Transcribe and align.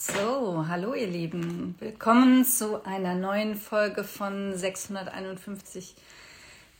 So, 0.00 0.64
hallo 0.68 0.94
ihr 0.94 1.08
Lieben. 1.08 1.74
Willkommen 1.80 2.44
zu 2.44 2.84
einer 2.84 3.16
neuen 3.16 3.56
Folge 3.56 4.04
von 4.04 4.56
651 4.56 5.96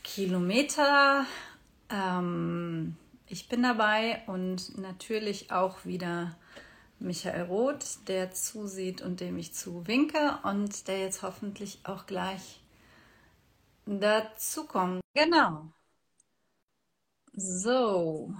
Kilometer. 0.04 1.26
Ähm, 1.90 2.94
ich 3.26 3.48
bin 3.48 3.64
dabei 3.64 4.22
und 4.28 4.78
natürlich 4.78 5.50
auch 5.50 5.84
wieder 5.84 6.36
Michael 7.00 7.46
Roth, 7.46 8.06
der 8.06 8.30
zusieht 8.30 9.02
und 9.02 9.18
dem 9.18 9.36
ich 9.36 9.52
zuwinke 9.52 10.38
und 10.44 10.86
der 10.86 11.00
jetzt 11.00 11.22
hoffentlich 11.22 11.80
auch 11.82 12.06
gleich 12.06 12.60
dazukommt. 13.84 15.00
Genau. 15.14 15.66
So, 17.34 18.32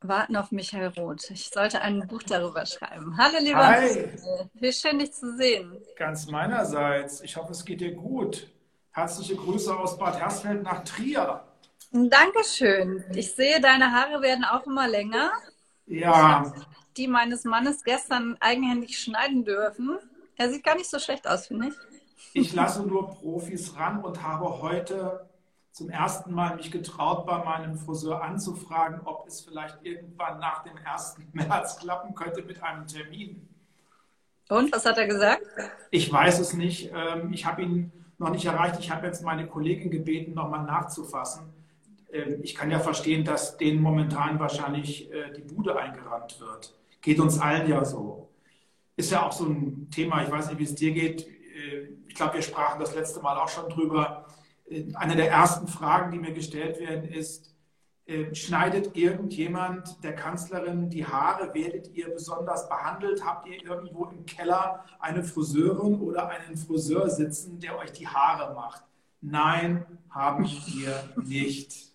warten 0.00 0.36
auf 0.36 0.52
Michael 0.52 0.88
Roth. 0.96 1.30
Ich 1.30 1.50
sollte 1.50 1.80
ein 1.82 2.06
Buch 2.06 2.22
darüber 2.22 2.64
schreiben. 2.66 3.16
Hallo, 3.18 3.38
lieber 3.40 3.66
Hi. 3.66 3.82
Michael. 3.88 4.50
Wie 4.54 4.72
schön, 4.72 4.98
dich 4.98 5.12
zu 5.12 5.36
sehen. 5.36 5.76
Ganz 5.96 6.26
meinerseits. 6.28 7.20
Ich 7.20 7.36
hoffe, 7.36 7.52
es 7.52 7.64
geht 7.64 7.80
dir 7.80 7.92
gut. 7.94 8.48
Herzliche 8.92 9.36
Grüße 9.36 9.76
aus 9.76 9.98
Bad 9.98 10.18
Hersfeld 10.20 10.62
nach 10.62 10.84
Trier. 10.84 11.42
Dankeschön. 11.92 13.04
Ich 13.14 13.32
sehe, 13.34 13.60
deine 13.60 13.92
Haare 13.92 14.20
werden 14.22 14.44
auch 14.44 14.66
immer 14.66 14.88
länger. 14.88 15.32
Ja, 15.86 16.52
Die 16.96 17.08
meines 17.08 17.44
Mannes 17.44 17.82
gestern 17.82 18.36
eigenhändig 18.40 18.98
schneiden 18.98 19.44
dürfen. 19.44 19.98
Er 20.36 20.50
sieht 20.50 20.64
gar 20.64 20.74
nicht 20.76 20.90
so 20.90 20.98
schlecht 20.98 21.26
aus, 21.26 21.46
finde 21.46 21.68
ich. 21.68 21.74
ich 22.34 22.54
lasse 22.54 22.82
nur 22.82 23.08
Profis 23.10 23.74
ran 23.76 24.04
und 24.04 24.22
habe 24.22 24.60
heute 24.60 25.27
zum 25.78 25.90
ersten 25.90 26.32
Mal 26.34 26.56
mich 26.56 26.72
getraut, 26.72 27.24
bei 27.24 27.38
meinem 27.44 27.76
Friseur 27.76 28.20
anzufragen, 28.20 29.00
ob 29.04 29.28
es 29.28 29.42
vielleicht 29.42 29.78
irgendwann 29.84 30.40
nach 30.40 30.64
dem 30.64 30.72
1. 30.84 31.18
März 31.32 31.78
klappen 31.78 32.16
könnte 32.16 32.42
mit 32.42 32.60
einem 32.62 32.86
Termin. 32.88 33.48
Und, 34.48 34.72
was 34.72 34.84
hat 34.84 34.98
er 34.98 35.06
gesagt? 35.06 35.42
Ich 35.92 36.12
weiß 36.12 36.40
es 36.40 36.52
nicht. 36.52 36.90
Ähm, 36.92 37.32
Ich 37.32 37.46
habe 37.46 37.62
ihn 37.62 37.92
noch 38.18 38.30
nicht 38.30 38.44
erreicht. 38.44 38.80
Ich 38.80 38.90
habe 38.90 39.06
jetzt 39.06 39.22
meine 39.22 39.46
Kollegin 39.46 39.90
gebeten, 39.90 40.34
nochmal 40.34 40.64
nachzufassen. 40.64 41.44
Ähm, 42.12 42.40
Ich 42.42 42.56
kann 42.56 42.70
ja 42.72 42.80
verstehen, 42.80 43.24
dass 43.24 43.56
denen 43.56 43.80
momentan 43.80 44.40
wahrscheinlich 44.40 45.12
äh, 45.12 45.32
die 45.32 45.42
Bude 45.42 45.78
eingerannt 45.78 46.40
wird. 46.40 46.74
Geht 47.02 47.20
uns 47.20 47.38
allen 47.38 47.68
ja 47.68 47.84
so. 47.84 48.28
Ist 48.96 49.12
ja 49.12 49.22
auch 49.24 49.32
so 49.32 49.44
ein 49.44 49.88
Thema, 49.92 50.24
ich 50.24 50.30
weiß 50.30 50.48
nicht, 50.48 50.58
wie 50.58 50.64
es 50.64 50.74
dir 50.74 50.90
geht. 50.92 51.24
Äh, 51.28 51.90
Ich 52.08 52.14
glaube, 52.16 52.34
wir 52.34 52.42
sprachen 52.42 52.80
das 52.80 52.96
letzte 52.96 53.20
Mal 53.20 53.36
auch 53.38 53.48
schon 53.48 53.68
drüber. 53.68 54.24
Äh, 54.70 54.86
Eine 54.94 55.16
der 55.16 55.30
ersten 55.30 55.68
Fragen, 55.68 56.12
die 56.12 56.18
mir 56.18 56.32
gestellt 56.32 56.78
werden, 56.80 57.08
ist, 57.08 57.54
äh, 58.06 58.34
schneidet 58.34 58.96
irgendjemand 58.96 60.02
der 60.02 60.14
Kanzlerin 60.14 60.88
die 60.88 61.06
Haare? 61.06 61.52
Werdet 61.54 61.88
ihr 61.94 62.08
besonders 62.08 62.68
behandelt? 62.68 63.24
Habt 63.24 63.46
ihr 63.46 63.62
irgendwo 63.62 64.06
im 64.06 64.24
Keller 64.24 64.84
eine 64.98 65.22
Friseurin 65.22 66.00
oder 66.00 66.28
einen 66.28 66.56
Friseur 66.56 67.10
sitzen, 67.10 67.60
der 67.60 67.78
euch 67.78 67.92
die 67.92 68.08
Haare 68.08 68.54
macht? 68.54 68.82
Nein, 69.20 69.84
haben 70.10 70.44
wir 70.44 71.04
nicht. 71.22 71.88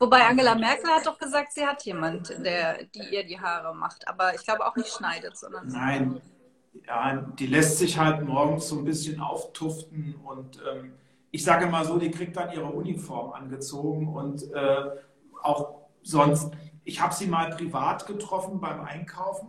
Wobei 0.00 0.26
Angela 0.26 0.54
Merkel 0.54 0.88
hat 0.90 1.06
doch 1.06 1.18
gesagt, 1.18 1.52
sie 1.52 1.64
hat 1.66 1.84
jemand, 1.84 2.30
der, 2.30 2.84
die 2.86 3.02
ihr 3.12 3.22
die 3.24 3.38
Haare 3.38 3.74
macht. 3.74 4.08
Aber 4.08 4.34
ich 4.34 4.42
glaube 4.42 4.66
auch 4.66 4.74
nicht 4.74 4.88
schneidet, 4.88 5.36
sondern. 5.36 5.68
Nein, 5.68 6.20
ja, 6.86 7.16
die 7.38 7.46
lässt 7.46 7.78
sich 7.78 7.98
halt 7.98 8.26
morgens 8.26 8.68
so 8.68 8.78
ein 8.78 8.84
bisschen 8.84 9.20
auftuften 9.20 10.14
und 10.24 10.58
ähm, 10.72 10.94
ich 11.30 11.44
sage 11.44 11.66
mal 11.66 11.84
so, 11.84 11.98
die 11.98 12.10
kriegt 12.10 12.36
dann 12.36 12.52
ihre 12.52 12.66
Uniform 12.66 13.32
angezogen 13.32 14.08
und 14.08 14.52
äh, 14.52 14.90
auch 15.42 15.88
sonst. 16.02 16.50
Ich 16.84 17.00
habe 17.00 17.14
sie 17.14 17.26
mal 17.26 17.50
privat 17.50 18.06
getroffen 18.06 18.60
beim 18.60 18.80
Einkaufen. 18.80 19.48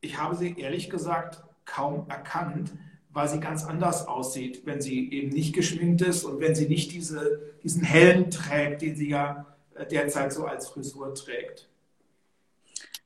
Ich 0.00 0.18
habe 0.18 0.36
sie 0.36 0.58
ehrlich 0.58 0.90
gesagt 0.90 1.42
kaum 1.64 2.08
erkannt, 2.08 2.72
weil 3.10 3.28
sie 3.28 3.40
ganz 3.40 3.64
anders 3.64 4.06
aussieht, 4.06 4.62
wenn 4.64 4.80
sie 4.80 5.10
eben 5.12 5.30
nicht 5.30 5.54
geschminkt 5.54 6.02
ist 6.02 6.24
und 6.24 6.40
wenn 6.40 6.54
sie 6.54 6.68
nicht 6.68 6.92
diese, 6.92 7.40
diesen 7.62 7.82
Helm 7.82 8.30
trägt, 8.30 8.82
den 8.82 8.94
sie 8.94 9.08
ja 9.08 9.46
äh, 9.74 9.86
derzeit 9.86 10.32
so 10.32 10.46
als 10.46 10.68
Frisur 10.68 11.14
trägt. 11.14 11.68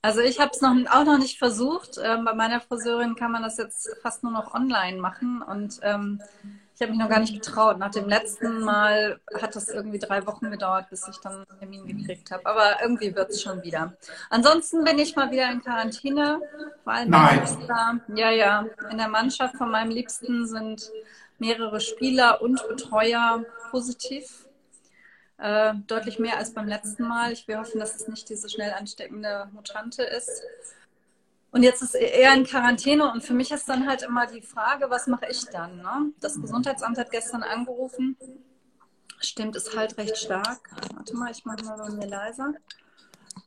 Also 0.03 0.21
ich 0.21 0.41
habe 0.41 0.51
es 0.53 0.61
noch, 0.61 0.75
auch 0.91 1.05
noch 1.05 1.19
nicht 1.19 1.39
versucht. 1.39 1.99
Ähm, 2.03 2.25
bei 2.25 2.35
meiner 2.35 2.61
Friseurin 2.61 3.15
kann 3.15 3.31
man 3.31 3.43
das 3.43 3.57
jetzt 3.57 3.89
fast 4.03 4.25
nur 4.25 4.33
noch 4.33 4.53
online 4.53 5.01
machen 5.01 5.43
und 5.43 5.79
ähm, 5.83 6.21
ich 6.75 6.81
habe 6.81 6.93
mich 6.93 7.01
noch 7.01 7.09
gar 7.09 7.21
nicht 7.21 7.35
getraut. 7.35 7.79
Nach 7.79 7.91
dem 7.91 8.09
letzten 8.09 8.61
Mal 8.61 9.21
hat 9.41 9.55
das 9.55 9.69
irgendwie 9.69 9.99
drei 9.99 10.27
Wochen 10.27 10.51
gedauert, 10.51 10.89
bis 10.91 11.07
ich 11.07 11.17
dann 11.19 11.45
einen 11.49 11.59
Termin 11.59 11.87
gekriegt 11.87 12.31
habe. 12.31 12.45
Aber 12.47 12.83
irgendwie 12.83 13.15
wird 13.15 13.31
es 13.31 13.43
schon 13.43 13.63
wieder. 13.63 13.93
Ansonsten 14.31 14.83
bin 14.83 14.99
ich 14.99 15.15
mal 15.15 15.31
wieder 15.31 15.51
in 15.51 15.63
Quarantäne. 15.63 16.41
Vor 16.83 16.93
allem 16.93 17.11
Nein. 17.11 17.41
Liebster. 17.41 18.01
Ja, 18.15 18.31
ja. 18.31 18.67
In 18.91 18.99
der 18.99 19.09
Mannschaft 19.09 19.57
von 19.57 19.71
meinem 19.71 19.91
Liebsten 19.91 20.47
sind 20.47 20.91
mehrere 21.39 21.81
Spieler 21.81 22.41
und 22.41 22.67
Betreuer 22.69 23.45
positiv. 23.71 24.47
Äh, 25.39 25.75
deutlich 25.89 26.19
mehr 26.19 26.39
als 26.39 26.55
beim 26.55 26.69
letzten 26.69 27.07
Mal. 27.07 27.33
Ich 27.33 27.47
will 27.49 27.59
hoffen, 27.59 27.81
dass 27.81 27.97
es 27.97 28.09
nicht 28.09 28.29
diese 28.29 28.49
schnell 28.49 28.73
ansteckende 28.73 29.49
Mutante 29.53 30.05
ist. 30.05 30.43
Und 31.53 31.63
jetzt 31.63 31.83
ist 31.83 31.95
er 31.95 32.33
in 32.33 32.45
Quarantäne 32.45 33.13
und 33.13 33.23
für 33.23 33.35
mich 33.35 33.53
ist 33.53 33.69
dann 33.69 33.87
halt 33.87 34.03
immer 34.03 34.27
die 34.27 34.41
Frage, 34.41 34.89
was 34.89 35.07
mache 35.07 35.27
ich 35.31 35.45
dann? 35.45 35.77
Ne? 35.77 36.13
Das 36.19 36.41
Gesundheitsamt 36.41 36.97
hat 36.97 37.11
gestern 37.11 37.43
angerufen. 37.43 38.17
Stimmt, 39.21 39.55
ist 39.55 39.77
halt 39.77 39.99
recht 39.99 40.17
stark. 40.17 40.71
Warte 40.95 41.15
mal, 41.15 41.31
ich 41.31 41.45
mache 41.45 41.63
mal 41.65 41.77
bei 41.77 41.91
mir 41.91 42.07
leiser. 42.07 42.55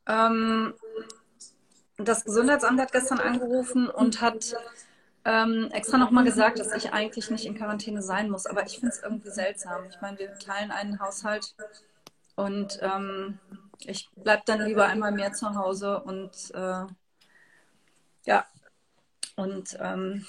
Ähm, 0.05 0.75
das 1.97 2.23
Gesundheitsamt 2.23 2.79
hat 2.79 2.91
gestern 2.91 3.19
angerufen 3.19 3.89
und 3.89 4.21
hat 4.21 4.55
ähm, 5.25 5.69
extra 5.71 5.97
nochmal 5.97 6.25
gesagt, 6.25 6.59
dass 6.59 6.73
ich 6.73 6.93
eigentlich 6.93 7.31
nicht 7.31 7.45
in 7.45 7.55
Quarantäne 7.55 8.03
sein 8.03 8.29
muss. 8.29 8.45
Aber 8.45 8.67
ich 8.67 8.79
finde 8.79 8.93
es 8.93 9.01
irgendwie 9.01 9.31
seltsam. 9.31 9.87
Ich 9.89 9.99
meine, 9.99 10.19
wir 10.19 10.37
teilen 10.37 10.69
einen 10.69 10.99
Haushalt 10.99 11.55
und 12.35 12.77
ähm, 12.83 13.39
ich 13.79 14.11
bleibe 14.15 14.43
dann 14.45 14.61
lieber 14.61 14.85
einmal 14.85 15.11
mehr 15.11 15.33
zu 15.33 15.55
Hause 15.55 16.03
und 16.03 16.51
äh, 16.53 16.85
ja, 18.25 18.45
und 19.35 19.77
ähm, 19.79 20.25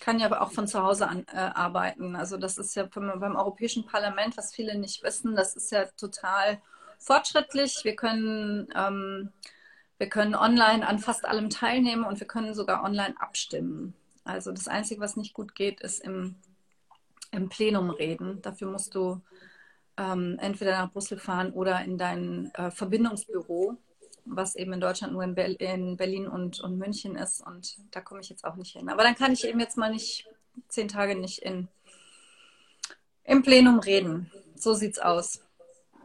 kann 0.00 0.20
ja 0.20 0.26
aber 0.26 0.42
auch 0.42 0.52
von 0.52 0.68
zu 0.68 0.82
Hause 0.82 1.08
an, 1.08 1.26
äh, 1.32 1.36
arbeiten. 1.36 2.16
Also 2.16 2.36
das 2.36 2.58
ist 2.58 2.74
ja 2.76 2.84
beim, 2.84 3.18
beim 3.20 3.36
Europäischen 3.36 3.86
Parlament, 3.86 4.36
was 4.36 4.54
viele 4.54 4.78
nicht 4.78 5.02
wissen, 5.02 5.34
das 5.34 5.56
ist 5.56 5.72
ja 5.72 5.86
total 5.96 6.60
fortschrittlich. 6.98 7.80
Wir 7.82 7.96
können, 7.96 8.68
ähm, 8.74 9.32
wir 9.98 10.08
können 10.08 10.34
online 10.34 10.86
an 10.86 10.98
fast 10.98 11.24
allem 11.24 11.50
teilnehmen 11.50 12.04
und 12.04 12.20
wir 12.20 12.26
können 12.26 12.54
sogar 12.54 12.84
online 12.84 13.14
abstimmen. 13.18 13.94
Also 14.24 14.52
das 14.52 14.68
Einzige, 14.68 15.00
was 15.00 15.16
nicht 15.16 15.34
gut 15.34 15.54
geht, 15.54 15.80
ist 15.80 16.00
im, 16.04 16.36
im 17.32 17.48
Plenum 17.48 17.90
reden. 17.90 18.42
Dafür 18.42 18.70
musst 18.70 18.94
du 18.94 19.20
ähm, 19.96 20.38
entweder 20.40 20.72
nach 20.72 20.92
Brüssel 20.92 21.18
fahren 21.18 21.52
oder 21.52 21.82
in 21.82 21.98
dein 21.98 22.52
äh, 22.54 22.70
Verbindungsbüro, 22.70 23.76
was 24.30 24.56
eben 24.56 24.72
in 24.72 24.80
Deutschland 24.80 25.12
nur 25.12 25.22
in, 25.22 25.34
Ber 25.34 25.60
in 25.60 25.96
Berlin 25.96 26.26
und, 26.26 26.60
und 26.60 26.78
München 26.78 27.16
ist. 27.16 27.44
Und 27.46 27.76
da 27.90 28.00
komme 28.00 28.20
ich 28.20 28.28
jetzt 28.28 28.44
auch 28.44 28.56
nicht 28.56 28.76
hin. 28.76 28.88
Aber 28.88 29.02
dann 29.02 29.14
kann 29.14 29.32
ich 29.32 29.46
eben 29.46 29.60
jetzt 29.60 29.76
mal 29.76 29.90
nicht 29.90 30.28
zehn 30.68 30.88
Tage 30.88 31.14
nicht 31.14 31.38
in, 31.40 31.68
im 33.24 33.42
Plenum 33.42 33.78
reden. 33.78 34.30
So 34.54 34.74
sieht's 34.74 34.98
aus. 34.98 35.40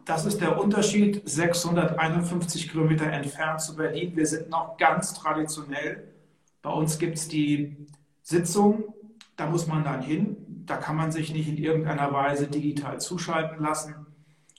Das 0.06 0.25
ist 0.25 0.41
der 0.41 0.59
Unterschied, 0.59 1.22
651 1.23 2.69
Kilometer 2.69 3.06
entfernt 3.06 3.61
zu 3.61 3.75
Berlin. 3.75 4.16
Wir 4.16 4.25
sind 4.25 4.50
noch 4.50 4.78
ganz 4.78 5.13
traditionell. 5.13 6.13
Bei 6.61 6.72
uns 6.72 7.00
gibt 7.00 7.17
es 7.17 7.28
die 7.29 7.88
Sitzung, 8.22 8.94
da 9.38 9.47
muss 9.47 9.67
man 9.67 9.84
dann 9.84 10.01
hin. 10.01 10.38
Da 10.66 10.78
kann 10.78 10.95
man 10.95 11.11
sich 11.11 11.34
nicht 11.34 11.47
in 11.47 11.57
irgendeiner 11.57 12.11
Weise 12.11 12.47
digital 12.47 13.00
zuschalten 13.00 13.61
lassen. 13.63 14.03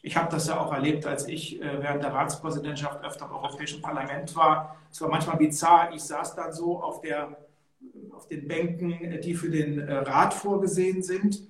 Ich 0.06 0.19
habe 0.19 0.31
das 0.31 0.48
ja 0.48 0.60
auch 0.60 0.70
erlebt, 0.70 1.06
als 1.06 1.26
ich 1.28 1.62
äh, 1.62 1.82
während 1.82 2.03
der 2.03 2.12
Ratspräsidentschaft 2.12 3.03
öfter 3.03 3.25
im 3.25 3.32
Europäischen 3.32 3.81
Parlament 3.81 4.37
war. 4.37 4.76
Es 4.92 5.00
war 5.00 5.09
manchmal 5.09 5.38
bizarr. 5.38 5.94
Ich 5.94 6.03
saß 6.03 6.34
dann 6.34 6.53
so 6.53 6.78
auf, 6.82 7.00
der, 7.00 7.38
auf 8.11 8.28
den 8.28 8.46
Bänken, 8.46 9.19
die 9.23 9.32
für 9.32 9.49
den 9.49 9.78
äh, 9.78 9.94
Rat 9.94 10.34
vorgesehen 10.34 11.02
sind. 11.02 11.49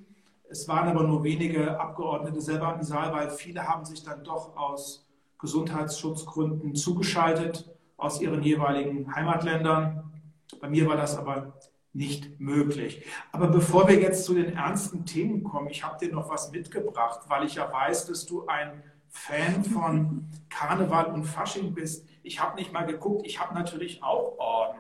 Es 0.49 0.69
waren 0.69 0.89
aber 0.89 1.03
nur 1.03 1.25
wenige 1.25 1.81
Abgeordnete 1.81 2.41
selber 2.41 2.73
im 2.77 2.85
Saal, 2.85 3.13
weil 3.13 3.29
viele 3.31 3.67
haben 3.67 3.85
sich 3.85 4.05
dann 4.05 4.23
doch 4.23 4.57
aus 4.57 5.05
Gesundheitsschutzgründen 5.41 6.77
zugeschaltet 6.77 7.69
aus 7.97 8.21
ihren 8.21 8.41
jeweiligen 8.45 9.13
Heimatländern. 9.17 10.13
Bei 10.61 10.69
mir 10.69 10.87
war 10.87 10.97
das 10.97 11.19
aber 11.19 11.55
nicht 11.95 12.41
möglich. 12.41 13.07
Aber 13.33 13.47
bevor 13.47 13.89
wir 13.89 13.99
jetzt 14.01 14.25
zu 14.25 14.35
den 14.35 14.57
ernsten 14.57 15.07
Themen 15.07 15.45
kommen, 15.45 15.69
ich 15.69 15.85
habe 15.85 16.05
dir 16.05 16.13
noch 16.13 16.29
was 16.29 16.51
mitgebracht, 16.51 17.21
weil 17.29 17.47
ich 17.47 17.55
ja 17.55 17.73
weiß, 17.73 18.07
dass 18.07 18.27
du 18.27 18.47
ein 18.47 18.83
Fan 19.09 19.65
von 19.65 20.29
Karneval 20.51 21.07
und 21.07 21.25
Fasching 21.25 21.73
bist. 21.73 22.07
Ich 22.25 22.41
habe 22.41 22.57
nicht 22.57 22.73
mal 22.73 22.85
geguckt, 22.85 23.25
ich 23.25 23.41
habe 23.41 23.55
natürlich 23.55 24.03
auch 24.03 24.37
Orden. 24.39 24.79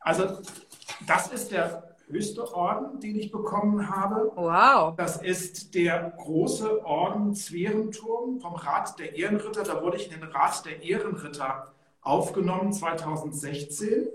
Also 0.00 0.38
das 1.06 1.28
ist 1.28 1.52
der 1.52 1.96
höchste 2.08 2.54
Orden, 2.54 3.00
den 3.00 3.16
ich 3.16 3.30
bekommen 3.30 3.88
habe. 3.94 4.32
Wow. 4.34 4.96
Das 4.96 5.18
ist 5.18 5.74
der 5.74 6.14
große 6.16 6.84
Orden 6.84 7.34
Zwerenturm 7.34 8.40
vom 8.40 8.54
Rat 8.54 8.98
der 8.98 9.14
Ehrenritter. 9.14 9.62
Da 9.62 9.82
wurde 9.82 9.98
ich 9.98 10.10
in 10.10 10.20
den 10.20 10.28
Rat 10.30 10.64
der 10.64 10.82
Ehrenritter 10.82 11.72
aufgenommen 12.00 12.72
2016. 12.72 14.08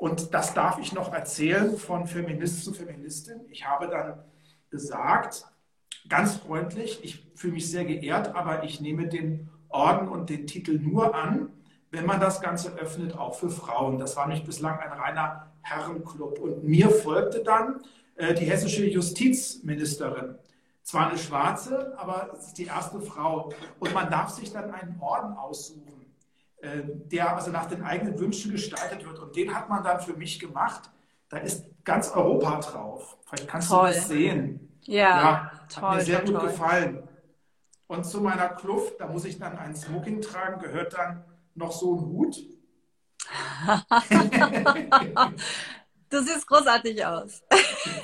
Und 0.00 0.32
das 0.32 0.54
darf 0.54 0.78
ich 0.78 0.94
noch 0.94 1.12
erzählen 1.12 1.76
von 1.76 2.06
Feminist 2.06 2.64
zu 2.64 2.72
Feministin. 2.72 3.42
Ich 3.50 3.66
habe 3.66 3.86
dann 3.86 4.24
gesagt, 4.70 5.44
ganz 6.08 6.36
freundlich, 6.36 7.00
ich 7.04 7.30
fühle 7.34 7.52
mich 7.52 7.70
sehr 7.70 7.84
geehrt, 7.84 8.34
aber 8.34 8.64
ich 8.64 8.80
nehme 8.80 9.08
den 9.08 9.50
Orden 9.68 10.08
und 10.08 10.30
den 10.30 10.46
Titel 10.46 10.78
nur 10.78 11.14
an, 11.14 11.50
wenn 11.90 12.06
man 12.06 12.18
das 12.18 12.40
Ganze 12.40 12.72
öffnet, 12.78 13.14
auch 13.14 13.34
für 13.34 13.50
Frauen. 13.50 13.98
Das 13.98 14.16
war 14.16 14.26
nicht 14.26 14.46
bislang 14.46 14.78
ein 14.78 14.90
reiner 14.90 15.52
Herrenclub. 15.60 16.38
Und 16.38 16.64
mir 16.64 16.88
folgte 16.88 17.42
dann 17.42 17.82
äh, 18.14 18.32
die 18.32 18.46
hessische 18.46 18.86
Justizministerin. 18.86 20.36
Zwar 20.82 21.10
eine 21.10 21.18
schwarze, 21.18 21.92
aber 21.98 22.30
es 22.32 22.46
ist 22.46 22.56
die 22.58 22.64
erste 22.64 23.02
Frau. 23.02 23.52
Und 23.78 23.92
man 23.92 24.10
darf 24.10 24.30
sich 24.30 24.50
dann 24.50 24.72
einen 24.72 24.98
Orden 24.98 25.34
aussuchen, 25.34 25.99
der 26.62 27.36
also 27.36 27.50
nach 27.50 27.66
den 27.66 27.82
eigenen 27.82 28.18
Wünschen 28.18 28.52
gestaltet 28.52 29.04
wird. 29.04 29.18
Und 29.18 29.36
den 29.36 29.54
hat 29.54 29.68
man 29.68 29.82
dann 29.82 30.00
für 30.00 30.14
mich 30.14 30.38
gemacht. 30.38 30.90
Da 31.28 31.38
ist 31.38 31.66
ganz 31.84 32.10
Europa 32.10 32.60
drauf. 32.60 33.16
Vielleicht 33.26 33.48
kannst 33.48 33.70
Toll. 33.70 33.88
du 33.88 33.94
das 33.94 34.08
sehen. 34.08 34.78
Ja, 34.82 35.02
ja 35.02 35.50
toll, 35.68 35.82
hat 35.82 35.96
mir 35.96 36.02
sehr 36.02 36.20
gut 36.20 36.34
toll. 36.34 36.48
gefallen. 36.48 37.08
Und 37.86 38.04
zu 38.04 38.20
meiner 38.20 38.50
Kluft, 38.50 39.00
da 39.00 39.08
muss 39.08 39.24
ich 39.24 39.38
dann 39.38 39.58
ein 39.58 39.74
Smoking 39.74 40.20
tragen, 40.20 40.60
gehört 40.60 40.92
dann 40.94 41.24
noch 41.54 41.72
so 41.72 41.96
ein 41.96 42.02
Hut. 42.02 42.36
du 46.10 46.22
siehst 46.22 46.46
großartig 46.46 47.04
aus. 47.04 47.42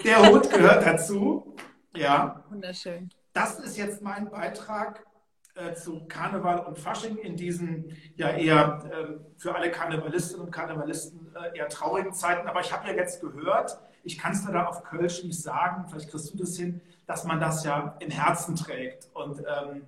Der 0.05 0.29
Hut 0.29 0.50
gehört 0.50 0.85
dazu. 0.85 1.55
Ja. 1.94 2.44
Wunderschön. 2.50 3.11
Das 3.32 3.61
ist 3.61 3.76
jetzt 3.76 4.02
mein 4.02 4.29
Beitrag 4.31 5.06
äh, 5.56 5.75
zu 5.75 6.06
Karneval 6.06 6.61
und 6.61 6.79
Fasching 6.79 7.17
in 7.17 7.37
diesen 7.37 7.97
ja 8.17 8.31
eher 8.31 8.82
äh, 8.91 9.38
für 9.38 9.55
alle 9.55 9.70
Karnevalistinnen 9.70 10.44
und 10.44 10.50
Karnevalisten 10.50 11.35
äh, 11.35 11.58
eher 11.58 11.69
traurigen 11.69 12.12
Zeiten. 12.12 12.47
Aber 12.47 12.61
ich 12.61 12.73
habe 12.73 12.88
ja 12.88 12.94
jetzt 12.94 13.20
gehört, 13.20 13.79
ich 14.05 14.19
kann 14.19 14.32
es 14.32 14.44
da 14.44 14.67
auf 14.67 14.85
Kölsch 14.85 15.25
nicht 15.25 15.41
sagen, 15.41 15.87
vielleicht 15.88 16.11
kriegst 16.11 16.32
du 16.32 16.38
das 16.38 16.56
hin, 16.56 16.81
dass 17.06 17.25
man 17.25 17.41
das 17.41 17.64
ja 17.64 17.97
im 18.00 18.11
Herzen 18.11 18.55
trägt 18.55 19.08
und 19.14 19.41
ähm, 19.41 19.87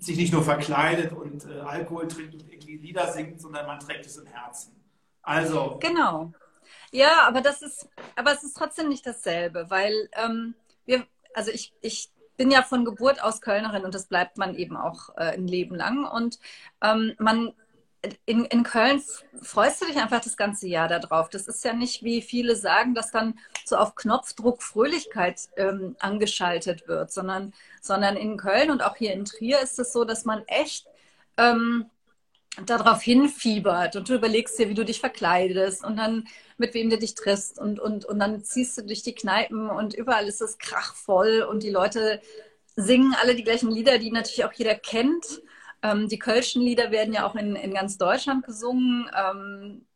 sich 0.00 0.16
nicht 0.16 0.32
nur 0.32 0.42
verkleidet 0.42 1.12
und 1.12 1.46
äh, 1.46 1.60
Alkohol 1.60 2.08
trinkt 2.08 2.34
und 2.34 2.52
irgendwie 2.52 2.76
Lieder 2.76 3.12
singt, 3.12 3.40
sondern 3.40 3.66
man 3.66 3.78
trägt 3.78 4.06
es 4.06 4.16
im 4.16 4.26
Herzen. 4.26 4.74
Also. 5.22 5.78
Genau. 5.80 6.32
Ja, 6.92 7.28
aber 7.28 7.40
das 7.40 7.62
ist, 7.62 7.88
aber 8.16 8.32
es 8.32 8.42
ist 8.42 8.56
trotzdem 8.56 8.88
nicht 8.88 9.06
dasselbe, 9.06 9.66
weil 9.68 10.08
ähm, 10.12 10.54
wir, 10.84 11.06
also 11.34 11.50
ich, 11.50 11.72
ich 11.80 12.10
bin 12.40 12.50
ja 12.50 12.62
von 12.62 12.86
Geburt 12.86 13.22
aus 13.22 13.42
Kölnerin 13.42 13.84
und 13.84 13.94
das 13.94 14.06
bleibt 14.06 14.38
man 14.38 14.54
eben 14.54 14.74
auch 14.74 15.10
äh, 15.18 15.34
ein 15.34 15.46
Leben 15.46 15.74
lang. 15.74 16.06
Und 16.06 16.38
ähm, 16.82 17.12
man 17.18 17.52
in, 18.24 18.46
in 18.46 18.62
Köln 18.62 19.02
freust 19.42 19.82
du 19.82 19.84
dich 19.84 19.98
einfach 19.98 20.22
das 20.22 20.38
ganze 20.38 20.66
Jahr 20.66 20.88
darauf. 20.88 21.28
Das 21.28 21.48
ist 21.48 21.62
ja 21.66 21.74
nicht, 21.74 22.02
wie 22.02 22.22
viele 22.22 22.56
sagen, 22.56 22.94
dass 22.94 23.10
dann 23.10 23.38
so 23.66 23.76
auf 23.76 23.94
Knopfdruck 23.94 24.62
Fröhlichkeit 24.62 25.50
ähm, 25.58 25.96
angeschaltet 25.98 26.88
wird, 26.88 27.12
sondern, 27.12 27.52
sondern 27.82 28.16
in 28.16 28.38
Köln 28.38 28.70
und 28.70 28.82
auch 28.82 28.96
hier 28.96 29.12
in 29.12 29.26
Trier 29.26 29.60
ist 29.60 29.78
es 29.78 29.92
so, 29.92 30.06
dass 30.06 30.24
man 30.24 30.42
echt 30.46 30.86
ähm, 31.36 31.90
darauf 32.64 33.02
hinfiebert 33.02 33.96
und 33.96 34.08
du 34.08 34.14
überlegst 34.14 34.58
dir, 34.58 34.70
wie 34.70 34.74
du 34.74 34.86
dich 34.86 35.00
verkleidest 35.00 35.84
und 35.84 35.98
dann 35.98 36.26
mit 36.60 36.74
wem 36.74 36.90
du 36.90 36.98
dich 36.98 37.14
triffst 37.14 37.58
und, 37.58 37.80
und, 37.80 38.04
und 38.04 38.18
dann 38.20 38.44
ziehst 38.44 38.78
du 38.78 38.82
durch 38.82 39.02
die 39.02 39.14
Kneipen 39.14 39.70
und 39.70 39.94
überall 39.94 40.28
ist 40.28 40.42
es 40.42 40.58
krachvoll 40.58 41.44
und 41.48 41.62
die 41.62 41.70
Leute 41.70 42.20
singen 42.76 43.14
alle 43.20 43.34
die 43.34 43.44
gleichen 43.44 43.70
Lieder, 43.70 43.98
die 43.98 44.12
natürlich 44.12 44.44
auch 44.44 44.52
jeder 44.52 44.74
kennt. 44.74 45.42
Ähm, 45.82 46.08
die 46.08 46.18
Kölschen 46.18 46.62
Lieder 46.62 46.90
werden 46.90 47.14
ja 47.14 47.26
auch 47.26 47.34
in, 47.34 47.56
in 47.56 47.74
ganz 47.74 47.98
Deutschland 47.98 48.44
gesungen. 48.44 49.10
Ähm, 49.16 49.86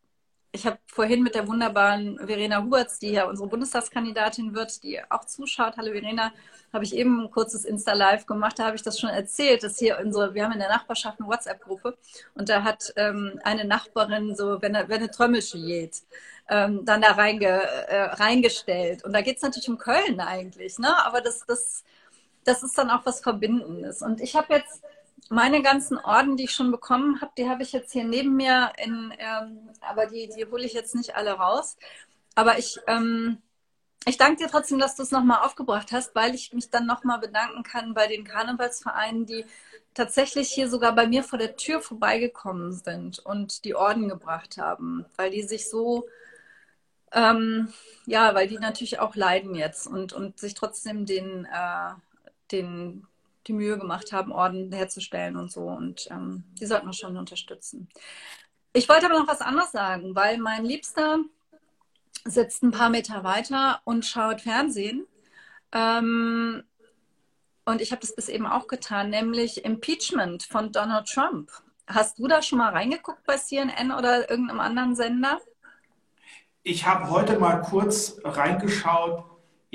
ich 0.54 0.66
habe 0.66 0.78
vorhin 0.86 1.22
mit 1.22 1.34
der 1.34 1.48
wunderbaren 1.48 2.16
Verena 2.16 2.62
Huberts, 2.62 3.00
die 3.00 3.10
ja 3.10 3.24
unsere 3.24 3.48
Bundestagskandidatin 3.48 4.54
wird, 4.54 4.84
die 4.84 5.00
auch 5.10 5.24
zuschaut, 5.24 5.76
hallo 5.76 5.90
Verena, 5.90 6.32
habe 6.72 6.84
ich 6.84 6.94
eben 6.94 7.24
ein 7.24 7.30
kurzes 7.30 7.64
Insta-Live 7.64 8.24
gemacht, 8.26 8.58
da 8.58 8.66
habe 8.66 8.76
ich 8.76 8.82
das 8.82 9.00
schon 9.00 9.10
erzählt, 9.10 9.64
dass 9.64 9.78
hier 9.78 9.98
unsere, 10.00 10.32
wir 10.32 10.44
haben 10.44 10.52
in 10.52 10.60
der 10.60 10.68
Nachbarschaft 10.68 11.18
eine 11.18 11.28
WhatsApp-Gruppe 11.28 11.98
und 12.34 12.48
da 12.48 12.62
hat 12.62 12.92
ähm, 12.96 13.40
eine 13.42 13.64
Nachbarin 13.64 14.36
so, 14.36 14.62
wenn, 14.62 14.74
wenn 14.74 14.92
eine 14.92 15.10
Trömmische 15.10 15.58
geht, 15.58 16.02
ähm, 16.48 16.84
dann 16.84 17.00
da 17.00 17.12
reinge, 17.12 17.46
äh, 17.46 18.02
reingestellt. 18.14 19.04
Und 19.04 19.12
da 19.12 19.22
geht 19.22 19.36
es 19.36 19.42
natürlich 19.42 19.68
um 19.68 19.78
Köln 19.78 20.20
eigentlich, 20.20 20.78
ne? 20.78 21.04
aber 21.06 21.20
das, 21.20 21.44
das, 21.46 21.84
das 22.44 22.62
ist 22.62 22.76
dann 22.76 22.90
auch 22.90 23.06
was 23.06 23.20
Verbindendes. 23.20 24.02
Und 24.02 24.20
ich 24.20 24.36
habe 24.36 24.54
jetzt 24.54 24.82
meine 25.30 25.62
ganzen 25.62 25.96
Orden, 25.98 26.36
die 26.36 26.44
ich 26.44 26.52
schon 26.52 26.70
bekommen 26.70 27.20
habe, 27.20 27.32
die 27.38 27.48
habe 27.48 27.62
ich 27.62 27.72
jetzt 27.72 27.92
hier 27.92 28.04
neben 28.04 28.36
mir, 28.36 28.72
in, 28.82 29.12
ähm, 29.18 29.70
aber 29.80 30.06
die, 30.06 30.28
die 30.36 30.46
hole 30.46 30.64
ich 30.64 30.74
jetzt 30.74 30.94
nicht 30.94 31.16
alle 31.16 31.32
raus. 31.32 31.76
Aber 32.34 32.58
ich, 32.58 32.78
ähm, 32.86 33.38
ich 34.06 34.18
danke 34.18 34.42
dir 34.42 34.50
trotzdem, 34.50 34.78
dass 34.78 34.96
du 34.96 35.02
es 35.02 35.12
nochmal 35.12 35.44
aufgebracht 35.44 35.92
hast, 35.92 36.14
weil 36.14 36.34
ich 36.34 36.52
mich 36.52 36.70
dann 36.70 36.86
nochmal 36.86 37.20
bedanken 37.20 37.62
kann 37.62 37.94
bei 37.94 38.06
den 38.06 38.24
Karnevalsvereinen, 38.24 39.24
die 39.24 39.46
tatsächlich 39.94 40.50
hier 40.50 40.68
sogar 40.68 40.94
bei 40.94 41.06
mir 41.06 41.22
vor 41.22 41.38
der 41.38 41.56
Tür 41.56 41.80
vorbeigekommen 41.80 42.72
sind 42.72 43.20
und 43.20 43.64
die 43.64 43.74
Orden 43.74 44.08
gebracht 44.08 44.58
haben, 44.58 45.06
weil 45.16 45.30
die 45.30 45.42
sich 45.42 45.70
so, 45.70 46.06
ähm, 47.14 47.72
ja, 48.06 48.34
weil 48.34 48.48
die 48.48 48.58
natürlich 48.58 48.98
auch 48.98 49.14
leiden 49.14 49.54
jetzt 49.54 49.86
und, 49.86 50.12
und 50.12 50.38
sich 50.38 50.54
trotzdem 50.54 51.06
den, 51.06 51.46
äh, 51.46 51.94
den 52.52 53.06
die 53.46 53.52
Mühe 53.52 53.78
gemacht 53.78 54.12
haben, 54.12 54.32
Orden 54.32 54.72
herzustellen 54.72 55.36
und 55.36 55.50
so. 55.50 55.62
Und 55.62 56.08
ähm, 56.10 56.44
die 56.60 56.66
sollten 56.66 56.86
wir 56.86 56.92
schon 56.92 57.16
unterstützen. 57.16 57.88
Ich 58.72 58.88
wollte 58.88 59.06
aber 59.06 59.18
noch 59.18 59.28
was 59.28 59.40
anderes 59.40 59.72
sagen, 59.72 60.14
weil 60.14 60.38
mein 60.38 60.64
Liebster 60.64 61.18
sitzt 62.24 62.62
ein 62.62 62.70
paar 62.70 62.90
Meter 62.90 63.22
weiter 63.22 63.80
und 63.84 64.04
schaut 64.04 64.40
Fernsehen. 64.40 65.06
Ähm, 65.72 66.64
und 67.66 67.80
ich 67.80 67.92
habe 67.92 68.00
das 68.00 68.14
bis 68.14 68.28
eben 68.28 68.46
auch 68.46 68.66
getan, 68.66 69.10
nämlich 69.10 69.64
Impeachment 69.64 70.42
von 70.42 70.72
Donald 70.72 71.06
Trump. 71.06 71.50
Hast 71.86 72.18
du 72.18 72.26
da 72.26 72.42
schon 72.42 72.58
mal 72.58 72.70
reingeguckt 72.70 73.24
bei 73.24 73.36
CNN 73.36 73.92
oder 73.92 74.28
irgendeinem 74.30 74.60
anderen 74.60 74.96
Sender? 74.96 75.40
Ich 76.64 76.86
habe 76.86 77.10
heute 77.10 77.38
mal 77.38 77.60
kurz 77.60 78.18
reingeschaut 78.24 79.24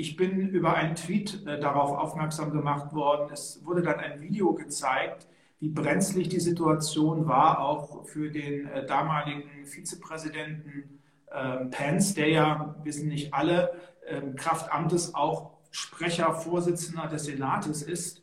ich 0.00 0.16
bin 0.16 0.48
über 0.48 0.72
einen 0.72 0.94
Tweet 0.94 1.46
äh, 1.46 1.60
darauf 1.60 1.90
aufmerksam 1.90 2.52
gemacht 2.52 2.94
worden. 2.94 3.28
Es 3.30 3.60
wurde 3.66 3.82
dann 3.82 4.00
ein 4.00 4.18
Video 4.22 4.54
gezeigt, 4.54 5.26
wie 5.58 5.68
brenzlig 5.68 6.30
die 6.30 6.40
Situation 6.40 7.28
war, 7.28 7.60
auch 7.60 8.06
für 8.06 8.30
den 8.30 8.66
äh, 8.68 8.86
damaligen 8.86 9.66
Vizepräsidenten 9.66 11.00
äh, 11.30 11.66
Pence, 11.66 12.14
der 12.14 12.30
ja, 12.30 12.74
wissen 12.82 13.08
nicht 13.08 13.34
alle, 13.34 13.74
ähm, 14.06 14.36
Kraft 14.36 14.72
Amtes 14.72 15.14
auch 15.14 15.50
Sprecher, 15.70 16.32
Vorsitzender 16.32 17.06
des 17.06 17.26
Senates 17.26 17.82
ist. 17.82 18.22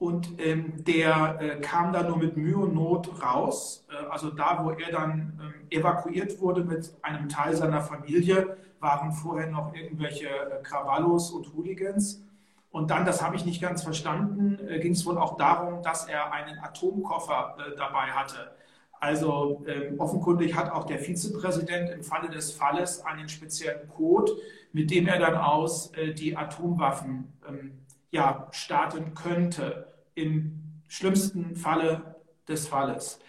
Und 0.00 0.40
ähm, 0.40 0.82
der 0.82 1.36
äh, 1.40 1.60
kam 1.60 1.92
da 1.92 2.02
nur 2.02 2.16
mit 2.16 2.34
Mühe 2.34 2.56
und 2.56 2.74
Not 2.74 3.22
raus. 3.22 3.86
Äh, 3.90 4.06
also 4.06 4.30
da, 4.30 4.64
wo 4.64 4.70
er 4.70 4.90
dann 4.90 5.38
ähm, 5.38 5.54
evakuiert 5.68 6.40
wurde 6.40 6.64
mit 6.64 6.90
einem 7.02 7.28
Teil 7.28 7.54
seiner 7.54 7.82
Familie, 7.82 8.56
waren 8.80 9.12
vorher 9.12 9.50
noch 9.50 9.74
irgendwelche 9.74 10.26
äh, 10.26 10.62
Krawallos 10.62 11.30
und 11.32 11.52
Hooligans. 11.52 12.24
Und 12.70 12.90
dann, 12.90 13.04
das 13.04 13.22
habe 13.22 13.36
ich 13.36 13.44
nicht 13.44 13.60
ganz 13.60 13.82
verstanden, 13.82 14.58
äh, 14.66 14.78
ging 14.78 14.92
es 14.92 15.04
wohl 15.04 15.18
auch 15.18 15.36
darum, 15.36 15.82
dass 15.82 16.08
er 16.08 16.32
einen 16.32 16.58
Atomkoffer 16.60 17.56
äh, 17.58 17.76
dabei 17.76 18.06
hatte. 18.06 18.52
Also 19.00 19.62
ähm, 19.66 20.00
offenkundig 20.00 20.56
hat 20.56 20.72
auch 20.72 20.84
der 20.84 20.98
Vizepräsident 20.98 21.90
im 21.90 22.02
Falle 22.02 22.30
des 22.30 22.52
Falles 22.52 23.04
einen 23.04 23.28
speziellen 23.28 23.86
Code, 23.90 24.32
mit 24.72 24.90
dem 24.90 25.08
er 25.08 25.18
dann 25.18 25.34
aus 25.34 25.92
äh, 25.92 26.14
die 26.14 26.38
Atomwaffen 26.38 27.34
ähm, 27.46 27.72
ja, 28.10 28.48
starten 28.50 29.14
könnte, 29.14 29.89
im 30.20 30.82
schlimmsten 30.88 31.56
Falle 31.56 32.16
des 32.48 32.68
Falles. 32.68 33.20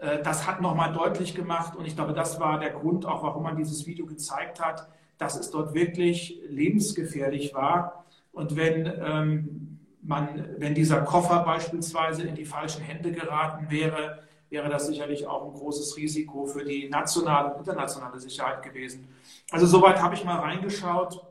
Äh, 0.00 0.22
das 0.22 0.46
hat 0.46 0.60
nochmal 0.60 0.92
deutlich 0.92 1.34
gemacht 1.34 1.76
und 1.76 1.86
ich 1.86 1.94
glaube, 1.94 2.12
das 2.12 2.40
war 2.40 2.58
der 2.58 2.70
Grund 2.70 3.06
auch, 3.06 3.22
warum 3.22 3.42
man 3.42 3.56
dieses 3.56 3.86
Video 3.86 4.06
gezeigt 4.06 4.60
hat, 4.60 4.88
dass 5.18 5.38
es 5.38 5.50
dort 5.50 5.74
wirklich 5.74 6.40
lebensgefährlich 6.48 7.54
war. 7.54 8.06
Und 8.32 8.56
wenn, 8.56 8.86
ähm, 8.86 9.80
man, 10.02 10.48
wenn 10.56 10.74
dieser 10.74 11.02
Koffer 11.02 11.44
beispielsweise 11.44 12.22
in 12.22 12.34
die 12.34 12.46
falschen 12.46 12.82
Hände 12.82 13.12
geraten 13.12 13.70
wäre, 13.70 14.22
wäre 14.48 14.68
das 14.68 14.86
sicherlich 14.86 15.26
auch 15.26 15.46
ein 15.46 15.52
großes 15.52 15.96
Risiko 15.96 16.46
für 16.46 16.64
die 16.64 16.88
nationale 16.88 17.52
und 17.52 17.60
internationale 17.60 18.18
Sicherheit 18.18 18.62
gewesen. 18.62 19.08
Also 19.50 19.66
soweit 19.66 20.00
habe 20.00 20.14
ich 20.14 20.24
mal 20.24 20.38
reingeschaut. 20.38 21.22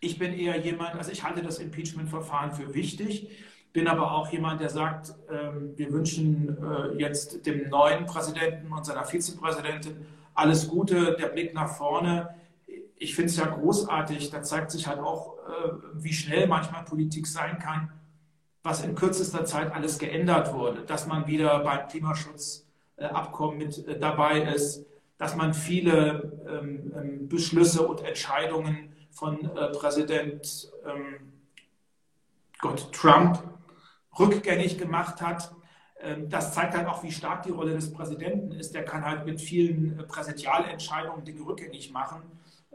Ich 0.00 0.18
bin 0.18 0.32
eher 0.32 0.58
jemand, 0.58 0.96
also 0.96 1.10
ich 1.10 1.24
halte 1.24 1.42
das 1.42 1.58
Impeachment-Verfahren 1.58 2.52
für 2.52 2.74
wichtig, 2.74 3.30
bin 3.72 3.88
aber 3.88 4.12
auch 4.12 4.30
jemand, 4.30 4.60
der 4.60 4.68
sagt, 4.68 5.14
ähm, 5.30 5.72
wir 5.76 5.92
wünschen 5.92 6.56
äh, 6.62 6.98
jetzt 6.98 7.46
dem 7.46 7.68
neuen 7.70 8.04
Präsidenten 8.06 8.70
und 8.72 8.84
seiner 8.84 9.04
Vizepräsidentin 9.04 10.06
alles 10.34 10.68
Gute, 10.68 11.16
der 11.18 11.28
Blick 11.28 11.54
nach 11.54 11.68
vorne. 11.68 12.34
Ich 12.96 13.14
finde 13.14 13.30
es 13.30 13.36
ja 13.36 13.46
großartig, 13.46 14.30
da 14.30 14.42
zeigt 14.42 14.70
sich 14.70 14.86
halt 14.86 14.98
auch, 14.98 15.38
äh, 15.38 15.70
wie 15.94 16.12
schnell 16.12 16.46
manchmal 16.46 16.84
Politik 16.84 17.26
sein 17.26 17.58
kann, 17.58 17.92
was 18.62 18.84
in 18.84 18.94
kürzester 18.94 19.44
Zeit 19.44 19.74
alles 19.74 19.98
geändert 19.98 20.54
wurde, 20.54 20.82
dass 20.82 21.06
man 21.06 21.26
wieder 21.26 21.60
beim 21.60 21.88
Klimaschutzabkommen 21.88 23.58
mit 23.58 23.86
äh, 23.88 23.98
dabei 23.98 24.42
ist, 24.42 24.84
dass 25.16 25.34
man 25.36 25.54
viele 25.54 26.32
ähm, 26.48 26.92
ähm, 26.94 27.28
Beschlüsse 27.28 27.86
und 27.86 28.04
Entscheidungen 28.04 28.92
von 29.10 29.38
Präsident 29.74 30.72
Gott, 32.62 32.90
Trump 32.92 33.51
rückgängig 34.18 34.78
gemacht 34.78 35.20
hat. 35.20 35.52
Ähm, 36.00 36.28
das 36.28 36.52
zeigt 36.52 36.74
halt 36.76 36.86
auch, 36.86 37.02
wie 37.02 37.12
stark 37.12 37.42
die 37.44 37.50
Rolle 37.50 37.74
des 37.74 37.92
Präsidenten 37.92 38.52
ist. 38.52 38.74
Der 38.74 38.84
kann 38.84 39.04
halt 39.04 39.24
mit 39.24 39.40
vielen 39.40 39.98
äh, 39.98 40.02
Präsidialentscheidungen 40.04 41.24
Dinge 41.24 41.46
rückgängig 41.46 41.92
machen. 41.92 42.22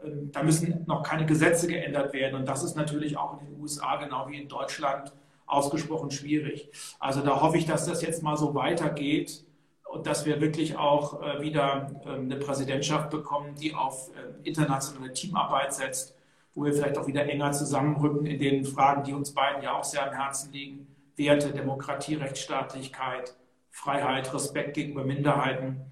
Ähm, 0.02 0.30
da 0.32 0.42
müssen 0.42 0.84
noch 0.86 1.02
keine 1.02 1.26
Gesetze 1.26 1.66
geändert 1.66 2.12
werden. 2.12 2.36
Und 2.36 2.46
das 2.46 2.62
ist 2.62 2.76
natürlich 2.76 3.16
auch 3.16 3.40
in 3.40 3.46
den 3.46 3.60
USA, 3.60 3.96
genau 3.96 4.28
wie 4.28 4.40
in 4.40 4.48
Deutschland, 4.48 5.12
ausgesprochen 5.46 6.10
schwierig. 6.10 6.70
Also 6.98 7.22
da 7.22 7.40
hoffe 7.40 7.56
ich, 7.56 7.66
dass 7.66 7.86
das 7.86 8.02
jetzt 8.02 8.22
mal 8.22 8.36
so 8.36 8.54
weitergeht 8.54 9.44
und 9.84 10.06
dass 10.06 10.26
wir 10.26 10.42
wirklich 10.42 10.76
auch 10.76 11.22
äh, 11.22 11.40
wieder 11.40 11.90
ähm, 12.06 12.24
eine 12.24 12.36
Präsidentschaft 12.36 13.10
bekommen, 13.10 13.54
die 13.54 13.74
auf 13.74 14.10
internationale 14.44 15.12
Teamarbeit 15.12 15.74
setzt 15.74 16.14
wo 16.58 16.64
wir 16.64 16.72
vielleicht 16.72 16.98
auch 16.98 17.06
wieder 17.06 17.24
enger 17.24 17.52
zusammenrücken 17.52 18.26
in 18.26 18.40
den 18.40 18.64
Fragen, 18.64 19.04
die 19.04 19.12
uns 19.12 19.32
beiden 19.32 19.62
ja 19.62 19.78
auch 19.78 19.84
sehr 19.84 20.04
am 20.04 20.12
Herzen 20.12 20.52
liegen. 20.52 20.87
Werte, 21.18 21.50
Demokratie, 21.50 22.14
Rechtsstaatlichkeit, 22.14 23.34
Freiheit, 23.70 24.32
Respekt 24.32 24.74
gegenüber 24.74 25.04
Minderheiten. 25.04 25.90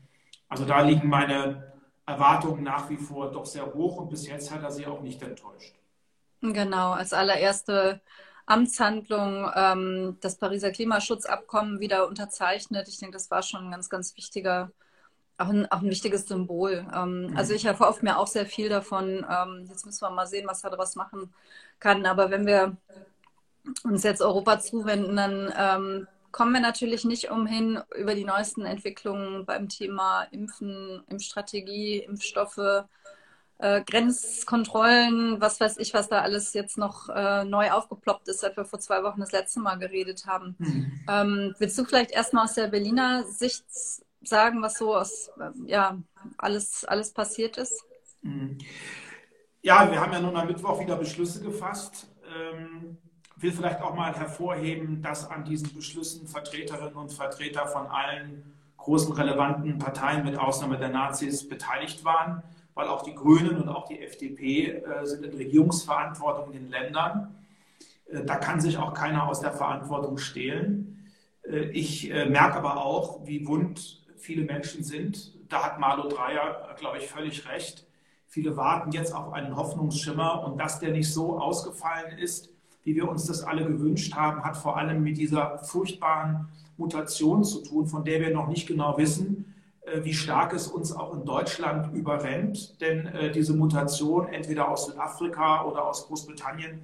Also 0.49 0.65
da 0.65 0.81
liegen 0.81 1.09
meine 1.09 1.73
Erwartungen 2.07 2.63
nach 2.63 2.89
wie 2.89 2.97
vor 2.97 3.31
doch 3.33 3.47
sehr 3.47 3.75
hoch 3.75 3.97
und 3.97 4.09
bis 4.11 4.27
jetzt 4.27 4.51
hat 4.51 4.63
er 4.63 4.71
sie 4.71 4.87
auch 4.87 5.01
nicht 5.01 5.21
enttäuscht. 5.23 5.75
Genau, 6.41 6.93
als 6.93 7.13
allererste 7.13 8.01
Amtshandlung 8.47 9.51
ähm, 9.55 10.19
das 10.21 10.37
Pariser 10.37 10.71
Klimaschutzabkommen 10.71 11.81
wieder 11.81 12.07
unterzeichnet. 12.07 12.87
Ich 12.89 12.99
denke, 12.99 13.15
das 13.15 13.31
war 13.31 13.43
schon 13.43 13.67
ein 13.67 13.71
ganz, 13.73 13.91
ganz 13.91 14.17
wichtiger 14.17 14.71
auch 15.39 15.49
ein, 15.49 15.71
auch 15.71 15.83
ein 15.83 15.91
wichtiges 15.91 16.27
Symbol. 16.27 16.87
Ähm, 16.95 17.27
mhm. 17.27 17.37
Also 17.37 17.55
ich 17.55 17.65
erhoffe 17.65 18.05
mir 18.05 18.19
auch 18.19 18.27
sehr 18.27 18.47
viel 18.47 18.69
davon. 18.69 19.27
Ähm, 19.29 19.67
jetzt 19.69 19.85
müssen 19.85 20.01
wir 20.01 20.11
mal 20.11 20.27
sehen, 20.27 20.47
was 20.49 20.65
er 20.65 20.71
daraus 20.71 20.97
machen 20.97 21.33
kann. 21.79 22.07
Aber 22.07 22.31
wenn 22.31 22.47
wir 22.47 22.77
uns 23.85 24.03
jetzt 24.03 24.23
Europa 24.23 24.61
zuwenden, 24.61 25.17
dann 25.17 25.53
ähm, 25.57 26.09
kommen 26.33 26.53
wir 26.53 26.61
natürlich 26.61 27.05
nicht 27.05 27.31
umhin, 27.31 27.81
über 27.97 28.15
die 28.15 28.25
neuesten 28.25 28.67
Entwicklungen 28.67 29.47
beim 29.47 29.69
Thema 29.69 30.25
Impfen, 30.31 31.03
Impfstrategie, 31.09 32.01
Impfstoffe, 32.01 32.85
äh, 33.59 33.83
Grenzkontrollen, 33.83 35.41
was 35.41 35.61
weiß 35.61 35.79
ich, 35.79 35.95
was 35.95 36.09
da 36.09 36.21
alles 36.21 36.53
jetzt 36.53 36.77
noch 36.77 37.09
äh, 37.09 37.45
neu 37.45 37.71
aufgeploppt 37.71 38.29
ist, 38.29 38.41
seit 38.41 38.57
wir 38.57 38.67
vor 38.67 38.81
zwei 38.81 39.03
Wochen 39.03 39.21
das 39.21 39.33
letzte 39.33 39.61
Mal 39.61 39.77
geredet 39.77 40.27
haben. 40.27 40.57
Mhm. 40.59 41.01
Ähm, 41.09 41.55
willst 41.59 41.79
du 41.79 41.85
vielleicht 41.85 42.11
erstmal 42.11 42.45
aus 42.45 42.55
der 42.55 42.67
Berliner 42.67 43.25
Sicht 43.25 43.65
sagen, 44.23 44.61
was 44.61 44.75
so 44.75 44.95
aus, 44.95 45.31
ja, 45.65 45.97
alles, 46.37 46.85
alles 46.85 47.13
passiert 47.13 47.57
ist? 47.57 47.83
Mhm. 48.21 48.59
Ja, 49.63 49.91
wir 49.91 50.01
haben 50.01 50.13
ja 50.13 50.21
nun 50.21 50.37
am 50.37 50.47
Mittwoch 50.47 50.79
wieder 50.81 50.97
Beschlüsse 50.97 51.43
gefasst. 51.43 52.09
Ähm, 52.25 52.99
will 53.37 53.53
vielleicht 53.53 53.83
auch 53.83 53.95
mal 53.95 54.15
hervorheben, 54.15 55.03
dass 55.03 55.31
an 55.31 55.45
diesen 55.45 55.75
Beschlüssen 55.75 56.27
Vertreterinnen 56.27 56.95
und 56.95 57.13
Vertreter 57.13 57.67
von 57.67 57.87
allen 57.87 58.55
großen 58.79 59.13
relevanten 59.13 59.79
Parteien 59.79 60.25
mit 60.25 60.39
Ausnahme 60.39 60.79
der 60.79 60.89
Nazis 60.89 61.47
beteiligt 61.49 62.05
waren, 62.05 62.43
weil 62.75 62.89
auch 62.89 63.03
die 63.03 63.15
Grünen 63.15 63.61
und 63.61 63.69
auch 63.69 63.87
die 63.89 64.01
FDP 64.01 64.69
äh, 64.69 65.05
sind 65.05 65.25
in 65.25 65.37
Regierungsverantwortung 65.37 66.53
in 66.53 66.63
den 66.63 66.71
Ländern. 66.71 67.35
Äh, 68.11 68.25
da 68.25 68.37
kann 68.37 68.61
sich 68.61 68.79
auch 68.79 68.95
keiner 68.95 69.29
aus 69.29 69.41
der 69.41 69.53
Verantwortung 69.53 70.19
stehlen. 70.19 71.11
Äh, 71.43 71.71
ich 71.71 72.09
merke 72.09 72.57
aber 72.57 72.77
auch, 72.85 73.27
wie 73.27 73.47
wund 73.47 74.05
viele 74.17 74.45
Menschen 74.45 74.83
sind. 74.83 75.33
Da 75.51 75.63
hat 75.63 75.79
Marlo 75.79 76.09
Dreyer, 76.09 76.75
glaube 76.79 76.99
ich, 76.99 77.09
völlig 77.09 77.49
recht. 77.49 77.87
Viele 78.27 78.57
warten 78.57 78.93
jetzt 78.93 79.15
auf 79.15 79.33
einen 79.33 79.57
Hoffnungsschimmer 79.57 80.45
und 80.45 80.59
dass 80.59 80.81
der 80.81 80.91
nicht 80.91 81.13
so 81.13 81.39
ausgefallen 81.39 82.19
ist, 82.19 82.51
wie 82.87 82.95
wir 82.95 83.09
uns 83.09 83.27
das 83.27 83.43
alle 83.43 83.67
gewünscht 83.67 84.15
haben, 84.15 84.45
hat 84.45 84.57
vor 84.57 84.77
allem 84.77 85.03
mit 85.03 85.19
dieser 85.19 85.59
furchtbaren 85.59 86.47
Mutation 86.77 87.43
zu 87.43 87.61
tun, 87.65 87.89
von 87.89 88.05
der 88.05 88.21
wir 88.21 88.31
noch 88.31 88.47
nicht 88.47 88.69
genau 88.69 88.97
wissen, 88.97 89.53
äh, 89.81 90.05
wie 90.05 90.15
stark 90.15 90.53
es 90.53 90.69
uns 90.69 90.93
auch 90.93 91.13
in 91.13 91.25
Deutschland 91.25 91.93
überrennt. 91.93 92.81
Denn 92.81 93.07
äh, 93.07 93.33
diese 93.33 93.55
Mutation, 93.55 94.29
entweder 94.29 94.69
aus 94.69 94.87
Südafrika 94.87 95.65
oder 95.65 95.85
aus 95.85 96.07
Großbritannien, 96.07 96.81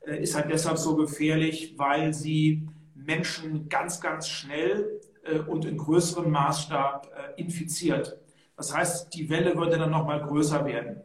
äh, 0.00 0.20
ist 0.20 0.34
halt 0.34 0.50
deshalb 0.50 0.76
so 0.76 0.96
gefährlich, 0.96 1.74
weil 1.76 2.12
sie 2.12 2.68
Menschen 2.96 3.68
ganz, 3.68 4.00
ganz 4.00 4.28
schnell 4.28 5.00
und 5.46 5.64
in 5.64 5.78
größerem 5.78 6.30
Maßstab 6.30 7.10
infiziert. 7.36 8.18
Das 8.56 8.76
heißt, 8.76 9.14
die 9.14 9.30
Welle 9.30 9.56
würde 9.56 9.78
dann 9.78 9.90
nochmal 9.90 10.20
größer 10.22 10.66
werden. 10.66 11.02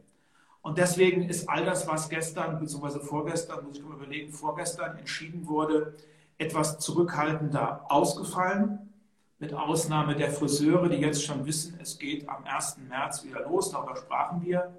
Und 0.62 0.78
deswegen 0.78 1.24
ist 1.30 1.48
all 1.48 1.66
das, 1.66 1.88
was 1.88 2.10
gestern 2.10 2.60
bzw. 2.60 3.00
vorgestern, 3.00 3.66
muss 3.66 3.78
ich 3.78 3.84
mal 3.84 3.96
überlegen, 3.96 4.32
vorgestern 4.32 4.98
entschieden 4.98 5.48
wurde, 5.48 5.96
etwas 6.38 6.80
zurückhaltender 6.80 7.86
ausgefallen, 7.90 8.94
mit 9.40 9.54
Ausnahme 9.54 10.16
der 10.16 10.32
Friseure, 10.32 10.90
die 10.90 10.98
jetzt 10.98 11.24
schon 11.24 11.46
wissen, 11.46 11.80
es 11.82 11.98
geht 11.98 12.28
am 12.28 12.44
1. 12.44 12.80
März 12.90 13.24
wieder 13.24 13.42
los, 13.44 13.72
darüber 13.72 13.96
sprachen 13.96 14.42
wir. 14.44 14.78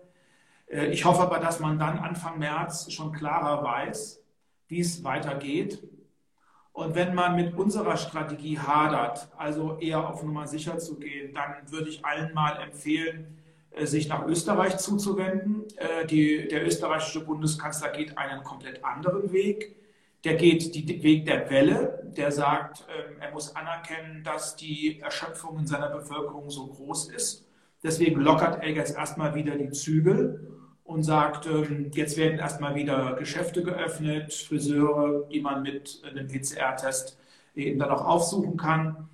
Äh, 0.66 0.87
ich 0.88 1.04
hoffe 1.06 1.22
aber, 1.22 1.38
dass 1.38 1.60
man 1.60 1.78
dann 1.78 1.99
Anfang 1.99 2.38
März 2.38 2.92
schon 2.92 3.12
klarer 3.12 3.64
weiß, 3.64 4.22
wie 4.68 4.80
es 4.80 5.02
weitergeht 5.02 5.82
und 6.72 6.94
wenn 6.94 7.14
man 7.14 7.37
mit 7.37 7.54
unserer 7.54 7.96
Strategie 7.96 8.58
hadert, 8.58 9.28
also 9.37 9.76
eher 9.78 10.08
auf 10.08 10.22
Nummer 10.22 10.46
sicher 10.46 10.78
zu 10.78 10.99
gehen, 10.99 11.34
dann 11.34 11.70
würde 11.70 11.90
ich 11.90 12.04
allen 12.04 12.32
mal 12.32 12.60
empfehlen, 12.62 13.38
sich 13.85 14.09
nach 14.09 14.27
Österreich 14.27 14.79
zuzuwenden. 14.79 15.65
Äh, 15.77 16.07
die, 16.07 16.49
der 16.49 16.67
österreichische 16.67 17.25
Bundeskanzler 17.25 17.91
geht 17.91 18.19
einen 18.19 18.43
komplett 18.43 18.85
anderen 18.85 19.33
Weg. 19.33 19.77
Der 20.25 20.35
geht 20.35 20.75
den 20.75 21.03
Weg 21.03 21.25
der 21.25 21.49
Welle, 21.50 22.12
der 22.17 22.31
sagt, 22.31 22.85
ähm, 22.89 23.17
er 23.21 23.31
muss 23.31 23.57
anerkennen, 23.57 24.23
dass 24.23 24.57
die 24.57 25.00
Erschöpfung 25.00 25.59
in 25.59 25.67
seiner 25.67 25.89
Bevölkerung 25.89 26.50
so 26.50 26.67
groß 26.67 27.11
ist. 27.11 27.47
Deswegen 27.83 28.21
lockert 28.21 28.62
er 28.62 28.71
jetzt 28.71 28.97
erstmal 28.97 29.35
wieder 29.35 29.57
die 29.57 29.71
Zügel 29.71 30.47
und 30.85 31.05
sagt, 31.05 31.47
ähm, 31.47 31.91
jetzt 31.95 32.19
werden 32.19 32.39
erstmal 32.39 32.75
wieder 32.75 33.15
Geschäfte 33.15 33.62
geöffnet, 33.62 34.35
Friseure, 34.35 35.27
die 35.33 35.41
man 35.41 35.62
mit 35.62 36.03
einem 36.05 36.29
PCR-Test 36.29 37.19
eben 37.55 37.79
dann 37.79 37.91
auch 37.91 38.05
aufsuchen 38.05 38.57
kann. 38.57 39.09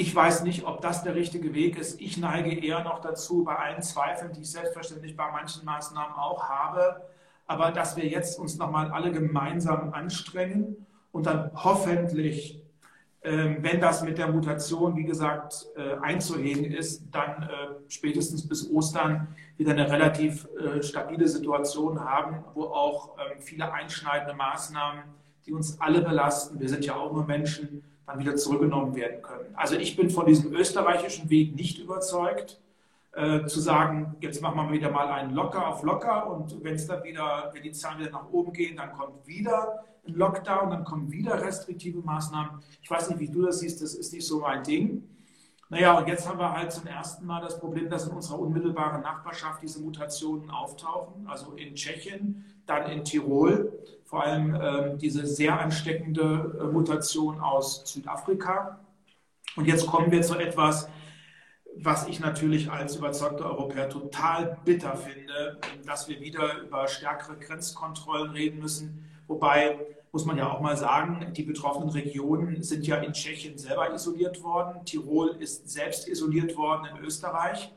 Ich 0.00 0.14
weiß 0.14 0.44
nicht, 0.44 0.64
ob 0.64 0.80
das 0.80 1.02
der 1.02 1.16
richtige 1.16 1.54
Weg 1.54 1.76
ist. 1.76 2.00
Ich 2.00 2.18
neige 2.18 2.54
eher 2.54 2.84
noch 2.84 3.00
dazu, 3.00 3.42
bei 3.42 3.56
allen 3.56 3.82
Zweifeln, 3.82 4.32
die 4.32 4.42
ich 4.42 4.52
selbstverständlich 4.52 5.16
bei 5.16 5.28
manchen 5.32 5.64
Maßnahmen 5.64 6.14
auch 6.14 6.48
habe, 6.48 7.02
aber 7.48 7.72
dass 7.72 7.96
wir 7.96 8.06
jetzt 8.06 8.38
uns 8.38 8.56
nochmal 8.58 8.92
alle 8.92 9.10
gemeinsam 9.10 9.92
anstrengen 9.92 10.86
und 11.10 11.26
dann 11.26 11.50
hoffentlich 11.52 12.62
ähm, 13.22 13.56
wenn 13.62 13.80
das 13.80 14.04
mit 14.04 14.18
der 14.18 14.28
Mutation, 14.28 14.94
wie 14.94 15.02
gesagt, 15.02 15.66
äh, 15.74 15.96
einzuhegen 16.00 16.66
ist, 16.66 17.02
dann 17.10 17.42
äh, 17.42 17.48
spätestens 17.88 18.48
bis 18.48 18.70
Ostern 18.70 19.26
wieder 19.56 19.72
eine 19.72 19.90
relativ 19.90 20.46
äh, 20.56 20.80
stabile 20.80 21.26
Situation 21.26 21.98
haben, 21.98 22.44
wo 22.54 22.66
auch 22.66 23.16
ähm, 23.18 23.40
viele 23.40 23.72
einschneidende 23.72 24.34
Maßnahmen, 24.34 25.02
die 25.44 25.52
uns 25.52 25.80
alle 25.80 26.02
belasten, 26.02 26.60
wir 26.60 26.68
sind 26.68 26.84
ja 26.84 26.94
auch 26.94 27.12
nur 27.12 27.26
Menschen, 27.26 27.82
dann 28.08 28.18
wieder 28.18 28.34
zurückgenommen 28.36 28.96
werden 28.96 29.22
können. 29.22 29.54
Also 29.54 29.76
ich 29.76 29.96
bin 29.96 30.10
von 30.10 30.26
diesem 30.26 30.52
österreichischen 30.52 31.30
Weg 31.30 31.54
nicht 31.54 31.78
überzeugt, 31.78 32.60
zu 33.46 33.60
sagen, 33.60 34.16
jetzt 34.20 34.40
machen 34.42 34.56
wir 34.56 34.72
wieder 34.72 34.90
mal 34.90 35.08
einen 35.08 35.34
locker 35.34 35.66
auf 35.68 35.82
locker 35.82 36.30
und 36.30 36.62
wenn 36.62 36.74
es 36.74 36.86
dann 36.86 37.02
wieder, 37.02 37.50
wenn 37.52 37.62
die 37.62 37.72
Zahlen 37.72 38.00
wieder 38.00 38.10
nach 38.10 38.30
oben 38.30 38.52
gehen, 38.52 38.76
dann 38.76 38.92
kommt 38.92 39.26
wieder 39.26 39.84
ein 40.06 40.14
Lockdown, 40.14 40.70
dann 40.70 40.84
kommen 40.84 41.10
wieder 41.10 41.40
restriktive 41.42 41.98
Maßnahmen. 42.00 42.62
Ich 42.80 42.90
weiß 42.90 43.10
nicht, 43.10 43.18
wie 43.18 43.28
du 43.28 43.42
das 43.42 43.58
siehst, 43.58 43.82
das 43.82 43.94
ist 43.94 44.12
nicht 44.12 44.26
so 44.26 44.40
mein 44.40 44.62
Ding. 44.62 45.02
Naja, 45.68 45.98
und 45.98 46.08
jetzt 46.08 46.28
haben 46.28 46.38
wir 46.38 46.52
halt 46.52 46.72
zum 46.72 46.86
ersten 46.86 47.26
Mal 47.26 47.42
das 47.42 47.58
Problem, 47.58 47.90
dass 47.90 48.06
in 48.06 48.14
unserer 48.14 48.38
unmittelbaren 48.38 49.02
Nachbarschaft 49.02 49.62
diese 49.62 49.80
Mutationen 49.80 50.48
auftauchen, 50.50 51.26
also 51.26 51.52
in 51.52 51.74
Tschechien, 51.74 52.44
dann 52.66 52.90
in 52.90 53.04
Tirol, 53.04 53.72
vor 54.08 54.24
allem 54.24 54.54
äh, 54.54 54.96
diese 54.96 55.26
sehr 55.26 55.60
ansteckende 55.60 56.58
äh, 56.60 56.64
Mutation 56.72 57.40
aus 57.40 57.82
Südafrika. 57.84 58.80
Und 59.54 59.66
jetzt 59.66 59.86
kommen 59.86 60.10
wir 60.10 60.22
zu 60.22 60.38
etwas, 60.38 60.88
was 61.76 62.08
ich 62.08 62.18
natürlich 62.18 62.70
als 62.70 62.96
überzeugter 62.96 63.44
Europäer 63.44 63.90
total 63.90 64.56
bitter 64.64 64.96
finde, 64.96 65.60
dass 65.84 66.08
wir 66.08 66.20
wieder 66.20 66.62
über 66.62 66.88
stärkere 66.88 67.36
Grenzkontrollen 67.36 68.30
reden 68.30 68.60
müssen, 68.60 69.04
wobei 69.26 69.78
muss 70.10 70.24
man 70.24 70.38
ja 70.38 70.50
auch 70.50 70.62
mal 70.62 70.78
sagen, 70.78 71.34
die 71.34 71.42
betroffenen 71.42 71.90
Regionen 71.90 72.62
sind 72.62 72.86
ja 72.86 72.96
in 72.96 73.12
Tschechien 73.12 73.58
selber 73.58 73.92
isoliert 73.92 74.42
worden. 74.42 74.86
Tirol 74.86 75.36
ist 75.38 75.68
selbst 75.68 76.08
isoliert 76.08 76.56
worden 76.56 76.88
in 76.96 77.04
Österreich. 77.04 77.70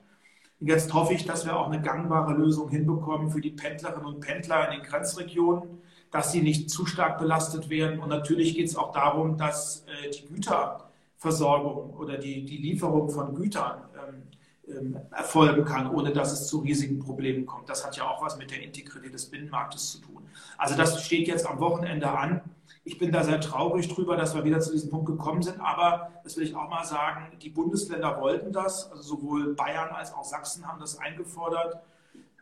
Und 0.61 0.67
jetzt 0.67 0.93
hoffe 0.93 1.13
ich, 1.13 1.25
dass 1.25 1.45
wir 1.45 1.57
auch 1.57 1.67
eine 1.67 1.81
gangbare 1.81 2.33
Lösung 2.33 2.69
hinbekommen 2.69 3.29
für 3.31 3.41
die 3.41 3.51
Pendlerinnen 3.51 4.05
und 4.05 4.21
Pendler 4.21 4.71
in 4.71 4.79
den 4.79 4.89
Grenzregionen, 4.89 5.81
dass 6.11 6.31
sie 6.31 6.41
nicht 6.41 6.69
zu 6.69 6.85
stark 6.85 7.17
belastet 7.17 7.69
werden. 7.69 7.99
Und 7.99 8.09
natürlich 8.09 8.55
geht 8.55 8.67
es 8.67 8.75
auch 8.75 8.91
darum, 8.91 9.37
dass 9.37 9.85
äh, 9.87 10.09
die 10.09 10.27
Güterversorgung 10.27 11.93
oder 11.93 12.17
die, 12.17 12.45
die 12.45 12.57
Lieferung 12.57 13.09
von 13.09 13.33
Gütern 13.33 13.81
ähm, 13.95 14.23
ähm, 14.67 14.97
erfolgen 15.11 15.65
kann, 15.65 15.89
ohne 15.89 16.11
dass 16.11 16.31
es 16.33 16.47
zu 16.47 16.59
riesigen 16.59 16.99
Problemen 16.99 17.45
kommt. 17.45 17.69
Das 17.69 17.85
hat 17.85 17.95
ja 17.95 18.03
auch 18.03 18.21
was 18.21 18.37
mit 18.37 18.51
der 18.51 18.61
Integrität 18.61 19.13
des 19.13 19.25
Binnenmarktes 19.25 19.91
zu 19.91 20.01
tun. 20.01 20.27
Also 20.57 20.75
das 20.75 21.03
steht 21.03 21.27
jetzt 21.27 21.47
am 21.47 21.59
Wochenende 21.59 22.09
an. 22.11 22.41
Ich 22.83 22.97
bin 22.97 23.11
da 23.11 23.23
sehr 23.23 23.39
traurig 23.39 23.87
drüber, 23.87 24.17
dass 24.17 24.35
wir 24.35 24.43
wieder 24.43 24.59
zu 24.59 24.71
diesem 24.71 24.89
Punkt 24.89 25.05
gekommen 25.05 25.41
sind. 25.41 25.59
Aber 25.61 26.11
das 26.23 26.35
will 26.35 26.43
ich 26.43 26.55
auch 26.55 26.69
mal 26.69 26.83
sagen, 26.83 27.37
die 27.41 27.49
Bundesländer 27.49 28.19
wollten 28.19 28.51
das. 28.51 28.91
Also 28.91 29.15
sowohl 29.15 29.53
Bayern 29.55 29.89
als 29.89 30.13
auch 30.13 30.23
Sachsen 30.23 30.67
haben 30.67 30.79
das 30.79 30.97
eingefordert. 30.97 31.81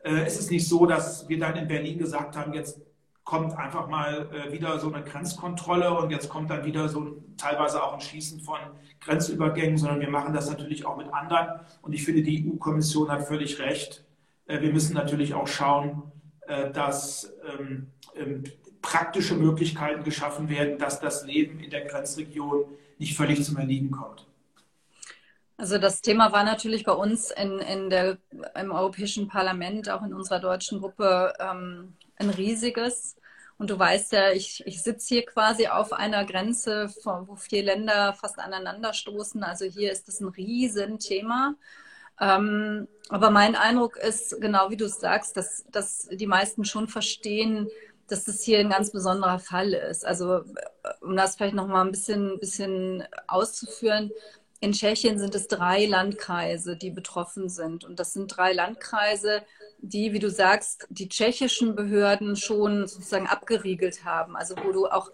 Äh, 0.04 0.24
es 0.26 0.40
ist 0.40 0.50
nicht 0.50 0.68
so, 0.68 0.86
dass 0.86 1.28
wir 1.30 1.40
dann 1.40 1.56
in 1.56 1.68
Berlin 1.68 2.00
gesagt 2.00 2.36
haben, 2.36 2.54
jetzt 2.54 2.80
kommt 3.30 3.56
einfach 3.56 3.88
mal 3.88 4.28
äh, 4.34 4.52
wieder 4.52 4.80
so 4.80 4.92
eine 4.92 5.04
Grenzkontrolle 5.04 5.94
und 5.94 6.10
jetzt 6.10 6.30
kommt 6.30 6.50
dann 6.50 6.66
wieder 6.66 6.90
so 6.90 7.22
teilweise 7.38 7.84
auch 7.84 7.94
ein 7.94 8.02
Schießen 8.02 8.40
von 8.40 8.58
Grenzübergängen, 9.02 9.78
sondern 9.78 10.00
wir 10.00 10.10
machen 10.10 10.34
das 10.34 10.50
natürlich 10.50 10.84
auch 10.84 10.98
mit 10.98 11.14
anderen. 11.14 11.60
Und 11.84 11.94
ich 11.94 12.04
finde, 12.04 12.24
die 12.24 12.44
EU-Kommission 12.44 13.12
hat 13.12 13.28
völlig 13.28 13.60
recht. 13.60 14.04
Äh, 14.48 14.62
wir 14.62 14.74
müssen 14.74 14.96
natürlich 14.96 15.36
auch 15.36 15.46
schauen, 15.46 16.12
äh, 16.48 16.72
dass 16.72 17.32
ähm, 17.48 17.92
ähm, 18.16 18.46
praktische 18.82 19.36
Möglichkeiten 19.36 20.04
geschaffen 20.04 20.50
werden, 20.50 20.80
dass 20.80 21.00
das 21.00 21.24
Leben 21.24 21.60
in 21.60 21.70
der 21.70 21.86
Grenzregion 21.86 22.66
nicht 22.98 23.16
völlig 23.16 23.44
zum 23.46 23.58
Erliegen 23.58 23.92
kommt. 23.92 24.26
Also 25.56 25.78
das 25.78 26.02
Thema 26.02 26.32
war 26.32 26.44
natürlich 26.44 26.84
bei 26.84 26.94
uns 26.94 27.30
in, 27.30 27.60
in 27.60 27.92
der, 27.92 28.18
im 28.60 28.72
Europäischen 28.72 29.28
Parlament, 29.28 29.88
auch 29.88 30.02
in 30.02 30.16
unserer 30.16 30.40
deutschen 30.40 30.80
Gruppe, 30.80 31.34
ähm, 31.40 31.94
ein 32.16 32.32
riesiges. 32.32 33.19
Und 33.60 33.70
du 33.70 33.78
weißt 33.78 34.14
ja, 34.14 34.32
ich, 34.32 34.64
ich 34.66 34.82
sitze 34.82 35.10
hier 35.10 35.26
quasi 35.26 35.68
auf 35.68 35.92
einer 35.92 36.24
Grenze, 36.24 36.90
wo 37.04 37.36
vier 37.36 37.62
Länder 37.62 38.14
fast 38.14 38.40
aneinander 38.40 38.94
stoßen. 38.94 39.44
Also 39.44 39.66
hier 39.66 39.92
ist 39.92 40.08
das 40.08 40.22
ein 40.22 40.30
Riesenthema. 40.30 41.56
Ähm, 42.22 42.88
aber 43.10 43.30
mein 43.32 43.56
Eindruck 43.56 43.98
ist, 43.98 44.40
genau 44.40 44.70
wie 44.70 44.78
du 44.78 44.86
es 44.86 45.02
sagst, 45.02 45.36
dass, 45.36 45.66
dass 45.72 46.08
die 46.10 46.26
meisten 46.26 46.64
schon 46.64 46.88
verstehen, 46.88 47.68
dass 48.08 48.24
das 48.24 48.42
hier 48.42 48.60
ein 48.60 48.70
ganz 48.70 48.92
besonderer 48.92 49.40
Fall 49.40 49.74
ist. 49.74 50.06
Also 50.06 50.38
äh, 50.38 50.44
um 51.02 51.18
das 51.18 51.36
vielleicht 51.36 51.54
noch 51.56 51.68
mal 51.68 51.82
ein 51.82 51.92
bisschen, 51.92 52.40
bisschen 52.40 53.04
auszuführen, 53.28 54.12
in 54.62 54.72
Tschechien 54.72 55.20
sind 55.20 55.36
es 55.36 55.48
drei 55.48 55.86
Landkreise, 55.86 56.78
die 56.78 56.92
betroffen 56.92 57.50
sind. 57.50 57.84
Und 57.84 58.00
das 58.00 58.14
sind 58.14 58.28
drei 58.28 58.54
Landkreise, 58.54 59.44
die, 59.82 60.14
wie 60.14 60.20
du 60.20 60.30
sagst, 60.30 60.88
die 60.90 61.10
tschechischen 61.10 61.76
Behörden 61.76 62.36
schon 62.36 62.88
sozusagen 62.88 63.28
abgeriegelt 63.28 64.04
haben. 64.06 64.36
Also 64.36 64.56
wo 64.64 64.72
du 64.72 64.88
auch 64.88 65.12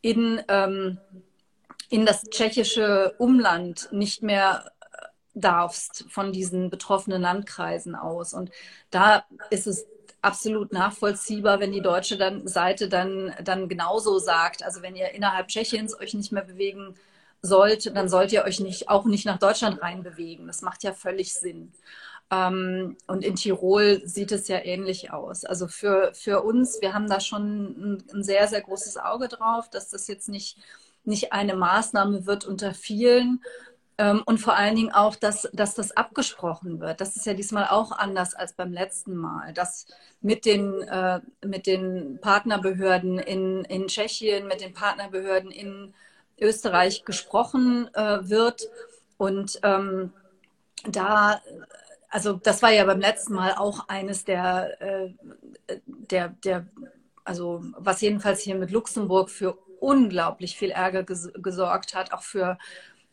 in, 0.00 0.42
ähm, 0.48 0.98
in 1.90 2.06
das 2.06 2.24
tschechische 2.24 3.14
Umland 3.18 3.88
nicht 3.92 4.22
mehr 4.22 4.70
äh, 4.80 5.06
darfst 5.34 6.06
von 6.08 6.32
diesen 6.32 6.70
betroffenen 6.70 7.22
Landkreisen 7.22 7.94
aus. 7.94 8.32
Und 8.32 8.50
da 8.90 9.24
ist 9.50 9.66
es 9.66 9.86
absolut 10.22 10.72
nachvollziehbar, 10.72 11.60
wenn 11.60 11.72
die 11.72 11.82
deutsche 11.82 12.16
dann, 12.16 12.48
Seite 12.48 12.88
dann, 12.88 13.34
dann 13.42 13.68
genauso 13.68 14.18
sagt. 14.18 14.64
Also 14.64 14.82
wenn 14.82 14.96
ihr 14.96 15.10
innerhalb 15.10 15.48
Tschechiens 15.48 15.98
euch 15.98 16.14
nicht 16.14 16.32
mehr 16.32 16.44
bewegen 16.44 16.94
sollt, 17.42 17.94
dann 17.94 18.08
sollt 18.08 18.32
ihr 18.32 18.44
euch 18.44 18.60
nicht, 18.60 18.88
auch 18.88 19.04
nicht 19.04 19.26
nach 19.26 19.38
Deutschland 19.38 19.80
reinbewegen. 19.80 20.46
Das 20.46 20.62
macht 20.62 20.82
ja 20.82 20.92
völlig 20.92 21.34
Sinn. 21.34 21.72
Ähm, 22.30 22.96
und 23.06 23.24
in 23.24 23.36
Tirol 23.36 24.02
sieht 24.04 24.32
es 24.32 24.48
ja 24.48 24.58
ähnlich 24.64 25.12
aus. 25.12 25.44
Also 25.44 25.68
für, 25.68 26.12
für 26.14 26.42
uns, 26.42 26.80
wir 26.80 26.92
haben 26.94 27.08
da 27.08 27.20
schon 27.20 27.64
ein, 27.94 28.04
ein 28.12 28.24
sehr, 28.24 28.48
sehr 28.48 28.62
großes 28.62 28.96
Auge 28.96 29.28
drauf, 29.28 29.70
dass 29.70 29.90
das 29.90 30.08
jetzt 30.08 30.28
nicht, 30.28 30.58
nicht 31.04 31.32
eine 31.32 31.54
Maßnahme 31.54 32.26
wird 32.26 32.44
unter 32.44 32.74
vielen, 32.74 33.40
ähm, 33.98 34.22
und 34.26 34.38
vor 34.38 34.54
allen 34.56 34.76
Dingen 34.76 34.92
auch, 34.92 35.16
dass, 35.16 35.48
dass 35.52 35.74
das 35.74 35.96
abgesprochen 35.96 36.80
wird. 36.80 37.00
Das 37.00 37.16
ist 37.16 37.24
ja 37.26 37.34
diesmal 37.34 37.68
auch 37.68 37.92
anders 37.92 38.34
als 38.34 38.52
beim 38.52 38.72
letzten 38.72 39.16
Mal, 39.16 39.54
dass 39.54 39.86
mit 40.20 40.44
den, 40.44 40.82
äh, 40.82 41.20
mit 41.44 41.66
den 41.66 42.18
Partnerbehörden 42.20 43.18
in, 43.18 43.64
in 43.64 43.86
Tschechien, 43.88 44.46
mit 44.48 44.60
den 44.60 44.74
Partnerbehörden 44.74 45.50
in 45.50 45.94
Österreich 46.38 47.04
gesprochen 47.04 47.88
äh, 47.94 48.28
wird. 48.28 48.68
Und 49.16 49.60
ähm, 49.62 50.12
da, 50.86 51.40
also 52.16 52.32
das 52.32 52.62
war 52.62 52.72
ja 52.72 52.86
beim 52.86 52.98
letzten 52.98 53.34
Mal 53.34 53.52
auch 53.56 53.88
eines 53.88 54.24
der, 54.24 54.80
äh, 54.80 55.10
der, 55.86 56.30
der, 56.30 56.66
also 57.24 57.62
was 57.76 58.00
jedenfalls 58.00 58.40
hier 58.40 58.54
mit 58.54 58.70
Luxemburg 58.70 59.28
für 59.28 59.58
unglaublich 59.80 60.56
viel 60.56 60.70
Ärger 60.70 61.02
ges 61.02 61.30
gesorgt 61.34 61.94
hat, 61.94 62.14
auch 62.14 62.22
für, 62.22 62.56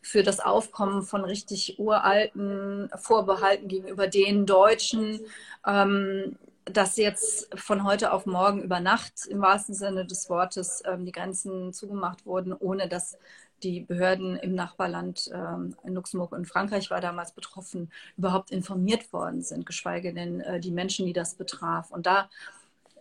für 0.00 0.22
das 0.22 0.40
Aufkommen 0.40 1.02
von 1.02 1.22
richtig 1.22 1.78
uralten 1.78 2.88
Vorbehalten 2.96 3.68
gegenüber 3.68 4.06
den 4.06 4.46
Deutschen. 4.46 5.20
Ähm, 5.66 6.38
dass 6.64 6.96
jetzt 6.96 7.50
von 7.60 7.84
heute 7.84 8.10
auf 8.10 8.24
morgen 8.24 8.62
über 8.62 8.80
Nacht 8.80 9.26
im 9.28 9.42
wahrsten 9.42 9.74
Sinne 9.74 10.06
des 10.06 10.30
Wortes 10.30 10.82
ähm, 10.86 11.04
die 11.04 11.12
Grenzen 11.12 11.74
zugemacht 11.74 12.24
wurden, 12.24 12.54
ohne 12.54 12.88
dass 12.88 13.18
die 13.64 13.80
Behörden 13.80 14.36
im 14.36 14.54
Nachbarland 14.54 15.30
ähm, 15.32 15.76
in 15.82 15.94
Luxemburg 15.94 16.32
und 16.32 16.46
Frankreich 16.46 16.90
war 16.90 17.00
damals 17.00 17.32
betroffen, 17.32 17.90
überhaupt 18.16 18.50
informiert 18.50 19.12
worden 19.12 19.42
sind, 19.42 19.66
geschweige 19.66 20.12
denn 20.14 20.40
äh, 20.40 20.60
die 20.60 20.70
Menschen, 20.70 21.06
die 21.06 21.12
das 21.12 21.34
betraf. 21.34 21.90
Und 21.90 22.06
da 22.06 22.28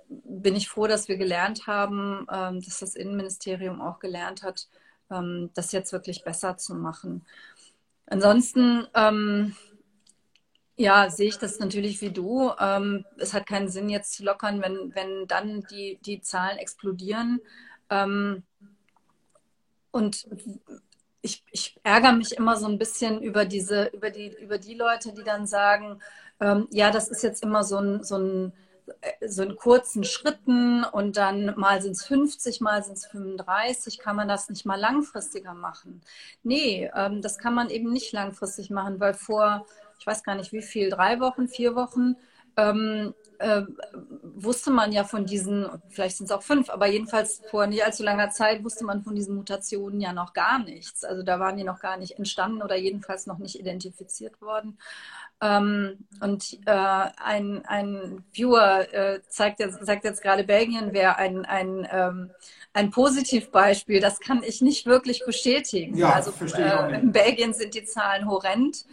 bin 0.08 0.56
ich 0.56 0.69
froh, 0.69 0.88
dass 0.88 1.08
wir 1.08 1.17
gelernt 1.17 1.67
haben, 1.67 2.26
ähm, 2.32 2.62
dass 2.62 2.80
das 2.80 2.95
Innenministerium 2.95 3.82
auch 3.82 3.99
gelernt 3.99 4.43
hat, 4.43 4.67
ähm, 5.12 5.49
das 5.54 5.71
jetzt 5.71 5.91
wirklich 5.91 6.23
besser 6.23 6.58
zu 6.58 6.76
machen. 6.76 7.26
Ansonsten 8.06 8.88
ähm, 8.93 9.56
ja, 10.76 11.10
sehe 11.10 11.28
ich 11.28 11.38
das 11.38 11.60
natürlich 11.60 12.02
wie 12.02 12.12
du. 12.12 12.52
Ähm, 12.60 13.06
es 13.17 13.34
hat 13.34 13.45
keinen 13.45 13.69
Sinn, 13.69 13.89
jetzt 13.89 14.13
zu 14.13 14.23
lockern, 14.23 14.62
wenn, 14.62 14.93
wenn 14.95 15.28
dann 15.28 15.62
die, 15.69 15.99
die 16.06 16.21
Zahlen 16.21 16.58
explodieren. 16.58 17.39
Ähm, 17.89 18.43
und 19.94 20.28
ich, 21.22 21.44
ich 21.52 21.80
ärgere 21.84 22.14
mich 22.14 22.36
immer 22.36 22.58
so 22.58 22.68
ein 22.68 22.78
bisschen 22.78 23.22
über 23.22 23.46
diese, 23.46 23.86
über 23.94 24.10
die, 24.10 24.36
über 24.42 24.58
die 24.58 24.74
Leute, 24.76 25.14
die 25.14 25.24
dann 25.24 25.48
sagen, 25.48 26.02
ähm, 26.42 26.68
ja, 26.72 26.92
das 26.92 27.08
ist 27.08 27.24
jetzt 27.24 27.44
immer 27.44 27.64
so 27.64 27.78
ein, 27.78 28.04
so 28.04 28.18
ein 28.18 28.54
so 29.26 29.44
in 29.44 29.56
kurzen 29.56 30.04
Schritten 30.04 30.84
und 30.84 31.16
dann 31.16 31.54
mal 31.58 31.82
sind 31.82 31.94
es 31.94 32.04
50, 32.06 32.60
mal 32.60 32.84
sind 32.84 32.98
es 32.98 33.06
35, 33.06 33.98
kann 34.00 34.18
man 34.18 34.28
das 34.28 34.50
nicht 34.50 34.66
mal 34.66 34.80
langfristiger 34.80 35.54
machen? 35.54 36.02
Nee, 36.44 36.92
ähm, 36.94 37.22
das 37.22 37.38
kann 37.38 37.54
man 37.54 37.70
eben 37.70 37.94
nicht 37.94 38.12
langfristig 38.12 38.70
machen, 38.70 39.00
weil 39.00 39.14
vor 39.14 39.66
ich 40.00 40.08
weiß 40.08 40.24
gar 40.24 40.36
nicht 40.36 40.52
wie 40.52 40.62
viel, 40.62 40.90
drei 40.90 41.22
Wochen, 41.22 41.48
vier 41.48 41.76
Wochen, 41.76 42.18
ähm, 42.58 43.13
äh, 43.39 43.63
wusste 44.22 44.72
man 44.72 44.92
ja 44.92 45.04
von 45.04 45.26
diesen, 45.26 45.68
vielleicht 45.89 46.18
sind 46.18 46.26
es 46.26 46.32
auch 46.32 46.44
fünf, 46.44 46.70
aber 46.70 46.88
jedenfalls 46.88 47.42
vor 47.50 47.68
nicht 47.68 47.84
allzu 47.84 48.04
langer 48.04 48.30
Zeit 48.30 48.63
wusste 48.63 48.86
man 48.86 49.04
von 49.04 49.16
diesen 49.16 49.36
Mutationen 49.36 50.00
ja 50.00 50.13
noch 50.13 50.34
gar 50.34 50.60
nichts. 50.60 51.04
Also 51.04 51.24
da 51.24 51.39
waren 51.39 51.58
die 51.58 51.63
noch 51.63 51.80
gar 51.80 51.98
nicht 51.98 52.18
entstanden 52.18 52.62
oder 52.62 52.76
jedenfalls 52.76 53.28
noch 53.28 53.39
nicht 53.39 53.60
identifiziert 53.60 54.42
worden. 54.42 54.78
Ähm, 55.42 55.98
und 56.22 56.60
äh, 56.66 56.72
ein, 56.72 57.66
ein 57.66 58.24
Viewer 58.32 58.94
äh, 58.94 59.22
zeigt 59.28 59.60
jetzt, 59.60 59.86
sagt 59.86 60.06
jetzt 60.06 60.22
gerade, 60.22 60.46
Belgien 60.46 60.94
wäre 60.94 61.18
ein, 61.18 61.44
ein, 61.46 61.88
ähm, 61.92 62.32
ein 62.72 62.92
Positivbeispiel. 62.92 64.00
Das 64.00 64.22
kann 64.22 64.42
ich 64.44 64.62
nicht 64.62 64.86
wirklich 64.86 65.26
bestätigen. 65.26 65.98
Ja, 65.98 66.13
also 66.13 66.32
äh, 66.56 67.00
in 67.02 67.12
Belgien 67.12 67.54
sind 67.54 67.74
die 67.74 67.84
Zahlen 67.84 68.28
horrend. 68.28 68.86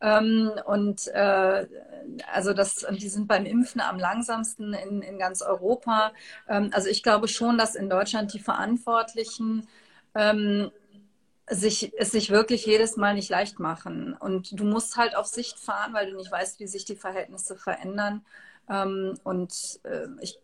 Ähm, 0.00 0.52
und 0.66 1.08
äh, 1.08 1.66
also 2.32 2.52
das, 2.52 2.86
die 2.90 3.08
sind 3.08 3.26
beim 3.26 3.46
Impfen 3.46 3.80
am 3.80 3.98
langsamsten 3.98 4.72
in, 4.74 5.02
in 5.02 5.18
ganz 5.18 5.42
Europa. 5.42 6.12
Ähm, 6.48 6.70
also 6.72 6.88
ich 6.88 7.02
glaube 7.02 7.28
schon, 7.28 7.58
dass 7.58 7.74
in 7.74 7.90
Deutschland 7.90 8.32
die 8.32 8.38
Verantwortlichen 8.38 9.66
ähm, 10.14 10.70
sich, 11.50 11.92
es 11.98 12.12
sich 12.12 12.30
wirklich 12.30 12.66
jedes 12.66 12.96
Mal 12.96 13.14
nicht 13.14 13.30
leicht 13.30 13.58
machen. 13.58 14.14
Und 14.14 14.58
du 14.58 14.64
musst 14.64 14.96
halt 14.96 15.16
auf 15.16 15.26
Sicht 15.26 15.58
fahren, 15.58 15.94
weil 15.94 16.10
du 16.10 16.16
nicht 16.16 16.30
weißt, 16.30 16.60
wie 16.60 16.66
sich 16.66 16.84
die 16.84 16.96
Verhältnisse 16.96 17.56
verändern. 17.56 18.24
Ähm, 18.68 19.18
und 19.24 19.80
äh, 19.84 20.06
ich 20.20 20.38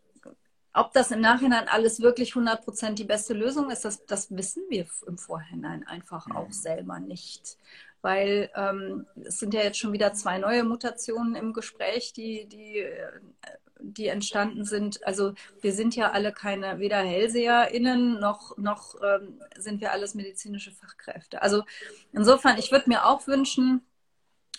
ob 0.77 0.93
das 0.93 1.13
im 1.13 1.21
Nachhinein 1.21 1.69
alles 1.69 2.01
wirklich 2.01 2.33
100% 2.33 2.95
die 2.95 3.05
beste 3.05 3.33
Lösung 3.33 3.71
ist, 3.71 3.85
das, 3.85 4.05
das 4.07 4.35
wissen 4.37 4.65
wir 4.69 4.87
im 5.07 5.19
Vorhinein 5.19 5.87
einfach 5.87 6.29
auch 6.35 6.51
selber 6.51 6.99
nicht 6.99 7.57
weil 8.05 8.51
ähm, 8.55 9.07
es 9.25 9.39
sind 9.39 9.55
ja 9.55 9.63
jetzt 9.63 9.79
schon 9.79 9.95
wieder 9.95 10.13
zwei 10.13 10.37
neue 10.37 10.63
Mutationen 10.63 11.35
im 11.37 11.55
Gespräch, 11.55 12.13
die, 12.13 12.47
die, 12.47 12.85
die 13.81 14.09
entstanden 14.09 14.67
sind. 14.67 15.05
Also 15.07 15.33
wir 15.63 15.73
sind 15.73 15.97
ja 15.97 16.11
alle 16.13 16.31
keine, 16.31 16.79
weder 16.81 16.99
HellseherInnen 16.99 18.21
noch, 18.21 18.59
noch 18.59 18.97
ähm, 19.03 19.41
sind 19.57 19.81
wir 19.81 19.93
alles 19.93 20.15
medizinische 20.15 20.71
Fachkräfte. 20.71 21.41
Also 21.41 21.63
insofern, 22.13 22.59
ich 22.59 22.71
würde 22.71 22.91
mir 22.91 23.07
auch 23.07 23.27
wünschen, 23.27 23.81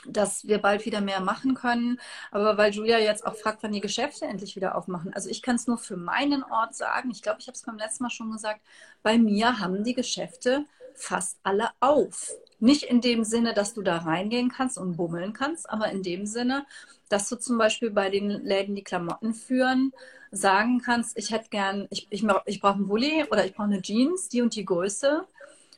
dass 0.07 0.47
wir 0.47 0.57
bald 0.57 0.83
wieder 0.87 1.01
mehr 1.01 1.19
machen 1.19 1.53
können. 1.53 1.99
Aber 2.31 2.57
weil 2.57 2.73
Julia 2.73 2.97
jetzt 2.97 3.27
auch 3.27 3.35
fragt, 3.35 3.61
wann 3.61 3.73
die 3.73 3.79
Geschäfte 3.79 4.25
endlich 4.25 4.55
wieder 4.55 4.75
aufmachen. 4.75 5.13
Also 5.13 5.29
ich 5.29 5.43
kann 5.43 5.55
es 5.55 5.67
nur 5.67 5.77
für 5.77 5.97
meinen 5.97 6.41
Ort 6.43 6.73
sagen. 6.73 7.11
Ich 7.11 7.21
glaube, 7.21 7.41
ich 7.41 7.47
habe 7.47 7.55
es 7.55 7.61
beim 7.61 7.77
letzten 7.77 8.05
Mal 8.05 8.09
schon 8.09 8.31
gesagt. 8.31 8.61
Bei 9.03 9.19
mir 9.19 9.59
haben 9.59 9.83
die 9.83 9.93
Geschäfte 9.93 10.65
fast 10.95 11.37
alle 11.43 11.69
auf. 11.79 12.31
Nicht 12.65 12.81
in 12.81 12.99
dem 12.99 13.23
Sinne, 13.23 13.53
dass 13.53 13.75
du 13.75 13.83
da 13.83 13.97
reingehen 13.97 14.49
kannst 14.49 14.79
und 14.79 14.97
bummeln 14.97 15.33
kannst, 15.33 15.69
aber 15.69 15.91
in 15.91 16.01
dem 16.01 16.25
Sinne, 16.25 16.65
dass 17.09 17.29
du 17.29 17.35
zum 17.35 17.59
Beispiel 17.59 17.91
bei 17.91 18.09
den 18.09 18.31
Läden, 18.31 18.73
die 18.73 18.83
Klamotten 18.83 19.35
führen, 19.35 19.93
sagen 20.31 20.81
kannst, 20.83 21.15
ich 21.15 21.29
hätte 21.29 21.49
gern, 21.49 21.85
ich, 21.91 22.07
ich, 22.09 22.25
ich 22.45 22.59
brauche 22.59 22.73
einen 22.73 22.87
Bulli 22.87 23.23
oder 23.29 23.45
ich 23.45 23.53
brauche 23.53 23.67
eine 23.67 23.83
Jeans, 23.83 24.29
die 24.29 24.41
und 24.41 24.55
die 24.55 24.65
Größe. 24.65 25.27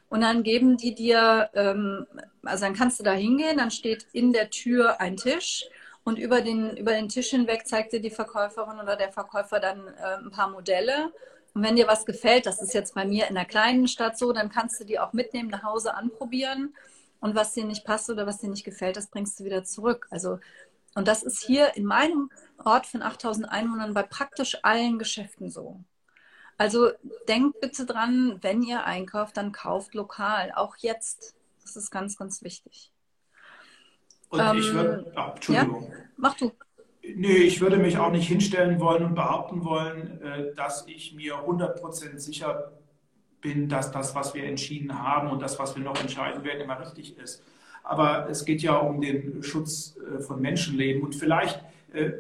Und 0.08 0.22
dann 0.22 0.44
geben 0.44 0.78
die 0.78 0.96
dir, 0.96 1.50
ähm, 1.56 2.08
also 2.44 2.64
dann 2.64 2.74
kannst 2.74 3.02
du 3.02 3.04
da 3.04 3.12
hingehen, 3.12 3.58
dann 3.58 3.72
steht 3.72 4.08
in 4.14 4.32
der 4.32 4.50
Tür 4.50 5.02
ein 5.02 5.18
Tisch 5.18 5.66
und 6.06 6.18
über 6.18 6.40
den, 6.40 6.78
über 6.78 6.94
den 6.94 7.10
Tisch 7.10 7.32
hinweg 7.32 7.68
zeigt 7.68 7.92
dir 7.92 8.00
die 8.00 8.12
Verkäuferin 8.12 8.80
oder 8.80 8.96
der 8.96 9.12
Verkäufer 9.12 9.60
dann 9.60 9.88
äh, 9.88 10.24
ein 10.24 10.32
paar 10.32 10.50
Modelle. 10.50 11.12
Und 11.58 11.64
wenn 11.64 11.76
dir 11.76 11.88
was 11.88 12.06
gefällt, 12.06 12.46
das 12.46 12.62
ist 12.62 12.76
jetzt 12.76 12.94
bei 12.94 13.04
mir 13.04 13.26
in 13.26 13.34
der 13.34 13.46
kleinen 13.46 13.88
Stadt 13.88 14.16
so, 14.16 14.32
dann 14.32 14.50
kannst 14.50 14.80
du 14.80 14.84
die 14.84 15.00
auch 15.00 15.14
mitnehmen, 15.14 15.50
nach 15.50 15.64
Hause 15.64 15.96
anprobieren. 15.96 16.76
Und 17.20 17.34
was 17.34 17.54
dir 17.54 17.66
nicht 17.66 17.84
passt 17.84 18.12
oder 18.12 18.28
was 18.28 18.38
dir 18.38 18.48
nicht 18.48 18.64
gefällt, 18.64 18.96
das 18.96 19.08
bringst 19.08 19.40
du 19.40 19.44
wieder 19.44 19.64
zurück. 19.64 20.06
Also, 20.12 20.38
und 20.94 21.08
das 21.08 21.24
ist 21.24 21.44
hier 21.44 21.76
in 21.76 21.84
meinem 21.84 22.30
Ort 22.64 22.86
von 22.86 23.02
8000 23.02 23.50
Einwohnern 23.50 23.96
bei 23.96 24.04
praktisch 24.04 24.60
allen 24.62 25.00
Geschäften 25.00 25.50
so. 25.50 25.80
Also 26.60 26.92
denkt 27.28 27.60
bitte 27.60 27.88
dran, 27.88 28.38
wenn 28.42 28.62
ihr 28.62 28.84
einkauft, 28.84 29.36
dann 29.36 29.52
kauft 29.52 29.96
lokal, 29.96 30.52
auch 30.56 30.76
jetzt. 30.78 31.34
Das 31.64 31.76
ist 31.76 31.90
ganz, 31.90 32.18
ganz 32.18 32.44
wichtig. 32.44 32.92
Und 34.30 34.42
ähm, 34.42 34.58
ich 34.60 34.72
würde, 34.72 35.12
oh, 35.16 35.32
Entschuldigung. 35.34 35.92
Ja? 35.92 35.98
Mach 36.18 36.36
du. 36.36 36.52
Nee, 37.16 37.38
ich 37.38 37.62
würde 37.62 37.78
mich 37.78 37.98
auch 37.98 38.12
nicht 38.12 38.28
hinstellen 38.28 38.80
wollen 38.80 39.04
und 39.04 39.16
behaupten 39.16 39.64
wollen, 39.64 40.22
äh, 40.22 40.54
dass 40.56 40.88
ich 40.88 41.14
mir 41.14 41.36
100% 41.36 42.18
sicher 42.18 42.72
bin, 43.42 43.70
dass 43.70 43.92
das, 43.92 44.16
was 44.16 44.34
wir 44.34 44.44
entschieden 44.44 45.02
haben 45.02 45.30
und 45.30 45.42
das, 45.42 45.60
was 45.60 45.76
wir 45.76 45.84
noch 45.84 46.00
entscheiden 46.00 46.44
werden, 46.44 46.62
immer 46.62 46.80
richtig 46.80 47.18
ist. 47.18 47.44
Aber 47.84 48.28
es 48.30 48.46
geht 48.46 48.62
ja 48.62 48.76
um 48.78 49.00
den 49.00 49.44
Schutz 49.44 49.96
äh, 49.98 50.20
von 50.20 50.42
Menschenleben 50.42 51.04
und 51.04 51.16
vielleicht 51.16 51.64
äh, 51.94 52.12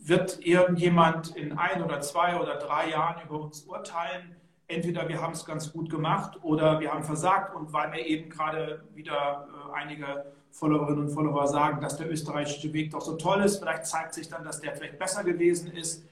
wird 0.00 0.44
irgendjemand 0.46 1.36
in 1.36 1.58
ein 1.58 1.82
oder 1.82 2.00
zwei 2.00 2.38
oder 2.38 2.56
drei 2.56 2.90
Jahren 2.90 3.22
über 3.26 3.40
uns 3.40 3.62
urteilen. 3.62 4.36
Entweder 4.68 5.08
wir 5.08 5.20
haben 5.20 5.32
es 5.32 5.44
ganz 5.44 5.72
gut 5.72 5.90
gemacht 5.90 6.38
oder 6.42 6.80
wir 6.80 6.92
haben 6.92 7.04
versagt. 7.04 7.54
Und 7.54 7.72
weil 7.72 7.90
mir 7.90 8.06
eben 8.06 8.30
gerade 8.30 8.84
wieder 8.94 9.48
einige 9.74 10.26
Followerinnen 10.50 11.04
und 11.04 11.10
Follower 11.10 11.46
sagen, 11.46 11.80
dass 11.80 11.96
der 11.96 12.10
österreichische 12.10 12.72
Weg 12.72 12.90
doch 12.90 13.00
so 13.00 13.16
toll 13.16 13.42
ist, 13.42 13.58
vielleicht 13.58 13.86
zeigt 13.86 14.14
sich 14.14 14.28
dann, 14.28 14.44
dass 14.44 14.60
der 14.60 14.74
vielleicht 14.74 14.98
besser 14.98 15.24
gewesen 15.24 15.70
ist. 15.70 16.04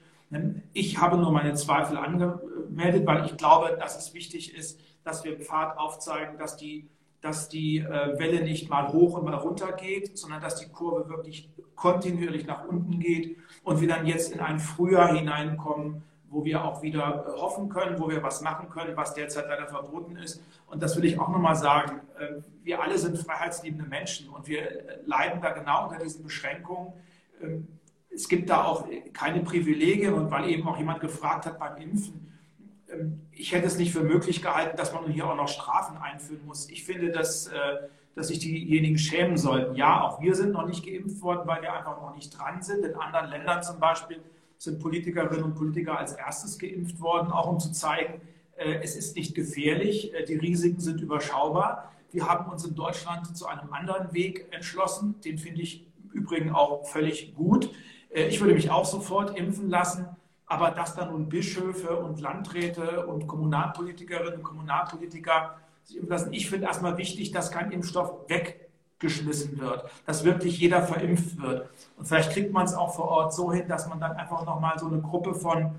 Ich 0.73 0.99
habe 0.99 1.17
nur 1.17 1.31
meine 1.31 1.53
Zweifel 1.55 1.97
angemeldet, 1.97 3.05
weil 3.05 3.25
ich 3.25 3.37
glaube, 3.37 3.77
dass 3.79 3.97
es 3.97 4.13
wichtig 4.13 4.55
ist, 4.55 4.79
dass 5.03 5.23
wir 5.23 5.39
Pfad 5.39 5.77
aufzeigen, 5.77 6.37
dass 6.37 6.57
die 6.57 6.89
dass 7.21 7.49
die 7.49 7.79
äh, 7.79 8.19
Welle 8.19 8.43
nicht 8.43 8.69
mal 8.69 8.91
hoch 8.93 9.17
und 9.17 9.25
mal 9.25 9.33
runter 9.33 9.71
geht, 9.73 10.17
sondern 10.17 10.41
dass 10.41 10.55
die 10.55 10.69
Kurve 10.69 11.09
wirklich 11.09 11.49
kontinuierlich 11.75 12.45
nach 12.45 12.67
unten 12.67 12.99
geht 12.99 13.37
und 13.63 13.81
wir 13.81 13.87
dann 13.87 14.05
jetzt 14.05 14.31
in 14.31 14.39
ein 14.39 14.59
Frühjahr 14.59 15.13
hineinkommen, 15.13 16.03
wo 16.29 16.43
wir 16.43 16.63
auch 16.63 16.81
wieder 16.81 17.25
äh, 17.27 17.39
hoffen 17.39 17.69
können, 17.69 17.99
wo 17.99 18.09
wir 18.09 18.21
was 18.23 18.41
machen 18.41 18.69
können, 18.69 18.95
was 18.95 19.13
derzeit 19.13 19.47
leider 19.47 19.67
verboten 19.67 20.15
ist. 20.17 20.41
Und 20.67 20.81
das 20.83 20.95
will 20.97 21.05
ich 21.05 21.19
auch 21.19 21.29
nochmal 21.29 21.55
sagen. 21.55 22.01
Äh, 22.19 22.41
wir 22.63 22.81
alle 22.81 22.97
sind 22.97 23.17
freiheitsliebende 23.17 23.87
Menschen 23.87 24.29
und 24.29 24.47
wir 24.47 25.01
leiden 25.05 25.41
da 25.41 25.51
genau 25.51 25.87
unter 25.87 26.03
diesen 26.03 26.23
Beschränkungen. 26.23 26.93
Ähm, 27.41 27.67
es 28.09 28.27
gibt 28.27 28.49
da 28.49 28.63
auch 28.63 28.87
keine 29.13 29.41
Privilegien 29.41 30.13
und 30.13 30.31
weil 30.31 30.49
eben 30.49 30.67
auch 30.67 30.77
jemand 30.77 30.99
gefragt 30.99 31.45
hat 31.45 31.59
beim 31.59 31.77
Impfen, 31.77 32.27
ähm, 32.91 33.21
ich 33.31 33.51
hätte 33.51 33.67
es 33.67 33.77
nicht 33.77 33.91
für 33.91 34.01
möglich 34.01 34.41
gehalten, 34.41 34.77
dass 34.77 34.93
man 34.93 35.05
hier 35.05 35.27
auch 35.27 35.35
noch 35.35 35.47
Strafen 35.47 35.97
einführen 35.97 36.45
muss. 36.45 36.69
Ich 36.69 36.83
finde, 36.83 37.11
dass, 37.11 37.47
äh, 37.47 37.55
dass 38.15 38.29
sich 38.29 38.39
diejenigen 38.39 38.97
schämen 38.97 39.37
sollten. 39.37 39.75
Ja, 39.75 40.01
auch 40.01 40.21
wir 40.21 40.35
sind 40.35 40.51
noch 40.51 40.65
nicht 40.65 40.85
geimpft 40.85 41.21
worden, 41.21 41.41
weil 41.45 41.61
wir 41.61 41.73
einfach 41.73 42.01
noch 42.01 42.15
nicht 42.15 42.37
dran 42.37 42.61
sind. 42.61 42.83
In 42.83 42.95
anderen 42.95 43.29
Ländern 43.29 43.61
zum 43.63 43.79
Beispiel 43.79 44.19
sind 44.57 44.79
Politikerinnen 44.79 45.43
und 45.43 45.55
Politiker 45.55 45.97
als 45.97 46.13
erstes 46.13 46.57
geimpft 46.57 46.99
worden, 46.99 47.31
auch 47.31 47.47
um 47.47 47.59
zu 47.59 47.71
zeigen, 47.71 48.21
äh, 48.55 48.79
es 48.81 48.95
ist 48.95 49.15
nicht 49.15 49.35
gefährlich, 49.35 50.13
äh, 50.13 50.25
die 50.25 50.35
Risiken 50.35 50.79
sind 50.79 51.01
überschaubar. 51.01 51.91
Wir 52.11 52.27
haben 52.27 52.51
uns 52.51 52.65
in 52.65 52.75
Deutschland 52.75 53.35
zu 53.37 53.47
einem 53.47 53.71
anderen 53.71 54.13
Weg 54.13 54.47
entschlossen. 54.51 55.15
Den 55.23 55.37
finde 55.37 55.61
ich 55.61 55.85
im 56.03 56.09
Übrigen 56.11 56.51
auch 56.51 56.87
völlig 56.87 57.35
gut. 57.35 57.69
Ich 58.09 58.39
würde 58.39 58.53
mich 58.53 58.71
auch 58.71 58.85
sofort 58.85 59.37
impfen 59.37 59.69
lassen. 59.69 60.07
Aber 60.45 60.71
dass 60.71 60.95
dann 60.95 61.11
nun 61.11 61.27
Bischöfe 61.27 61.97
und 61.97 62.21
Landräte 62.21 63.05
und 63.05 63.27
Kommunalpolitikerinnen 63.27 64.35
und 64.35 64.43
Kommunalpolitiker 64.43 65.57
sich 65.83 65.97
impfen 65.97 66.09
lassen, 66.09 66.33
ich 66.33 66.49
finde 66.49 66.67
erstmal 66.67 66.97
wichtig, 66.97 67.31
dass 67.31 67.51
kein 67.51 67.71
Impfstoff 67.71 68.25
weggeschmissen 68.99 69.59
wird, 69.59 69.85
dass 70.05 70.23
wirklich 70.23 70.59
jeder 70.59 70.81
verimpft 70.81 71.41
wird. 71.41 71.69
Und 71.97 72.07
vielleicht 72.07 72.31
kriegt 72.31 72.51
man 72.51 72.65
es 72.65 72.73
auch 72.73 72.95
vor 72.95 73.05
Ort 73.05 73.33
so 73.33 73.51
hin, 73.51 73.67
dass 73.67 73.87
man 73.87 73.99
dann 73.99 74.13
einfach 74.13 74.45
nochmal 74.45 74.77
so 74.79 74.87
eine 74.87 75.01
Gruppe 75.01 75.33
von 75.35 75.75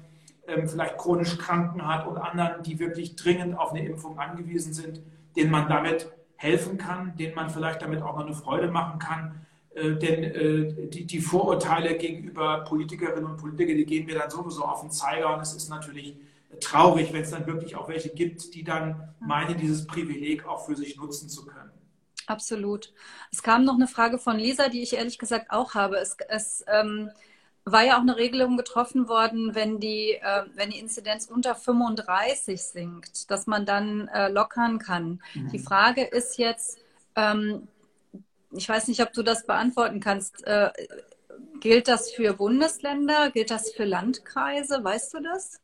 ähm, 0.47 0.69
vielleicht 0.69 0.97
chronisch 0.99 1.37
Kranken 1.37 1.87
hat 1.87 2.07
und 2.07 2.17
anderen, 2.17 2.63
die 2.63 2.79
wirklich 2.79 3.17
dringend 3.17 3.59
auf 3.59 3.71
eine 3.71 3.85
Impfung 3.85 4.19
angewiesen 4.19 4.73
sind, 4.73 5.01
denen 5.37 5.51
man 5.51 5.69
damit 5.69 6.11
helfen 6.37 6.79
kann, 6.79 7.17
denen 7.17 7.35
man 7.35 7.51
vielleicht 7.51 7.83
damit 7.83 8.03
auch 8.03 8.17
noch 8.17 8.27
eine 8.27 8.35
Freude 8.35 8.69
machen 8.69 8.99
kann 8.99 9.35
äh, 9.75 9.97
denn 9.97 10.23
äh, 10.23 10.89
die, 10.89 11.05
die, 11.05 11.21
Vorurteile 11.21 11.97
gegenüber 11.97 12.65
Politikerinnen 12.65 13.25
und 13.25 13.37
Politikern, 13.37 13.77
die 13.77 13.85
gehen 13.85 14.07
mir 14.07 14.17
dann 14.17 14.31
sowieso 14.31 14.65
auf 14.65 14.83
den 14.83 14.91
Zeiger 14.91 15.35
und 15.35 15.41
es 15.41 15.53
ist 15.53 15.69
natürlich 15.69 16.17
traurig, 16.61 17.13
wenn 17.13 17.23
es 17.23 17.31
dann 17.31 17.47
wirklich 17.47 17.77
auch 17.77 17.89
welche 17.89 18.09
gibt, 18.11 18.55
die 18.55 18.65
dann 18.65 19.13
meinen, 19.21 19.57
dieses 19.59 19.87
Privileg 19.87 20.47
auch 20.47 20.65
für 20.65 20.77
sich 20.77 20.97
nutzen 20.97 21.29
zu 21.29 21.45
können. 21.45 21.68
Absolut. 22.29 22.93
Es 23.33 23.43
kam 23.43 23.65
noch 23.65 23.75
eine 23.75 23.87
Frage 23.87 24.19
von 24.19 24.39
Lisa, 24.39 24.69
die 24.69 24.83
ich 24.83 24.93
ehrlich 24.93 25.19
gesagt 25.19 25.51
auch 25.51 25.75
habe. 25.75 25.97
Es, 25.97 26.17
es 26.29 26.63
ähm, 26.69 27.11
war 27.65 27.85
ja 27.85 27.97
auch 27.97 28.03
eine 28.03 28.19
Regelung 28.19 28.59
getroffen 28.59 29.09
worden, 29.09 29.55
wenn 29.55 29.81
die, 29.81 30.13
äh, 30.13 30.45
wenn 30.55 30.69
die 30.69 30.79
Inzidenz 30.79 31.27
unter 31.27 31.55
35 31.55 32.63
sinkt, 32.63 33.31
dass 33.31 33.47
man 33.47 33.65
dann 33.65 34.09
äh, 34.09 34.29
lockern 34.29 34.79
kann. 34.79 35.23
Mhm. 35.35 35.49
Die 35.51 35.59
Frage 35.59 36.05
ist 36.05 36.37
jetzt, 36.37 36.79
ähm, 37.17 37.67
ich 38.53 38.69
weiß 38.69 38.89
nicht, 38.89 39.01
ob 39.01 39.15
du 39.15 39.23
das 39.23 39.47
beantworten 39.47 40.01
kannst. 40.01 40.47
Äh, 40.47 40.71
gilt 41.61 41.89
das 41.89 42.11
für 42.11 42.35
Bundesländer? 42.35 43.31
Gilt 43.31 43.51
das 43.51 43.71
für 43.71 43.85
Landkreise? 43.85 44.85
Weißt 44.85 45.15
du 45.15 45.21
das? 45.23 45.61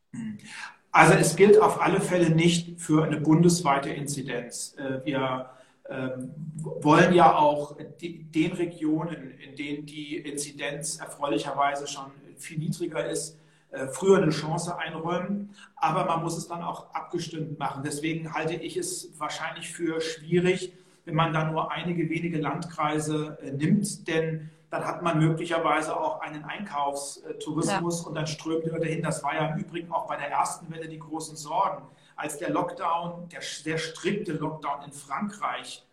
Also 0.92 1.12
es 1.12 1.36
gilt 1.36 1.60
auf 1.60 1.82
alle 1.82 2.00
Fälle 2.00 2.30
nicht 2.30 2.80
für 2.80 3.04
eine 3.04 3.20
bundesweite 3.20 3.90
Inzidenz. 3.90 4.76
Äh, 4.78 5.04
wir 5.04 5.50
wollen 5.86 7.12
ja 7.12 7.36
auch 7.36 7.76
den 8.00 8.52
Regionen, 8.52 9.32
in 9.38 9.54
denen 9.54 9.86
die 9.86 10.16
Inzidenz 10.16 10.98
erfreulicherweise 10.98 11.86
schon 11.86 12.10
viel 12.36 12.58
niedriger 12.58 13.06
ist, 13.06 13.38
äh, 13.70 13.88
früher 13.88 14.18
eine 14.18 14.30
Chance 14.30 14.78
einräumen. 14.78 15.54
Aber 15.76 16.04
man 16.04 16.22
muss 16.22 16.36
es 16.36 16.46
dann 16.46 16.62
auch 16.62 16.94
abgestimmt 16.94 17.58
machen. 17.58 17.82
Deswegen 17.84 18.32
halte 18.32 18.54
ich 18.54 18.76
es 18.76 19.12
wahrscheinlich 19.18 19.72
für 19.72 20.00
schwierig, 20.00 20.72
wenn 21.04 21.14
man 21.14 21.32
da 21.32 21.50
nur 21.50 21.70
einige 21.72 22.08
wenige 22.08 22.38
Landkreise 22.38 23.38
äh, 23.42 23.50
nimmt, 23.50 24.06
denn 24.08 24.50
dann 24.70 24.84
hat 24.84 25.02
man 25.02 25.18
möglicherweise 25.18 25.96
auch 25.98 26.20
einen 26.20 26.44
Einkaufstourismus 26.44 28.02
ja. 28.02 28.08
und 28.08 28.14
dann 28.14 28.26
strömen 28.26 28.62
die 28.64 28.70
Leute 28.70 28.86
hin. 28.86 29.02
Das 29.02 29.22
war 29.22 29.34
ja 29.34 29.46
im 29.46 29.58
Übrigen 29.58 29.92
auch 29.92 30.06
bei 30.06 30.16
der 30.16 30.30
ersten 30.30 30.72
Welle 30.72 30.88
die 30.88 30.98
großen 30.98 31.36
Sorgen. 31.36 31.84
Als 32.16 32.38
der 32.38 32.50
Lockdown, 32.50 33.28
der 33.28 33.42
sehr 33.42 33.78
strikte 33.78 34.32
Lockdown 34.32 34.84
in 34.84 34.92
Frankreich 34.92 35.84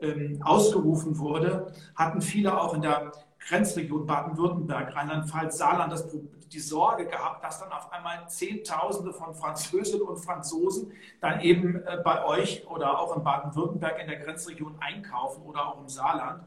ähm, 0.00 0.40
ausgerufen 0.42 1.18
wurde, 1.18 1.72
hatten 1.94 2.20
viele 2.20 2.60
auch 2.60 2.74
in 2.74 2.82
der 2.82 3.12
Grenzregion 3.38 4.06
Baden-Württemberg, 4.06 4.94
Rheinland-Pfalz, 4.94 5.58
Saarland 5.58 5.92
das, 5.92 6.06
die 6.52 6.58
Sorge 6.58 7.06
gehabt, 7.06 7.42
dass 7.42 7.60
dann 7.60 7.72
auf 7.72 7.90
einmal 7.92 8.28
Zehntausende 8.28 9.12
von 9.12 9.34
Französinnen 9.34 10.06
und 10.06 10.18
Franzosen 10.18 10.92
dann 11.20 11.40
eben 11.40 11.76
äh, 11.84 11.98
bei 12.04 12.24
euch 12.24 12.66
oder 12.68 12.98
auch 12.98 13.16
in 13.16 13.22
Baden-Württemberg 13.22 13.98
in 14.00 14.08
der 14.08 14.18
Grenzregion 14.18 14.76
einkaufen 14.80 15.42
oder 15.42 15.68
auch 15.68 15.80
im 15.80 15.88
Saarland. 15.88 16.44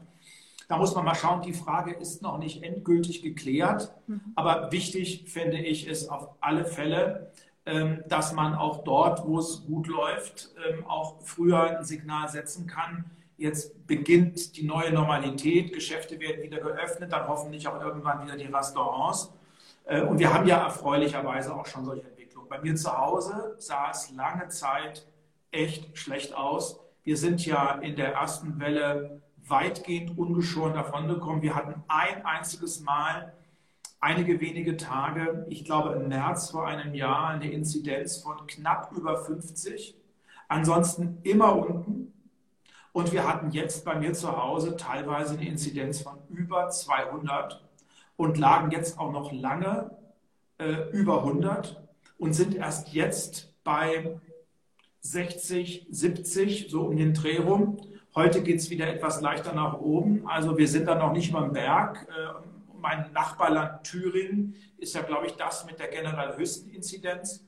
Da 0.68 0.78
muss 0.78 0.94
man 0.94 1.04
mal 1.04 1.14
schauen, 1.14 1.42
die 1.42 1.52
Frage 1.52 1.92
ist 1.92 2.22
noch 2.22 2.38
nicht 2.38 2.62
endgültig 2.62 3.22
geklärt. 3.22 3.92
Mhm. 4.06 4.20
Aber 4.34 4.72
wichtig 4.72 5.24
finde 5.26 5.58
ich 5.58 5.88
es 5.88 6.08
auf 6.08 6.30
alle 6.40 6.64
Fälle, 6.64 7.32
dass 8.08 8.34
man 8.34 8.54
auch 8.54 8.84
dort, 8.84 9.26
wo 9.26 9.38
es 9.38 9.64
gut 9.64 9.86
läuft, 9.86 10.50
ähm, 10.68 10.86
auch 10.86 11.22
früher 11.22 11.78
ein 11.78 11.84
Signal 11.84 12.28
setzen 12.28 12.66
kann, 12.66 13.10
Jetzt 13.36 13.86
beginnt 13.86 14.56
die 14.56 14.64
neue 14.64 14.92
Normalität, 14.92 15.72
Geschäfte 15.72 16.20
werden 16.20 16.42
wieder 16.42 16.60
geöffnet, 16.60 17.12
dann 17.12 17.26
hoffentlich 17.26 17.66
auch 17.66 17.80
irgendwann 17.80 18.24
wieder 18.24 18.36
die 18.36 18.46
Restaurants. 18.46 19.32
Äh, 19.86 20.02
und 20.02 20.18
wir 20.18 20.32
haben 20.32 20.46
ja 20.46 20.62
erfreulicherweise 20.62 21.54
auch 21.54 21.66
schon 21.66 21.84
solche 21.84 22.06
Entwicklungen. 22.06 22.48
Bei 22.48 22.60
mir 22.60 22.76
zu 22.76 22.96
Hause 22.96 23.56
sah 23.58 23.90
es 23.90 24.12
lange 24.12 24.48
Zeit 24.48 25.06
echt 25.50 25.98
schlecht 25.98 26.34
aus. 26.34 26.80
Wir 27.02 27.16
sind 27.16 27.44
ja 27.44 27.72
in 27.80 27.96
der 27.96 28.12
ersten 28.14 28.60
Welle 28.60 29.20
weitgehend 29.46 30.16
ungeschoren 30.16 30.74
davongekommen. 30.74 31.42
Wir 31.42 31.54
hatten 31.56 31.82
ein 31.88 32.24
einziges 32.24 32.80
Mal, 32.80 33.34
einige 34.04 34.38
wenige 34.38 34.76
Tage, 34.76 35.46
ich 35.48 35.64
glaube 35.64 35.94
im 35.94 36.08
März 36.08 36.50
vor 36.50 36.66
einem 36.66 36.94
Jahr, 36.94 37.28
eine 37.28 37.50
Inzidenz 37.50 38.18
von 38.18 38.46
knapp 38.46 38.92
über 38.94 39.24
50. 39.24 39.96
Ansonsten 40.46 41.18
immer 41.22 41.56
unten. 41.56 42.12
Und 42.92 43.12
wir 43.12 43.26
hatten 43.26 43.50
jetzt 43.50 43.82
bei 43.84 43.98
mir 43.98 44.12
zu 44.12 44.36
Hause 44.36 44.76
teilweise 44.76 45.34
eine 45.34 45.48
Inzidenz 45.48 46.02
von 46.02 46.18
über 46.28 46.68
200 46.68 47.64
und 48.16 48.36
lagen 48.36 48.70
jetzt 48.70 48.98
auch 48.98 49.10
noch 49.10 49.32
lange 49.32 49.90
äh, 50.58 50.90
über 50.92 51.20
100 51.24 51.82
und 52.18 52.34
sind 52.34 52.54
erst 52.54 52.92
jetzt 52.92 53.54
bei 53.64 54.20
60, 55.00 55.86
70, 55.90 56.66
so 56.68 56.82
um 56.82 56.96
den 56.98 57.14
Dreh 57.14 57.38
rum. 57.38 57.78
Heute 58.14 58.42
geht 58.42 58.60
es 58.60 58.68
wieder 58.68 58.86
etwas 58.86 59.22
leichter 59.22 59.54
nach 59.54 59.80
oben. 59.80 60.28
Also 60.28 60.58
wir 60.58 60.68
sind 60.68 60.86
da 60.86 60.94
noch 60.94 61.12
nicht 61.12 61.32
beim 61.32 61.54
Berg. 61.54 62.06
Äh, 62.10 62.53
mein 62.84 63.10
Nachbarland 63.12 63.82
Thüringen 63.84 64.56
ist 64.76 64.94
ja, 64.94 65.00
glaube 65.00 65.26
ich, 65.26 65.32
das 65.36 65.64
mit 65.64 65.80
der 65.80 65.88
generell 65.88 66.36
höchsten 66.36 66.68
Inzidenz. 66.68 67.42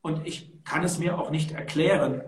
Und 0.00 0.26
ich 0.26 0.50
kann 0.64 0.82
es 0.82 0.98
mir 0.98 1.18
auch 1.18 1.30
nicht 1.30 1.52
erklären, 1.52 2.22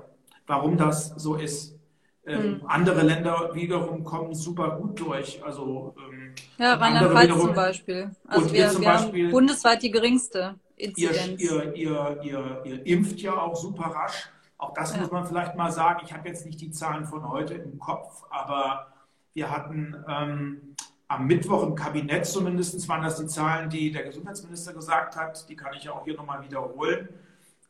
warum 0.47 0.77
das 0.77 1.09
so 1.17 1.37
ist. 1.37 1.79
Ähm, 2.27 2.43
hm. 2.43 2.63
Andere 2.67 3.01
Länder 3.01 3.53
wiederum 3.55 4.05
kommen 4.05 4.35
super 4.35 4.77
gut 4.79 5.01
durch. 5.01 5.43
Also, 5.43 5.95
ähm, 5.99 6.35
ja, 6.59 6.75
Rheinland-Pfalz 6.75 7.41
zum 7.41 7.55
Beispiel. 7.55 8.11
Also 8.29 8.53
wir, 8.53 8.71
wir 8.71 8.85
Beispiel, 8.85 9.25
haben 9.25 9.33
bundesweit 9.33 9.83
die 9.83 9.91
geringste 9.91 10.57
Inzidenz. 10.77 11.41
Ihr, 11.41 11.75
ihr, 11.75 12.21
ihr, 12.23 12.63
ihr, 12.67 12.87
impft 12.87 13.21
ja 13.21 13.41
auch 13.41 13.57
super 13.57 13.85
rasch. 13.85 14.29
Auch 14.59 14.75
das 14.75 14.95
ja. 14.95 15.01
muss 15.01 15.11
man 15.11 15.27
vielleicht 15.27 15.57
mal 15.57 15.73
sagen. 15.73 16.03
Ich 16.05 16.13
habe 16.13 16.29
jetzt 16.29 16.45
nicht 16.45 16.61
die 16.61 16.71
Zahlen 16.71 17.07
von 17.07 17.27
heute 17.27 17.55
im 17.55 17.79
Kopf, 17.79 18.23
aber 18.29 18.89
wir 19.33 19.51
hatten 19.51 20.05
ähm, 20.07 20.77
am 21.11 21.27
Mittwoch 21.27 21.65
im 21.65 21.75
Kabinett 21.75 22.25
zumindest, 22.25 22.89
waren 22.89 23.03
das 23.03 23.17
die 23.17 23.27
Zahlen, 23.27 23.69
die 23.69 23.91
der 23.91 24.05
Gesundheitsminister 24.05 24.73
gesagt 24.73 25.17
hat. 25.17 25.49
Die 25.49 25.57
kann 25.57 25.75
ich 25.75 25.83
ja 25.83 25.93
auch 25.93 26.05
hier 26.05 26.15
nochmal 26.15 26.41
wiederholen. 26.45 27.09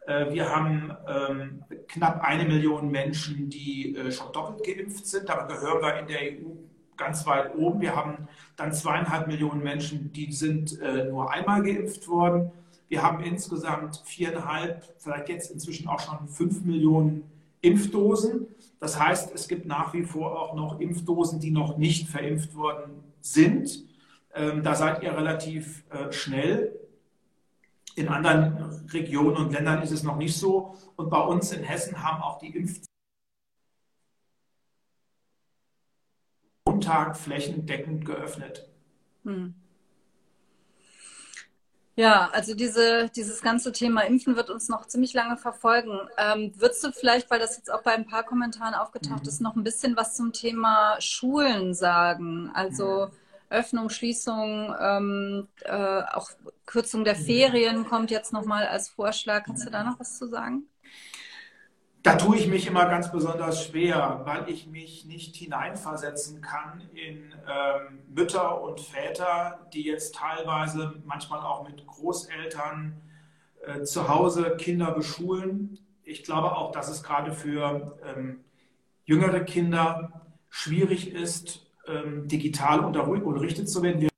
Äh, 0.07 0.31
wir 0.31 0.55
haben 0.55 0.95
ähm, 1.09 1.65
knapp 1.89 2.23
eine 2.23 2.45
Million 2.45 2.91
Menschen, 2.91 3.49
die 3.49 3.97
äh, 3.97 4.13
schon 4.13 4.31
doppelt 4.35 4.63
geimpft 4.63 5.07
sind. 5.07 5.27
Da 5.27 5.47
gehören 5.47 5.81
wir 5.81 5.99
in 6.01 6.07
der 6.07 6.21
EU 6.21 6.51
ganz 6.99 7.27
weit 7.27 7.57
oben. 7.57 7.81
Wir 7.81 7.97
haben 7.97 8.29
dann 8.57 8.75
zweieinhalb 8.75 9.27
Millionen 9.27 9.63
Menschen, 9.63 10.13
die 10.13 10.31
sind 10.33 10.79
äh, 10.83 11.05
nur 11.05 11.33
einmal 11.33 11.63
geimpft 11.63 12.09
worden. 12.09 12.53
Wir 12.89 13.03
haben 13.03 13.25
insgesamt 13.25 14.03
viereinhalb, 14.05 14.85
vielleicht 14.99 15.31
jetzt 15.31 15.51
inzwischen 15.51 15.89
auch 15.89 16.01
schon 16.01 16.29
fünf 16.29 16.63
Millionen 16.63 17.30
Impfdosen. 17.61 18.47
Das 18.79 18.99
heißt, 18.99 19.35
es 19.35 19.49
gibt 19.49 19.67
nach 19.67 19.93
wie 19.93 20.05
vor 20.05 20.41
auch 20.41 20.55
noch 20.55 20.81
Impfdosen, 20.81 21.41
die 21.41 21.51
noch 21.51 21.77
nicht 21.77 22.09
verimpft 22.09 22.55
worden 22.55 23.05
sind. 23.21 23.85
Ähm, 24.35 24.63
da 24.63 24.75
seid 24.75 25.03
ihr 25.03 25.17
relativ 25.17 25.85
schnell. 26.11 26.77
In 27.97 28.09
anderen 28.09 28.87
Regionen 28.93 29.37
und 29.37 29.53
Ländern 29.53 29.83
ist 29.83 29.91
es 29.91 30.03
noch 30.03 30.17
nicht 30.17 30.37
so. 30.37 30.77
Und 30.97 31.11
bei 31.11 31.21
uns 31.21 31.53
in 31.53 31.63
Hessen 31.63 32.03
haben 32.03 32.23
auch 32.23 32.39
die 32.39 32.57
Impf 32.57 32.81
Tag 36.81 37.17
flächendeckend 37.17 38.05
geöffnet. 38.05 38.69
Hm. 39.25 39.55
Ja, 42.01 42.31
also 42.33 42.55
diese, 42.55 43.11
dieses 43.15 43.43
ganze 43.43 43.73
Thema 43.73 44.01
Impfen 44.03 44.35
wird 44.35 44.49
uns 44.49 44.71
noch 44.71 44.87
ziemlich 44.87 45.13
lange 45.13 45.37
verfolgen. 45.37 46.01
Ähm, 46.17 46.51
würdest 46.57 46.83
du 46.83 46.93
vielleicht, 46.93 47.31
weil 47.31 47.39
das 47.39 47.59
jetzt 47.59 47.71
auch 47.71 47.83
bei 47.83 47.93
ein 47.93 48.07
paar 48.07 48.23
Kommentaren 48.23 48.73
aufgetaucht 48.73 49.25
mhm. 49.25 49.29
ist, 49.29 49.43
noch 49.43 49.55
ein 49.55 49.65
bisschen 49.65 49.97
was 49.97 50.15
zum 50.15 50.33
Thema 50.33 50.97
Schulen 50.99 51.75
sagen? 51.75 52.51
Also 52.55 53.09
mhm. 53.09 53.17
Öffnung, 53.51 53.91
Schließung, 53.91 54.75
ähm, 54.81 55.49
äh, 55.65 56.03
auch 56.13 56.31
Kürzung 56.65 57.05
der 57.05 57.17
Ferien 57.17 57.87
kommt 57.87 58.11
jetzt 58.11 58.33
nochmal 58.33 58.67
als 58.67 58.89
Vorschlag. 58.89 59.45
Kannst 59.45 59.67
du 59.67 59.71
da 59.71 59.85
noch 59.85 60.01
was 60.01 60.17
zu 60.17 60.27
sagen? 60.27 60.70
Da 62.03 62.17
tue 62.17 62.39
ich 62.39 62.47
mich 62.47 62.67
immer 62.67 62.87
ganz 62.87 63.13
besonders 63.13 63.67
schwer, 63.67 64.23
weil 64.25 64.49
ich 64.49 64.67
mich 64.67 65.05
nicht 65.05 65.37
hineinversetzen 65.37 66.41
kann 66.41 66.81
in 66.95 67.35
ähm, 67.47 67.99
Mütter 68.09 68.63
und 68.63 68.81
Väter, 68.81 69.67
die 69.75 69.83
jetzt 69.83 70.15
teilweise 70.15 70.95
manchmal 71.05 71.41
auch 71.41 71.69
mit 71.69 71.87
Großeltern 71.87 72.99
äh, 73.67 73.83
zu 73.83 74.09
Hause 74.09 74.57
Kinder 74.57 74.93
beschulen. 74.93 75.79
Ich 76.03 76.25
glaube 76.25 76.57
auch, 76.57 76.73
dass 76.73 76.89
es 76.89 77.03
gerade 77.03 77.33
für 77.33 77.99
ähm, 78.03 78.45
jüngere 79.05 79.41
Kinder 79.41 80.27
schwierig 80.49 81.13
ist, 81.13 81.67
ähm, 81.87 82.29
digital 82.29 82.81
unterrichtet 82.81 83.69
zu 83.69 83.83
werden. 83.83 84.01
Wir 84.01 84.09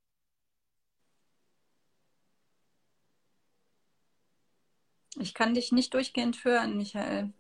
ich 5.18 5.35
kann 5.35 5.55
dich 5.55 5.73
nicht 5.73 5.95
durchgehend 5.95 6.45
hören, 6.45 6.77
Michael. 6.77 7.33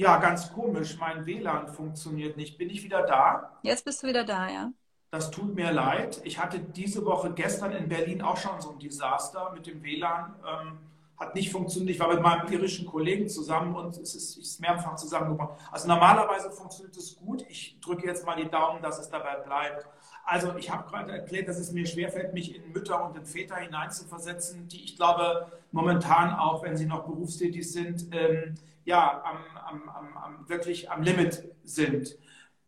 Ja, 0.00 0.16
ganz 0.16 0.50
komisch. 0.50 0.96
Mein 0.98 1.26
WLAN 1.26 1.68
funktioniert 1.68 2.38
nicht. 2.38 2.56
Bin 2.56 2.70
ich 2.70 2.82
wieder 2.82 3.02
da? 3.02 3.58
Jetzt 3.62 3.84
bist 3.84 4.02
du 4.02 4.06
wieder 4.06 4.24
da, 4.24 4.48
ja. 4.48 4.72
Das 5.10 5.30
tut 5.30 5.54
mir 5.54 5.70
leid. 5.72 6.22
Ich 6.24 6.38
hatte 6.38 6.58
diese 6.58 7.04
Woche 7.04 7.34
gestern 7.34 7.72
in 7.72 7.86
Berlin 7.86 8.22
auch 8.22 8.38
schon 8.38 8.58
so 8.62 8.70
ein 8.70 8.78
Desaster 8.78 9.50
mit 9.52 9.66
dem 9.66 9.82
WLAN. 9.82 10.36
Ähm, 10.38 10.78
hat 11.18 11.34
nicht 11.34 11.52
funktioniert. 11.52 11.90
Ich 11.90 12.00
war 12.00 12.08
mit 12.08 12.22
meinem 12.22 12.50
irischen 12.50 12.86
Kollegen 12.86 13.28
zusammen 13.28 13.76
und 13.76 13.98
es 13.98 14.14
ist, 14.14 14.38
ist 14.38 14.58
mehrfach 14.58 14.96
zusammengekommen. 14.96 15.54
Also 15.70 15.86
normalerweise 15.86 16.50
funktioniert 16.50 16.96
es 16.96 17.18
gut. 17.18 17.44
Ich 17.50 17.78
drücke 17.82 18.06
jetzt 18.06 18.24
mal 18.24 18.36
die 18.36 18.48
Daumen, 18.48 18.80
dass 18.80 18.98
es 18.98 19.10
dabei 19.10 19.34
bleibt. 19.44 19.84
Also 20.24 20.56
ich 20.56 20.70
habe 20.70 20.88
gerade 20.88 21.12
erklärt, 21.12 21.46
dass 21.46 21.58
es 21.58 21.72
mir 21.72 21.84
schwerfällt, 21.84 22.32
mich 22.32 22.56
in 22.56 22.72
Mütter 22.72 23.04
und 23.04 23.18
in 23.18 23.26
Väter 23.26 23.56
hineinzuversetzen, 23.56 24.66
die 24.66 24.82
ich 24.82 24.96
glaube 24.96 25.52
momentan 25.72 26.32
auch, 26.32 26.62
wenn 26.62 26.74
sie 26.74 26.86
noch 26.86 27.04
berufstätig 27.04 27.70
sind, 27.70 28.06
ähm, 28.12 28.54
ja, 28.84 29.22
am, 29.24 29.88
am, 29.88 30.16
am, 30.16 30.48
wirklich 30.48 30.90
am 30.90 31.02
Limit 31.02 31.44
sind. 31.64 32.16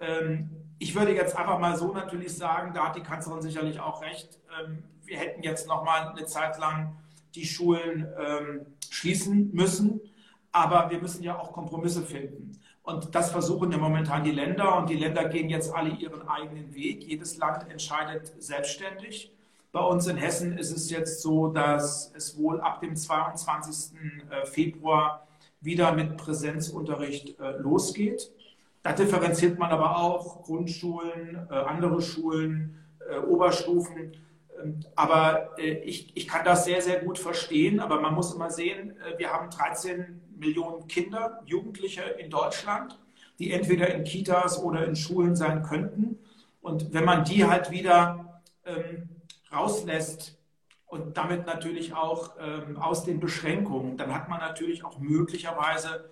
Ähm, 0.01 0.51
ich 0.79 0.95
würde 0.95 1.15
jetzt 1.15 1.37
einfach 1.37 1.59
mal 1.59 1.77
so 1.77 1.93
natürlich 1.93 2.37
sagen, 2.37 2.73
da 2.75 2.89
hat 2.89 2.97
die 2.97 3.03
Kanzlerin 3.03 3.43
sicherlich 3.43 3.81
auch 3.81 4.03
recht, 4.03 4.41
ähm, 4.61 4.85
wir 5.05 5.19
hätten 5.19 5.43
jetzt 5.43 5.67
noch 5.69 5.85
mal 5.85 6.09
eine 6.09 6.27
Zeit 6.27 6.59
lang 6.59 6.97
die 7.35 7.47
Schulen 7.47 8.09
ähm, 8.19 8.67
schließen 8.91 9.51
müssen. 9.53 10.01
Aber 10.53 10.91
wir 10.91 11.01
müssen 11.01 11.23
ja 11.23 11.39
auch 11.39 11.53
Kompromisse 11.53 12.03
finden. 12.03 12.61
Und 12.83 13.15
das 13.15 13.31
versuchen 13.31 13.73
ja 13.73 13.79
momentan 13.79 14.25
die 14.25 14.33
Länder. 14.33 14.77
Und 14.77 14.91
die 14.91 14.97
Länder 14.97 15.29
gehen 15.29 15.49
jetzt 15.49 15.75
alle 15.75 15.91
ihren 15.91 16.29
eigenen 16.29 16.75
Weg. 16.75 17.05
Jedes 17.05 17.39
Land 17.39 17.71
entscheidet 17.71 18.33
selbstständig. 18.43 19.33
Bei 19.71 19.81
uns 19.81 20.07
in 20.07 20.17
Hessen 20.19 20.59
ist 20.59 20.71
es 20.71 20.91
jetzt 20.91 21.23
so, 21.23 21.49
dass 21.49 22.13
es 22.15 22.37
wohl 22.37 22.61
ab 22.61 22.81
dem 22.81 22.95
22. 22.95 23.99
Äh, 24.31 24.47
Februar 24.47 25.27
wieder 25.63 25.93
mit 25.93 26.17
Präsenzunterricht 26.17 27.39
äh, 27.41 27.53
losgeht. 27.59 28.31
Da 28.83 28.93
differenziert 28.93 29.59
man 29.59 29.71
aber 29.71 29.97
auch 29.99 30.43
Grundschulen, 30.43 31.47
äh, 31.51 31.55
andere 31.55 32.03
Schulen, 32.03 32.79
Oberstufen. 33.29 34.13
Aber 34.95 35.59
äh, 35.59 35.79
ich, 35.81 36.17
ich 36.17 36.29
kann 36.29 36.45
das 36.45 36.65
sehr, 36.65 36.83
sehr 36.83 37.01
gut 37.01 37.19
verstehen. 37.19 37.81
Aber 37.81 38.01
man 38.01 38.15
muss 38.15 38.35
immer 38.35 38.51
sehen, 38.51 38.95
äh, 39.01 39.19
wir 39.19 39.33
haben 39.33 39.51
13 39.51 40.21
Millionen 40.39 40.87
Kinder, 40.89 41.41
Jugendliche 41.47 42.03
in 42.03 42.31
Deutschland, 42.31 42.99
die 43.39 43.53
entweder 43.53 43.93
in 43.95 44.05
Kitas 44.05 44.63
oder 44.63 44.85
in 44.85 44.97
Schulen 44.97 45.37
sein 45.37 45.63
könnten. 45.63 46.19
Und 46.61 46.93
wenn 46.93 47.05
man 47.05 47.25
die 47.25 47.45
halt 47.45 47.71
wieder 47.71 48.43
ähm, 48.65 49.09
rauslässt 49.53 50.39
und 50.93 51.17
damit 51.17 51.47
natürlich 51.47 51.95
auch 51.95 52.33
ähm, 52.39 52.77
aus 52.77 53.03
den 53.03 53.19
Beschränkungen, 53.19 53.97
dann 53.97 54.15
hat 54.15 54.29
man 54.29 54.41
natürlich 54.41 54.85
auch 54.85 54.99
möglicherweise 54.99 56.11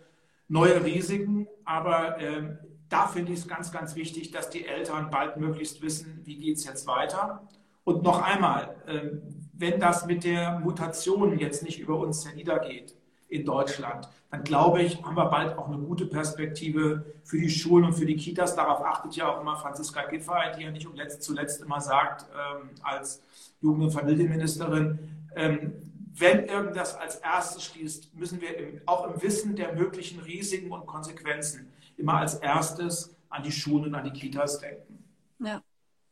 neue 0.49 0.83
Risiken. 0.83 1.47
Aber 1.67 2.19
ähm, 2.19 2.59
da 2.89 3.07
finde 3.07 3.33
ich 3.33 3.41
es 3.41 3.47
ganz, 3.47 3.73
ganz 3.73 3.95
wichtig, 3.95 4.31
dass 4.31 4.49
die 4.49 4.65
Eltern 4.65 5.11
bald 5.11 5.37
möglichst 5.37 5.83
wissen, 5.83 6.23
wie 6.25 6.39
geht 6.39 6.57
es 6.57 6.65
jetzt 6.65 6.87
weiter. 6.87 7.47
Und 7.85 8.03
noch 8.03 8.23
einmal, 8.23 8.75
ähm, 8.87 9.21
wenn 9.53 9.81
das 9.81 10.07
mit 10.07 10.25
der 10.25 10.61
Mutation 10.61 11.39
jetzt 11.39 11.63
nicht 11.63 11.79
über 11.79 11.99
uns 11.99 12.25
herniedergeht 12.25 12.97
in 13.31 13.45
Deutschland, 13.45 14.09
dann 14.31 14.45
glaube 14.45 14.83
ich, 14.83 15.03
haben 15.03 15.17
wir 15.17 15.27
bald 15.27 15.57
auch 15.57 15.69
eine 15.69 15.79
gute 15.79 16.07
Perspektive 16.07 17.05
für 17.25 17.39
die 17.39 17.51
Schulen 17.51 17.85
und 17.87 17.95
für 17.95 18.07
die 18.07 18.17
Kitas. 18.17 18.55
Darauf 18.55 18.85
achtet 18.85 19.17
ja 19.17 19.29
auch 19.29 19.41
immer 19.41 19.57
Franziska 19.57 20.03
Giffey, 20.07 20.57
die 20.57 20.63
ja 20.63 20.71
nicht 20.71 21.23
zuletzt 21.23 21.63
immer 21.63 21.81
sagt, 21.81 22.27
ähm, 22.33 22.71
als 22.83 23.23
Jugend- 23.61 23.85
und 23.85 23.91
Familienministerin, 23.91 24.99
ähm, 25.35 25.73
wenn 26.15 26.47
irgendwas 26.47 26.97
als 26.97 27.17
erstes 27.17 27.65
schließt, 27.65 28.15
müssen 28.15 28.41
wir 28.41 28.83
auch 28.87 29.07
im 29.07 29.23
Wissen 29.23 29.57
der 29.57 29.75
möglichen 29.75 30.21
Risiken 30.21 30.71
und 30.71 30.87
Konsequenzen 30.87 31.73
immer 31.97 32.19
als 32.19 32.35
erstes 32.35 33.15
an 33.29 33.43
die 33.43 33.53
Schulen 33.53 33.87
und 33.87 33.95
an 33.95 34.05
die 34.05 34.13
Kitas 34.13 34.59
denken. 34.59 35.05
Ja. 35.39 35.63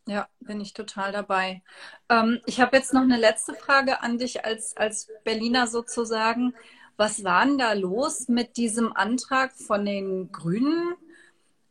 Ja, 0.06 0.26
bin 0.40 0.58
ich 0.58 0.72
total 0.72 1.12
dabei. 1.12 1.62
Ähm, 2.08 2.40
ich 2.46 2.62
habe 2.62 2.78
jetzt 2.78 2.94
noch 2.94 3.02
eine 3.02 3.18
letzte 3.18 3.52
Frage 3.52 4.00
an 4.00 4.16
dich 4.16 4.42
als, 4.42 4.74
als 4.74 5.10
Berliner 5.22 5.66
sozusagen. 5.66 6.54
Was 6.98 7.22
war 7.22 7.46
denn 7.46 7.58
da 7.58 7.74
los 7.74 8.26
mit 8.26 8.56
diesem 8.56 8.92
Antrag 8.92 9.52
von 9.52 9.86
den 9.86 10.32
Grünen, 10.32 10.96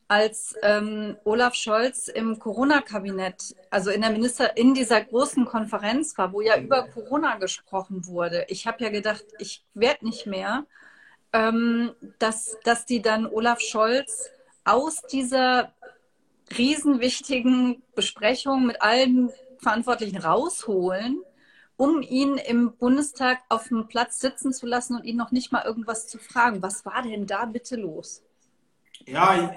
als 0.07 0.55
ähm, 0.61 1.17
Olaf 1.25 1.53
Scholz 1.53 2.07
im 2.07 2.39
Corona-Kabinett, 2.39 3.53
also 3.69 3.91
in 3.91 3.99
der 3.99 4.11
Minister, 4.11 4.55
in 4.55 4.73
dieser 4.73 5.01
großen 5.01 5.43
Konferenz 5.43 6.17
war, 6.17 6.31
wo 6.31 6.39
ja 6.39 6.57
über 6.57 6.87
Corona 6.87 7.35
gesprochen 7.35 8.07
wurde? 8.07 8.45
Ich 8.47 8.65
habe 8.67 8.81
ja 8.81 8.89
gedacht, 8.89 9.25
ich 9.37 9.65
werde 9.73 10.05
nicht 10.05 10.27
mehr, 10.27 10.65
ähm, 11.33 11.91
dass, 12.19 12.57
dass 12.63 12.85
die 12.85 13.01
dann 13.01 13.27
Olaf 13.27 13.59
Scholz 13.59 14.29
aus 14.63 15.01
dieser 15.11 15.73
riesenwichtigen 16.57 17.83
Besprechung 17.95 18.65
mit 18.65 18.81
allen 18.81 19.29
Verantwortlichen 19.59 20.19
rausholen, 20.19 21.21
um 21.77 22.01
ihn 22.01 22.37
im 22.37 22.75
Bundestag 22.75 23.39
auf 23.49 23.67
dem 23.69 23.87
Platz 23.87 24.19
sitzen 24.19 24.51
zu 24.51 24.65
lassen 24.65 24.95
und 24.95 25.05
ihn 25.05 25.15
noch 25.15 25.31
nicht 25.31 25.51
mal 25.51 25.63
irgendwas 25.63 26.07
zu 26.07 26.17
fragen. 26.17 26.61
Was 26.61 26.85
war 26.85 27.03
denn 27.03 27.27
da 27.27 27.45
bitte 27.45 27.75
los? 27.75 28.23
Ja, 29.05 29.55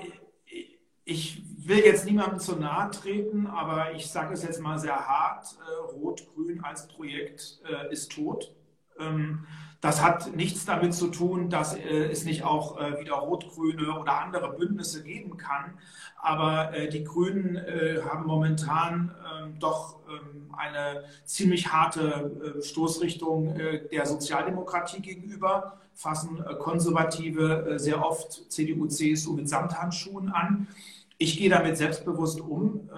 ich 1.04 1.42
will 1.66 1.78
jetzt 1.78 2.04
niemandem 2.04 2.38
zu 2.38 2.56
nahe 2.56 2.90
treten, 2.90 3.46
aber 3.46 3.94
ich 3.94 4.10
sage 4.10 4.34
es 4.34 4.42
jetzt 4.42 4.60
mal 4.60 4.78
sehr 4.78 4.96
hart. 4.96 5.56
Äh, 5.66 5.94
Rot-Grün 5.94 6.62
als 6.62 6.86
Projekt 6.88 7.60
äh, 7.68 7.92
ist 7.92 8.12
tot. 8.12 8.54
Ähm, 9.00 9.46
das 9.80 10.02
hat 10.02 10.36
nichts 10.36 10.66
damit 10.66 10.92
zu 10.92 11.08
tun, 11.08 11.48
dass 11.48 11.74
äh, 11.74 12.10
es 12.10 12.24
nicht 12.24 12.44
auch 12.44 12.78
äh, 12.78 13.00
wieder 13.00 13.14
rot-grüne 13.14 13.98
oder 13.98 14.20
andere 14.20 14.52
Bündnisse 14.52 15.02
geben 15.02 15.38
kann. 15.38 15.78
Aber 16.20 16.74
äh, 16.74 16.90
die 16.90 17.02
Grünen 17.02 17.58
haben 18.04 18.26
momentan 18.26 19.14
ähm, 19.24 19.58
doch 19.58 20.00
ähm, 20.06 20.54
eine 20.54 21.04
ziemlich 21.24 21.72
harte 21.72 22.58
Stoßrichtung 22.60 23.58
der 23.90 24.04
Sozialdemokratie 24.04 25.00
gegenüber, 25.00 25.78
fassen 25.94 26.44
Konservative 26.58 27.78
sehr 27.78 28.04
oft 28.04 28.50
CDU, 28.52 28.86
CSU 28.86 29.32
mit 29.32 29.48
Samthandschuhen 29.48 30.30
an. 30.30 30.68
Ich 31.16 31.38
gehe 31.38 31.48
damit 31.48 31.78
selbstbewusst 31.78 32.42
um. 32.42 32.90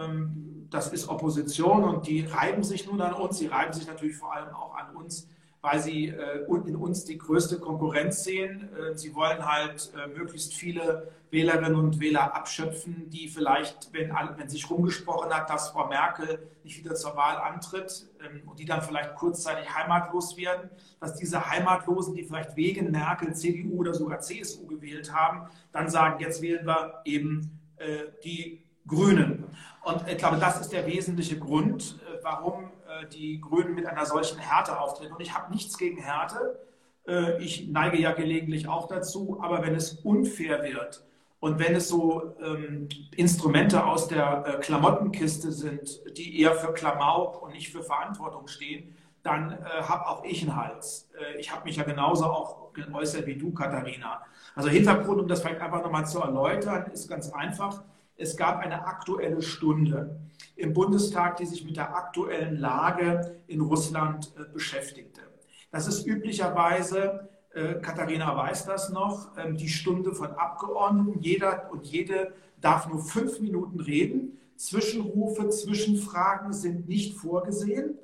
Das 0.71 0.93
ist 0.93 1.09
Opposition 1.09 1.85
und 1.85 2.09
die 2.09 2.23
reiben 2.23 2.65
sich 2.65 2.87
nun 2.87 3.01
an 3.01 3.13
uns. 3.15 3.39
Sie 3.39 3.47
reiben 3.47 3.73
sich 3.73 3.87
natürlich 3.87 4.17
vor 4.17 4.35
allem 4.35 4.53
auch 4.53 4.75
an 4.75 4.97
uns 4.97 5.29
weil 5.63 5.81
sie 5.81 6.09
äh, 6.09 6.45
in 6.67 6.77
uns 6.77 7.05
die 7.05 7.17
größte 7.17 7.61
Konkurrenz 7.61 8.25
sehen. 8.25 8.69
Äh, 8.75 8.99
sie 8.99 9.15
wollen 9.15 9.47
halt 9.47 9.93
äh, 9.97 10.09
möglichst 10.09 10.55
viele 10.55 11.13
Wählerinnen 11.31 11.77
und 11.77 12.01
Wähler 12.01 12.35
abschöpfen, 12.35 13.09
die 13.09 13.29
vielleicht, 13.29 13.93
wenn, 13.93 14.13
wenn 14.37 14.49
sich 14.49 14.69
rumgesprochen 14.69 15.33
hat, 15.33 15.49
dass 15.49 15.71
Frau 15.71 15.87
Merkel 15.87 16.51
nicht 16.65 16.79
wieder 16.79 16.97
zur 16.97 17.17
Wahl 17.17 17.37
antritt 17.37 18.07
ähm, 18.21 18.43
und 18.47 18.59
die 18.59 18.65
dann 18.65 18.83
vielleicht 18.83 19.15
kurzzeitig 19.15 19.73
heimatlos 19.73 20.37
werden, 20.37 20.69
dass 21.01 21.15
diese 21.15 21.49
Heimatlosen, 21.49 22.15
die 22.15 22.25
vielleicht 22.25 22.57
wegen 22.57 22.91
Merkel 22.91 23.33
CDU 23.33 23.79
oder 23.79 23.95
sogar 23.95 24.19
CSU 24.19 24.67
gewählt 24.67 25.15
haben, 25.15 25.49
dann 25.71 25.89
sagen, 25.89 26.21
jetzt 26.21 26.43
wählen 26.43 26.67
wir 26.67 27.03
eben 27.05 27.59
äh, 27.77 28.07
die 28.25 28.63
Grünen. 28.87 29.45
Und 29.85 30.09
ich 30.09 30.19
glaube, 30.19 30.39
das 30.39 30.61
ist 30.61 30.73
der 30.73 30.87
wesentliche 30.87 31.39
Grund, 31.39 32.01
äh, 32.05 32.19
warum 32.23 32.65
die 33.13 33.41
Grünen 33.41 33.75
mit 33.75 33.87
einer 33.87 34.07
solchen 34.07 34.39
Härte 34.39 34.81
auftreten. 34.81 35.13
Und 35.15 35.21
ich 35.21 35.35
habe 35.35 35.53
nichts 35.53 35.79
gegen 35.79 35.99
Härte. 35.99 36.59
Äh, 37.07 37.43
ich 37.43 37.69
neige 37.69 38.01
ja 38.01 38.13
gelegentlich 38.13 38.69
auch 38.69 38.89
dazu. 38.89 39.39
Aber 39.43 39.63
wenn 39.63 39.75
es 39.75 39.93
unfair 39.93 40.63
wird 40.63 41.05
und 41.41 41.59
wenn 41.59 41.75
es 41.75 41.89
so 41.89 42.35
ähm, 42.41 42.89
Instrumente 43.17 43.85
aus 43.85 44.09
der 44.09 44.45
äh, 44.47 44.61
Klamottenkiste 44.61 45.53
sind, 45.53 46.01
die 46.17 46.41
eher 46.41 46.55
für 46.55 46.73
Klamauk 46.73 47.43
und 47.43 47.53
nicht 47.53 47.73
für 47.73 47.83
Verantwortung 47.83 48.47
stehen, 48.47 48.97
dann 49.23 49.53
äh, 49.53 49.83
habe 49.83 50.07
auch 50.07 50.25
ich 50.25 50.43
einen 50.43 50.57
Hals. 50.57 51.09
Äh, 51.19 51.39
ich 51.39 51.53
habe 51.53 51.65
mich 51.65 51.77
ja 51.77 51.85
genauso 51.85 52.27
auch 52.27 52.73
geäußert 52.73 53.27
wie 53.27 53.37
du, 53.37 53.53
Katharina. 53.53 54.23
Also 54.55 54.69
Hintergrund, 54.69 55.21
um 55.21 55.29
das 55.29 55.41
vielleicht 55.41 55.61
einfach 55.61 55.83
nochmal 55.83 56.07
zu 56.07 56.21
erläutern, 56.21 56.91
ist 56.93 57.09
ganz 57.09 57.31
einfach. 57.33 57.83
Es 58.17 58.37
gab 58.37 58.59
eine 58.59 58.87
aktuelle 58.87 59.43
Stunde 59.43 60.21
im 60.57 60.73
Bundestag, 60.73 61.37
die 61.37 61.47
sich 61.47 61.65
mit 61.65 61.77
der 61.77 61.95
aktuellen 61.95 62.59
Lage 62.59 63.41
in 63.47 63.61
Russland 63.61 64.33
äh, 64.37 64.53
beschäftigte. 64.53 65.23
Das 65.71 65.87
ist 65.87 66.07
üblicherweise, 66.07 67.29
äh, 67.55 67.75
Katharina 67.75 68.37
weiß 68.37 68.67
das 68.67 68.91
noch, 68.91 69.37
äh, 69.37 69.53
die 69.53 69.69
Stunde 69.69 70.15
von 70.15 70.33
Abgeordneten. 70.33 71.21
Jeder 71.21 71.71
und 71.73 71.87
jede 71.87 72.35
darf 72.61 72.89
nur 72.89 73.03
fünf 73.03 73.41
Minuten 73.41 73.81
reden. 73.81 74.39
Zwischenrufe, 74.57 75.49
Zwischenfragen 75.49 76.53
sind 76.53 76.89
nicht 76.89 77.17
vorgesehen. 77.17 77.99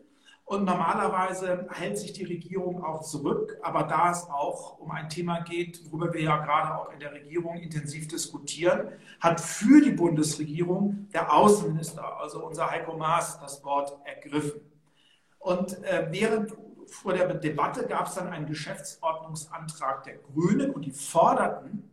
Und 0.48 0.64
normalerweise 0.64 1.66
hält 1.72 1.98
sich 1.98 2.14
die 2.14 2.24
Regierung 2.24 2.82
auch 2.82 3.02
zurück. 3.02 3.58
Aber 3.60 3.82
da 3.82 4.10
es 4.10 4.22
auch 4.30 4.78
um 4.78 4.90
ein 4.90 5.10
Thema 5.10 5.40
geht, 5.40 5.82
worüber 5.90 6.14
wir 6.14 6.22
ja 6.22 6.38
gerade 6.38 6.74
auch 6.74 6.90
in 6.90 7.00
der 7.00 7.12
Regierung 7.12 7.58
intensiv 7.58 8.08
diskutieren, 8.08 8.88
hat 9.20 9.42
für 9.42 9.82
die 9.82 9.90
Bundesregierung 9.90 11.06
der 11.12 11.34
Außenminister, 11.34 12.18
also 12.18 12.46
unser 12.46 12.70
Heiko 12.70 12.96
Maas, 12.96 13.38
das 13.40 13.62
Wort 13.62 13.94
ergriffen. 14.06 14.62
Und 15.38 15.84
äh, 15.84 16.08
während 16.10 16.56
vor 16.86 17.12
der 17.12 17.34
Debatte 17.34 17.86
gab 17.86 18.06
es 18.06 18.14
dann 18.14 18.28
einen 18.28 18.46
Geschäftsordnungsantrag 18.46 20.04
der 20.04 20.14
Grünen 20.14 20.70
und 20.70 20.86
die 20.86 20.92
forderten, 20.92 21.90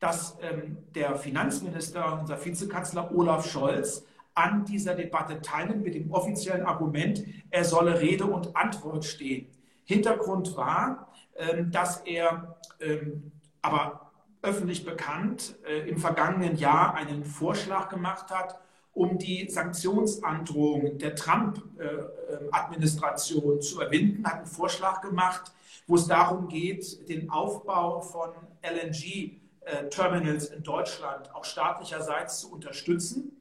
dass 0.00 0.38
ähm, 0.40 0.78
der 0.94 1.14
Finanzminister, 1.16 2.18
unser 2.18 2.42
Vizekanzler 2.42 3.14
Olaf 3.14 3.46
Scholz, 3.46 4.06
an 4.38 4.64
dieser 4.64 4.94
Debatte 4.94 5.42
teilnimmt 5.42 5.82
mit 5.82 5.96
dem 5.96 6.12
offiziellen 6.12 6.64
Argument, 6.64 7.24
er 7.50 7.64
solle 7.64 8.00
Rede 8.00 8.24
und 8.24 8.54
Antwort 8.56 9.04
stehen. 9.04 9.48
Hintergrund 9.84 10.56
war, 10.56 11.12
ähm, 11.36 11.72
dass 11.72 11.98
er 12.02 12.56
ähm, 12.80 13.32
aber 13.62 14.12
öffentlich 14.42 14.84
bekannt 14.84 15.56
äh, 15.66 15.88
im 15.88 15.98
vergangenen 15.98 16.54
Jahr 16.56 16.94
einen 16.94 17.24
Vorschlag 17.24 17.88
gemacht 17.88 18.30
hat, 18.30 18.60
um 18.92 19.18
die 19.18 19.50
Sanktionsandrohung 19.50 20.98
der 20.98 21.16
Trump-Administration 21.16 23.60
zu 23.60 23.74
überwinden, 23.76 24.24
hat 24.24 24.36
einen 24.36 24.46
Vorschlag 24.46 25.00
gemacht, 25.00 25.50
wo 25.86 25.96
es 25.96 26.06
darum 26.06 26.46
geht, 26.48 27.08
den 27.08 27.30
Aufbau 27.30 28.00
von 28.00 28.30
LNG-Terminals 28.62 30.46
in 30.46 30.62
Deutschland 30.62 31.34
auch 31.34 31.44
staatlicherseits 31.44 32.38
zu 32.40 32.52
unterstützen 32.52 33.37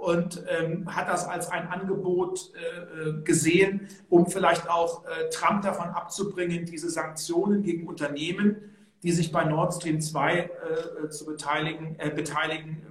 und 0.00 0.42
ähm, 0.48 0.94
hat 0.96 1.08
das 1.08 1.26
als 1.26 1.50
ein 1.50 1.68
Angebot 1.68 2.52
äh, 2.54 3.10
äh, 3.10 3.22
gesehen, 3.22 3.86
um 4.08 4.26
vielleicht 4.26 4.68
auch 4.70 5.04
äh, 5.04 5.28
Trump 5.28 5.60
davon 5.60 5.90
abzubringen, 5.90 6.64
diese 6.64 6.88
Sanktionen 6.88 7.62
gegen 7.62 7.86
Unternehmen, 7.86 8.56
die 9.02 9.12
sich 9.12 9.30
bei 9.30 9.44
Nord 9.44 9.74
Stream 9.74 10.00
2 10.00 10.32
äh, 10.32 10.44
äh, 11.04 11.10
zu 11.10 11.26
beteiligen, 11.26 11.96
äh, 11.98 12.10
beteiligen 12.10 12.86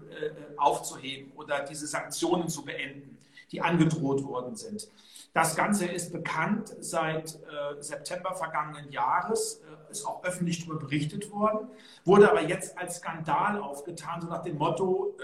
aufzuheben 0.58 1.32
oder 1.38 1.62
diese 1.62 1.88
Sanktionen 1.88 2.50
zu 2.50 2.66
beenden, 2.66 3.18
die 3.54 3.62
angedroht 3.62 4.22
worden 4.26 4.58
sind. 4.58 4.90
Das 5.32 5.56
Ganze 5.56 5.86
ist 5.86 6.12
bekannt 6.12 6.76
seit 6.82 7.40
September 7.80 8.36
vergangenen 8.36 8.92
Jahres, 8.92 9.62
ist 9.90 10.06
auch 10.06 10.22
öffentlich 10.26 10.66
darüber 10.66 10.82
berichtet 10.82 11.32
worden, 11.32 11.70
wurde 12.04 12.30
aber 12.30 12.42
jetzt 12.42 12.78
als 12.78 12.98
Skandal 12.98 13.62
aufgetan, 13.62 14.20
so 14.20 14.28
nach 14.28 14.44
dem 14.44 14.58
Motto, 14.58 15.16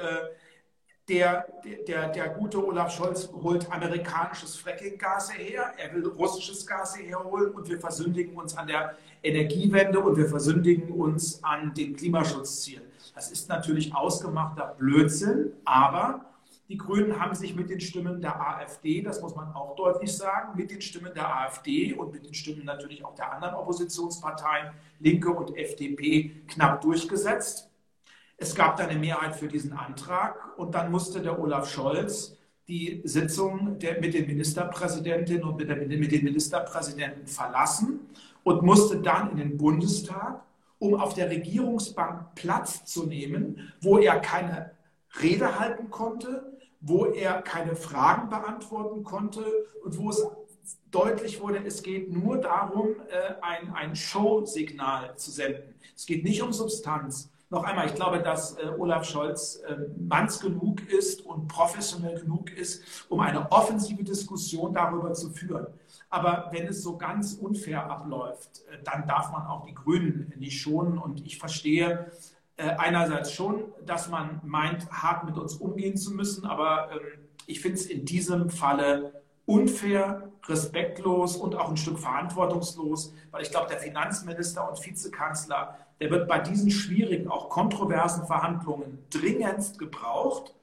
der, 1.07 1.45
der, 1.87 2.09
der 2.09 2.29
gute 2.29 2.65
Olaf 2.65 2.91
Scholz 2.91 3.29
holt 3.31 3.71
amerikanisches 3.71 4.55
Fracking-Gas 4.55 5.37
her, 5.37 5.73
er 5.77 5.93
will 5.93 6.07
russisches 6.07 6.65
Gas 6.65 6.97
herholen 6.97 7.53
und 7.53 7.69
wir 7.69 7.79
versündigen 7.79 8.35
uns 8.35 8.57
an 8.57 8.67
der 8.67 8.95
Energiewende 9.21 9.99
und 9.99 10.17
wir 10.17 10.27
versündigen 10.27 10.89
uns 10.89 11.43
an 11.43 11.73
den 11.73 11.95
Klimaschutzzielen. 11.95 12.83
Das 13.13 13.31
ist 13.31 13.49
natürlich 13.49 13.95
ausgemachter 13.95 14.75
Blödsinn, 14.77 15.53
aber 15.63 16.25
die 16.67 16.77
Grünen 16.77 17.19
haben 17.19 17.35
sich 17.35 17.55
mit 17.55 17.69
den 17.69 17.79
Stimmen 17.79 18.19
der 18.19 18.41
AfD, 18.41 19.03
das 19.03 19.21
muss 19.21 19.35
man 19.35 19.53
auch 19.53 19.75
deutlich 19.75 20.11
sagen, 20.17 20.57
mit 20.57 20.71
den 20.71 20.81
Stimmen 20.81 21.13
der 21.13 21.33
AfD 21.41 21.93
und 21.93 22.11
mit 22.11 22.25
den 22.25 22.33
Stimmen 22.33 22.65
natürlich 22.65 23.05
auch 23.05 23.13
der 23.13 23.31
anderen 23.31 23.53
Oppositionsparteien, 23.53 24.71
Linke 24.99 25.29
und 25.29 25.55
FDP, 25.55 26.31
knapp 26.47 26.81
durchgesetzt. 26.81 27.69
Es 28.37 28.53
gab 28.53 28.77
dann 28.77 28.89
eine 28.89 28.99
Mehrheit 28.99 29.35
für 29.35 29.47
diesen 29.47 29.73
Antrag 29.73 30.57
und 30.57 30.75
dann 30.75 30.91
musste 30.91 31.21
der 31.21 31.39
Olaf 31.39 31.69
Scholz 31.69 32.35
die 32.67 33.01
Sitzung 33.05 33.79
der, 33.79 34.01
mit 34.01 34.13
den 34.13 34.27
Ministerpräsidentinnen 34.27 35.43
und 35.43 35.57
mit, 35.57 35.69
der, 35.69 35.77
mit 35.77 36.11
den 36.11 36.23
Ministerpräsidenten 36.23 37.27
verlassen 37.27 37.99
und 38.43 38.63
musste 38.63 39.01
dann 39.01 39.31
in 39.31 39.37
den 39.37 39.57
Bundestag, 39.57 40.43
um 40.79 40.95
auf 40.95 41.13
der 41.13 41.29
Regierungsbank 41.29 42.35
Platz 42.35 42.85
zu 42.85 43.05
nehmen, 43.05 43.71
wo 43.81 43.97
er 43.99 44.19
keine 44.19 44.71
Rede 45.21 45.59
halten 45.59 45.89
konnte, 45.89 46.57
wo 46.81 47.05
er 47.05 47.41
keine 47.41 47.75
Fragen 47.75 48.29
beantworten 48.29 49.03
konnte 49.03 49.43
und 49.83 49.97
wo 49.97 50.09
es 50.09 50.27
deutlich 50.91 51.41
wurde, 51.41 51.63
es 51.65 51.83
geht 51.83 52.11
nur 52.11 52.37
darum, 52.37 52.95
äh, 53.09 53.35
ein, 53.41 53.73
ein 53.73 53.95
Showsignal 53.95 55.15
zu 55.15 55.31
senden. 55.31 55.75
Es 55.95 56.05
geht 56.05 56.23
nicht 56.23 56.41
um 56.41 56.51
Substanz 56.51 57.29
noch 57.49 57.63
einmal, 57.63 57.85
ich 57.85 57.95
glaube, 57.95 58.19
dass 58.19 58.57
äh, 58.57 58.67
Olaf 58.77 59.05
Scholz 59.05 59.61
äh, 59.67 59.75
manns 59.97 60.39
genug 60.39 60.81
ist 60.89 61.21
und 61.21 61.47
professionell 61.47 62.19
genug 62.19 62.51
ist, 62.51 63.05
um 63.09 63.19
eine 63.19 63.51
offensive 63.51 64.03
Diskussion 64.03 64.73
darüber 64.73 65.13
zu 65.13 65.29
führen. 65.29 65.67
Aber 66.09 66.49
wenn 66.51 66.67
es 66.67 66.81
so 66.81 66.97
ganz 66.97 67.33
unfair 67.33 67.89
abläuft, 67.89 68.63
äh, 68.71 68.81
dann 68.83 69.07
darf 69.07 69.31
man 69.31 69.45
auch 69.45 69.65
die 69.65 69.75
Grünen 69.75 70.33
nicht 70.37 70.59
schonen. 70.59 70.97
Und 70.97 71.25
ich 71.25 71.37
verstehe 71.37 72.11
äh, 72.57 72.69
einerseits 72.77 73.31
schon, 73.31 73.65
dass 73.85 74.09
man 74.09 74.41
meint, 74.43 74.89
hart 74.91 75.25
mit 75.25 75.37
uns 75.37 75.55
umgehen 75.55 75.97
zu 75.97 76.13
müssen. 76.13 76.45
Aber 76.45 76.89
ähm, 76.91 76.99
ich 77.45 77.59
finde 77.59 77.77
es 77.77 77.85
in 77.85 78.05
diesem 78.05 78.49
Falle 78.49 79.21
unfair, 79.45 80.31
respektlos 80.47 81.35
und 81.35 81.55
auch 81.55 81.69
ein 81.69 81.77
Stück 81.77 81.99
verantwortungslos, 81.99 83.13
weil 83.31 83.41
ich 83.41 83.51
glaube, 83.51 83.67
der 83.69 83.79
Finanzminister 83.79 84.69
und 84.69 84.83
Vizekanzler 84.85 85.77
der 85.99 86.11
wird 86.11 86.27
bei 86.27 86.39
diesen 86.39 86.71
schwierigen, 86.71 87.29
auch 87.29 87.49
kontroversen 87.49 88.25
Verhandlungen 88.25 89.05
dringendst 89.09 89.79
gebraucht. 89.79 90.53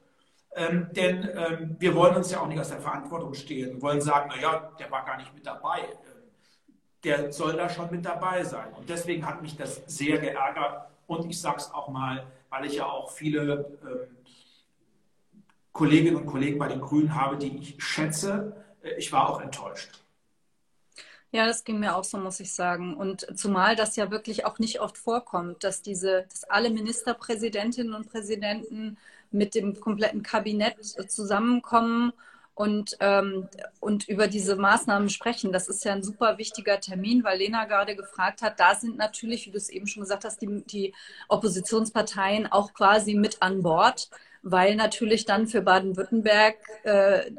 Ähm, 0.55 0.87
denn 0.91 1.27
ähm, 1.35 1.75
wir 1.79 1.95
wollen 1.95 2.15
uns 2.15 2.31
ja 2.31 2.39
auch 2.39 2.47
nicht 2.47 2.59
aus 2.59 2.69
der 2.69 2.79
Verantwortung 2.79 3.33
stehlen. 3.33 3.75
Wir 3.75 3.81
wollen 3.81 4.01
sagen, 4.01 4.29
naja, 4.29 4.71
der 4.77 4.91
war 4.91 5.03
gar 5.03 5.17
nicht 5.17 5.33
mit 5.33 5.45
dabei. 5.47 5.79
Ähm, 5.79 6.29
der 7.03 7.33
soll 7.33 7.53
da 7.53 7.69
schon 7.69 7.89
mit 7.89 8.05
dabei 8.05 8.43
sein. 8.43 8.71
Und 8.77 8.87
deswegen 8.87 9.25
hat 9.25 9.41
mich 9.41 9.57
das 9.57 9.81
sehr 9.87 10.19
geärgert. 10.19 10.87
Und 11.07 11.27
ich 11.27 11.41
sage 11.41 11.57
es 11.57 11.73
auch 11.73 11.87
mal, 11.89 12.27
weil 12.49 12.65
ich 12.65 12.75
ja 12.75 12.85
auch 12.85 13.09
viele 13.09 13.77
ähm, 13.81 14.15
Kolleginnen 15.71 16.17
und 16.17 16.27
Kollegen 16.27 16.59
bei 16.59 16.67
den 16.67 16.81
Grünen 16.81 17.15
habe, 17.15 17.37
die 17.37 17.57
ich 17.57 17.83
schätze. 17.83 18.62
Äh, 18.83 18.95
ich 18.95 19.11
war 19.11 19.29
auch 19.29 19.41
enttäuscht. 19.41 19.89
Ja, 21.31 21.47
das 21.47 21.63
ging 21.63 21.79
mir 21.79 21.95
auch 21.95 22.03
so, 22.03 22.19
muss 22.19 22.39
ich 22.39 22.53
sagen. 22.53 22.95
Und 22.95 23.25
zumal 23.35 23.75
das 23.75 23.95
ja 23.95 24.11
wirklich 24.11 24.45
auch 24.45 24.59
nicht 24.59 24.81
oft 24.81 24.99
vorkommt, 24.99 25.63
dass 25.63 25.81
diese, 25.81 26.27
dass 26.29 26.43
alle 26.43 26.69
Ministerpräsidentinnen 26.69 27.95
und 27.95 28.07
Präsidenten 28.07 28.97
mit 29.31 29.55
dem 29.55 29.79
kompletten 29.79 30.21
Kabinett 30.21 30.77
zusammenkommen 31.09 32.13
und, 32.53 32.97
ähm, 32.99 33.49
und 33.79 34.07
über 34.07 34.27
diese 34.27 34.55
Maßnahmen 34.55 35.09
sprechen. 35.09 35.51
Das 35.51 35.67
ist 35.69 35.83
ja 35.85 35.93
ein 35.93 36.03
super 36.03 36.37
wichtiger 36.37 36.79
Termin, 36.79 37.23
weil 37.23 37.39
Lena 37.39 37.65
gerade 37.65 37.95
gefragt 37.95 38.43
hat, 38.43 38.59
da 38.59 38.75
sind 38.75 38.97
natürlich, 38.97 39.47
wie 39.47 39.51
du 39.51 39.57
es 39.57 39.69
eben 39.69 39.87
schon 39.87 40.03
gesagt 40.03 40.25
hast, 40.25 40.39
die, 40.41 40.63
die 40.65 40.93
Oppositionsparteien 41.29 42.51
auch 42.51 42.73
quasi 42.73 43.15
mit 43.15 43.41
an 43.41 43.63
Bord 43.63 44.09
weil 44.43 44.75
natürlich 44.75 45.25
dann 45.25 45.47
für 45.47 45.61
Baden-Württemberg 45.61 46.57
äh, 46.83 47.31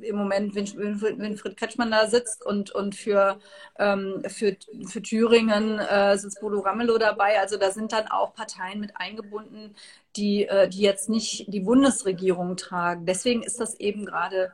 im 0.00 0.16
Moment 0.16 0.54
Winfried 0.54 1.56
Kretschmann 1.58 1.90
da 1.90 2.08
sitzt 2.08 2.44
und, 2.44 2.70
und 2.70 2.94
für, 2.94 3.38
ähm, 3.78 4.22
für, 4.26 4.56
für 4.86 5.02
Thüringen 5.02 5.78
äh, 5.78 6.16
sitzt 6.16 6.40
Bodo 6.40 6.60
Ramelow 6.60 6.96
dabei. 6.96 7.38
Also 7.38 7.58
da 7.58 7.70
sind 7.70 7.92
dann 7.92 8.08
auch 8.08 8.34
Parteien 8.34 8.80
mit 8.80 8.96
eingebunden, 8.96 9.74
die, 10.16 10.46
äh, 10.46 10.68
die 10.68 10.80
jetzt 10.80 11.10
nicht 11.10 11.52
die 11.52 11.60
Bundesregierung 11.60 12.56
tragen. 12.56 13.04
Deswegen 13.04 13.42
ist 13.42 13.60
das 13.60 13.78
eben 13.78 14.06
gerade 14.06 14.52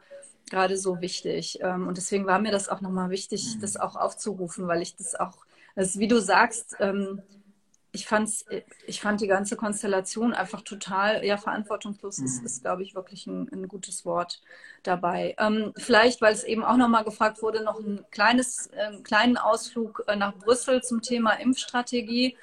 gerade 0.51 0.77
so 0.77 1.01
wichtig. 1.01 1.61
Ähm, 1.63 1.87
und 1.87 1.97
deswegen 1.97 2.27
war 2.27 2.39
mir 2.39 2.53
das 2.53 2.69
auch 2.69 2.83
nochmal 2.83 3.09
wichtig, 3.09 3.59
das 3.61 3.79
auch 3.79 3.97
aufzurufen, 3.97 4.67
weil 4.69 4.83
ich 4.83 4.97
das 4.97 5.15
auch, 5.15 5.39
also 5.75 5.99
wie 5.99 6.09
du 6.09 6.21
sagst, 6.21 6.77
ähm, 6.79 7.23
ich, 7.93 8.07
fand's, 8.07 8.47
ich 8.87 9.01
fand 9.01 9.21
die 9.21 9.27
ganze 9.27 9.57
Konstellation 9.57 10.33
einfach 10.33 10.63
total 10.63 11.25
ja, 11.25 11.37
verantwortungslos. 11.37 12.19
Mhm. 12.19 12.25
Ist, 12.25 12.43
ist 12.43 12.63
glaube 12.63 12.83
ich, 12.83 12.95
wirklich 12.95 13.27
ein, 13.27 13.49
ein, 13.53 13.69
gutes 13.69 14.05
Wort 14.07 14.41
dabei. 14.83 15.37
Ähm, 15.39 15.73
vielleicht, 15.77 16.23
weil 16.23 16.33
es 16.33 16.43
eben 16.43 16.65
auch 16.65 16.77
nochmal 16.77 17.05
gefragt 17.05 17.43
wurde, 17.43 17.63
noch 17.63 17.79
ein 17.79 18.05
kleines, 18.11 18.69
äh, 18.69 18.97
kleinen 19.03 19.37
Ausflug 19.37 20.05
äh, 20.07 20.17
nach 20.17 20.35
Brüssel 20.35 20.83
zum 20.83 21.03
Thema 21.03 21.33
Impfstrategie. 21.33 22.37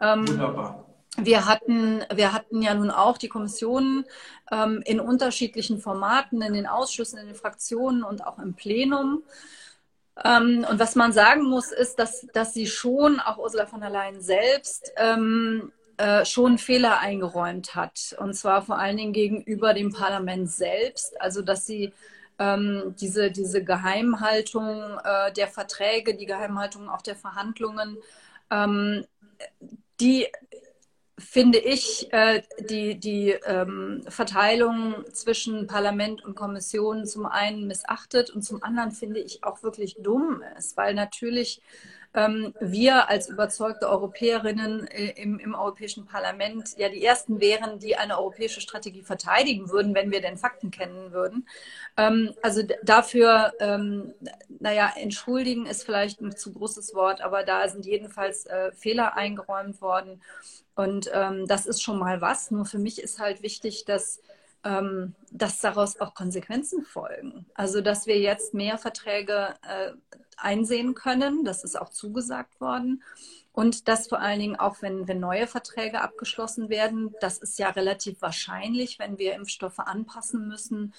Ähm, 0.00 0.28
Wunderbar. 0.28 0.86
Wir 1.16 1.46
hatten, 1.46 2.04
wir 2.14 2.32
hatten 2.32 2.62
ja 2.62 2.74
nun 2.74 2.90
auch 2.90 3.18
die 3.18 3.28
Kommissionen 3.28 4.04
ähm, 4.52 4.82
in 4.86 5.00
unterschiedlichen 5.00 5.80
Formaten, 5.80 6.40
in 6.40 6.54
den 6.54 6.66
Ausschüssen, 6.66 7.18
in 7.18 7.26
den 7.26 7.34
Fraktionen 7.34 8.04
und 8.04 8.24
auch 8.24 8.38
im 8.38 8.54
Plenum. 8.54 9.22
Ähm, 10.24 10.66
und 10.68 10.78
was 10.78 10.94
man 10.96 11.12
sagen 11.12 11.44
muss, 11.44 11.72
ist, 11.72 11.98
dass, 11.98 12.26
dass 12.32 12.52
sie 12.54 12.66
schon, 12.66 13.20
auch 13.20 13.38
Ursula 13.38 13.66
von 13.66 13.80
der 13.80 13.90
Leyen 13.90 14.20
selbst, 14.20 14.92
ähm, 14.96 15.72
äh, 15.96 16.24
schon 16.24 16.58
Fehler 16.58 16.98
eingeräumt 16.98 17.74
hat. 17.74 18.16
Und 18.18 18.34
zwar 18.34 18.62
vor 18.62 18.78
allen 18.78 18.96
Dingen 18.96 19.12
gegenüber 19.12 19.74
dem 19.74 19.92
Parlament 19.92 20.50
selbst. 20.50 21.20
Also, 21.20 21.42
dass 21.42 21.66
sie 21.66 21.92
ähm, 22.38 22.94
diese, 22.98 23.30
diese 23.30 23.62
Geheimhaltung 23.62 24.98
äh, 25.04 25.32
der 25.32 25.48
Verträge, 25.48 26.16
die 26.16 26.26
Geheimhaltung 26.26 26.88
auch 26.88 27.02
der 27.02 27.16
Verhandlungen, 27.16 27.98
ähm, 28.50 29.04
die 30.00 30.26
finde 31.20 31.58
ich 31.58 32.12
äh, 32.12 32.42
die, 32.58 32.98
die 32.98 33.30
ähm, 33.46 34.02
Verteilung 34.08 35.04
zwischen 35.12 35.66
Parlament 35.66 36.24
und 36.24 36.34
Kommission 36.34 37.06
zum 37.06 37.26
einen 37.26 37.66
missachtet 37.66 38.30
und 38.30 38.42
zum 38.42 38.62
anderen 38.62 38.90
finde 38.90 39.20
ich 39.20 39.44
auch 39.44 39.62
wirklich 39.62 39.96
dumm 40.00 40.42
ist, 40.58 40.76
weil 40.76 40.94
natürlich 40.94 41.60
ähm, 42.12 42.54
wir 42.60 43.08
als 43.08 43.28
überzeugte 43.28 43.88
Europäerinnen 43.88 44.88
äh, 44.88 45.12
im, 45.22 45.38
im 45.38 45.54
Europäischen 45.54 46.06
Parlament 46.06 46.76
ja 46.76 46.88
die 46.88 47.04
Ersten 47.04 47.40
wären, 47.40 47.78
die 47.78 47.96
eine 47.96 48.18
europäische 48.18 48.60
Strategie 48.60 49.02
verteidigen 49.02 49.70
würden, 49.70 49.94
wenn 49.94 50.10
wir 50.10 50.20
denn 50.20 50.36
Fakten 50.36 50.72
kennen 50.72 51.12
würden. 51.12 51.46
Ähm, 51.96 52.34
also 52.42 52.62
dafür, 52.82 53.52
naja, 54.58 54.92
entschuldigen 54.96 55.66
ist 55.66 55.84
vielleicht 55.84 56.20
ein 56.20 56.36
zu 56.36 56.52
großes 56.52 56.94
Wort, 56.94 57.20
aber 57.20 57.44
da 57.44 57.68
sind 57.68 57.86
jedenfalls 57.86 58.46
äh, 58.46 58.72
Fehler 58.72 59.16
eingeräumt 59.16 59.80
worden. 59.80 60.20
Und 60.80 61.10
ähm, 61.12 61.46
das 61.46 61.66
ist 61.66 61.82
schon 61.82 61.98
mal 61.98 62.22
was. 62.22 62.50
Nur 62.50 62.64
für 62.64 62.78
mich 62.78 63.02
ist 63.02 63.18
halt 63.18 63.42
wichtig, 63.42 63.84
dass, 63.84 64.22
ähm, 64.64 65.14
dass 65.30 65.60
daraus 65.60 66.00
auch 66.00 66.14
Konsequenzen 66.14 66.84
folgen. 66.84 67.44
Also, 67.54 67.82
dass 67.82 68.06
wir 68.06 68.18
jetzt 68.18 68.54
mehr 68.54 68.78
Verträge 68.78 69.54
äh, 69.62 69.92
einsehen 70.38 70.94
können. 70.94 71.44
Das 71.44 71.64
ist 71.64 71.78
auch 71.78 71.90
zugesagt 71.90 72.62
worden. 72.62 73.02
Und 73.52 73.88
dass 73.88 74.08
vor 74.08 74.20
allen 74.20 74.40
Dingen 74.40 74.56
auch, 74.56 74.80
wenn, 74.80 75.06
wenn 75.06 75.20
neue 75.20 75.46
Verträge 75.46 76.00
abgeschlossen 76.00 76.70
werden, 76.70 77.14
das 77.20 77.36
ist 77.36 77.58
ja 77.58 77.68
relativ 77.68 78.22
wahrscheinlich, 78.22 78.98
wenn 78.98 79.18
wir 79.18 79.34
Impfstoffe 79.34 79.80
anpassen 79.80 80.48
müssen, 80.48 80.94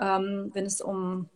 ähm, 0.00 0.50
wenn 0.54 0.64
es 0.64 0.80
um, 0.80 1.28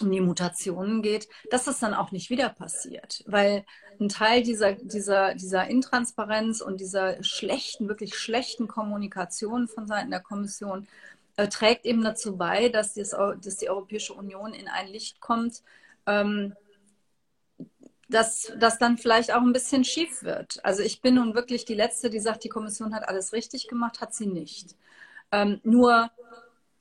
um 0.00 0.10
die 0.10 0.20
Mutationen 0.20 1.02
geht, 1.02 1.28
dass 1.50 1.64
das 1.64 1.78
dann 1.78 1.94
auch 1.94 2.10
nicht 2.10 2.30
wieder 2.30 2.48
passiert. 2.48 3.22
Weil 3.26 3.64
ein 4.00 4.08
Teil 4.08 4.42
dieser, 4.42 4.72
dieser, 4.72 5.34
dieser 5.34 5.66
Intransparenz 5.68 6.60
und 6.60 6.80
dieser 6.80 7.22
schlechten, 7.22 7.88
wirklich 7.88 8.16
schlechten 8.16 8.66
Kommunikation 8.66 9.68
von 9.68 9.86
Seiten 9.86 10.10
der 10.10 10.20
Kommission 10.20 10.88
äh, 11.36 11.48
trägt 11.48 11.84
eben 11.86 12.02
dazu 12.02 12.36
bei, 12.36 12.68
dass, 12.68 12.94
das, 12.94 13.10
dass 13.10 13.56
die 13.56 13.70
Europäische 13.70 14.14
Union 14.14 14.52
in 14.52 14.68
ein 14.68 14.88
Licht 14.88 15.20
kommt, 15.20 15.62
ähm, 16.06 16.54
dass 18.08 18.52
das 18.58 18.78
dann 18.78 18.98
vielleicht 18.98 19.32
auch 19.32 19.40
ein 19.40 19.52
bisschen 19.52 19.84
schief 19.84 20.22
wird. 20.22 20.64
Also 20.64 20.82
ich 20.82 21.00
bin 21.00 21.14
nun 21.14 21.34
wirklich 21.34 21.64
die 21.64 21.74
Letzte, 21.74 22.10
die 22.10 22.20
sagt, 22.20 22.44
die 22.44 22.48
Kommission 22.48 22.94
hat 22.94 23.08
alles 23.08 23.32
richtig 23.32 23.68
gemacht, 23.68 24.00
hat 24.00 24.14
sie 24.14 24.26
nicht. 24.26 24.76
Ähm, 25.32 25.60
nur 25.64 26.10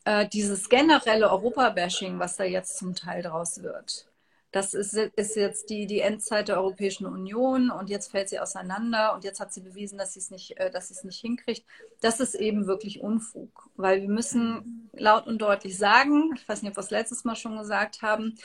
äh, 0.05 0.27
dieses 0.27 0.69
generelle 0.69 1.29
Europa-Bashing, 1.29 2.19
was 2.19 2.35
da 2.37 2.43
jetzt 2.43 2.77
zum 2.77 2.95
Teil 2.95 3.21
draus 3.23 3.63
wird, 3.63 4.07
das 4.53 4.75
ist, 4.75 4.93
ist 4.93 5.35
jetzt 5.35 5.71
die, 5.71 5.87
die 5.87 6.01
Endzeit 6.01 6.47
der 6.47 6.57
Europäischen 6.57 7.07
Union 7.07 7.71
und 7.71 7.89
jetzt 7.89 8.11
fällt 8.11 8.29
sie 8.29 8.39
auseinander 8.39 9.15
und 9.15 9.23
jetzt 9.23 9.39
hat 9.39 9.51
sie 9.51 9.61
bewiesen, 9.61 9.97
dass 9.97 10.13
sie 10.13 10.19
es 10.19 10.29
nicht, 10.29 10.57
äh, 10.59 10.69
dass 10.69 10.89
sie 10.89 10.93
es 10.93 11.03
nicht 11.03 11.19
hinkriegt. 11.19 11.65
Das 12.01 12.19
ist 12.19 12.35
eben 12.35 12.67
wirklich 12.67 13.01
Unfug, 13.01 13.69
weil 13.75 14.03
wir 14.03 14.09
müssen 14.09 14.89
laut 14.93 15.25
und 15.25 15.39
deutlich 15.41 15.75
sagen, 15.75 16.33
ich 16.35 16.47
weiß 16.47 16.61
nicht, 16.61 16.71
ob 16.71 16.77
wir 16.77 16.83
es 16.83 16.91
letztes 16.91 17.23
Mal 17.23 17.35
schon 17.35 17.57
gesagt 17.57 18.03
haben, 18.03 18.35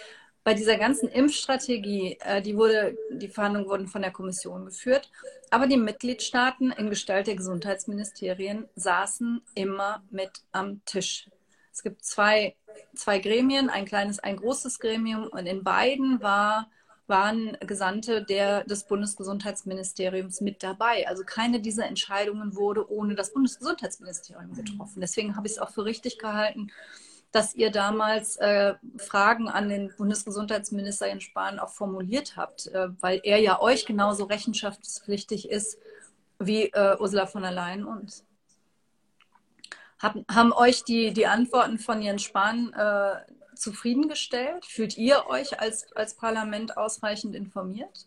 bei 0.45 0.55
dieser 0.55 0.79
ganzen 0.79 1.11
Impfstrategie, 1.11 2.17
äh, 2.21 2.41
die 2.41 2.57
wurde, 2.57 2.97
die 3.13 3.29
Verhandlungen 3.29 3.69
wurden 3.69 3.87
von 3.87 4.01
der 4.01 4.11
Kommission 4.11 4.65
geführt, 4.65 5.11
aber 5.51 5.67
die 5.67 5.77
Mitgliedstaaten 5.77 6.73
in 6.73 6.89
Gestalt 6.89 7.27
der 7.27 7.37
Gesundheitsministerien 7.37 8.67
saßen 8.77 9.43
immer 9.55 10.03
mit 10.11 10.31
am 10.53 10.83
Tisch. 10.87 11.29
Es 11.79 11.85
gibt 11.85 12.05
zwei, 12.05 12.57
zwei 12.97 13.21
Gremien, 13.21 13.71
ein 13.71 13.85
kleines, 13.85 14.19
ein 14.19 14.37
großes 14.37 14.81
Gremium 14.81 15.29
und 15.29 15.47
in 15.47 15.63
beiden 15.63 16.21
war, 16.21 16.69
waren 17.07 17.57
Gesandte 17.61 18.25
der, 18.25 18.65
des 18.65 18.83
Bundesgesundheitsministeriums 18.83 20.41
mit 20.41 20.65
dabei. 20.65 21.07
Also 21.07 21.23
keine 21.23 21.61
dieser 21.61 21.87
Entscheidungen 21.87 22.57
wurde 22.57 22.91
ohne 22.91 23.15
das 23.15 23.33
Bundesgesundheitsministerium 23.33 24.55
getroffen. 24.55 25.01
Deswegen 25.01 25.37
habe 25.37 25.47
ich 25.47 25.53
es 25.53 25.59
auch 25.61 25.71
für 25.71 25.85
richtig 25.85 26.19
gehalten, 26.19 26.73
dass 27.31 27.55
ihr 27.55 27.71
damals 27.71 28.35
äh, 28.39 28.75
Fragen 28.97 29.49
an 29.49 29.69
den 29.69 29.93
Bundesgesundheitsminister 29.97 31.07
Jens 31.07 31.23
Spahn 31.23 31.61
auch 31.61 31.71
formuliert 31.71 32.37
habt, 32.37 32.67
äh, 32.67 32.89
weil 33.01 33.21
er 33.23 33.39
ja 33.39 33.61
euch 33.61 33.87
genauso 33.87 34.25
rechenschaftspflichtig 34.25 35.49
ist 35.49 35.79
wie 36.41 36.65
äh, 36.73 36.97
Ursula 36.99 37.27
von 37.27 37.43
der 37.43 37.53
Leyen 37.53 37.85
uns. 37.85 38.25
Hab, 39.99 40.17
haben 40.31 40.53
euch 40.53 40.85
die, 40.85 41.13
die 41.13 41.27
Antworten 41.27 41.79
von 41.79 42.01
Jens 42.03 42.23
Spahn 42.23 42.73
äh, 42.73 43.17
zufriedengestellt? 43.55 44.65
Fühlt 44.65 44.97
ihr 44.97 45.27
euch 45.29 45.61
als, 45.61 45.93
als 45.95 46.15
Parlament 46.15 46.77
ausreichend 46.77 47.35
informiert? 47.35 48.07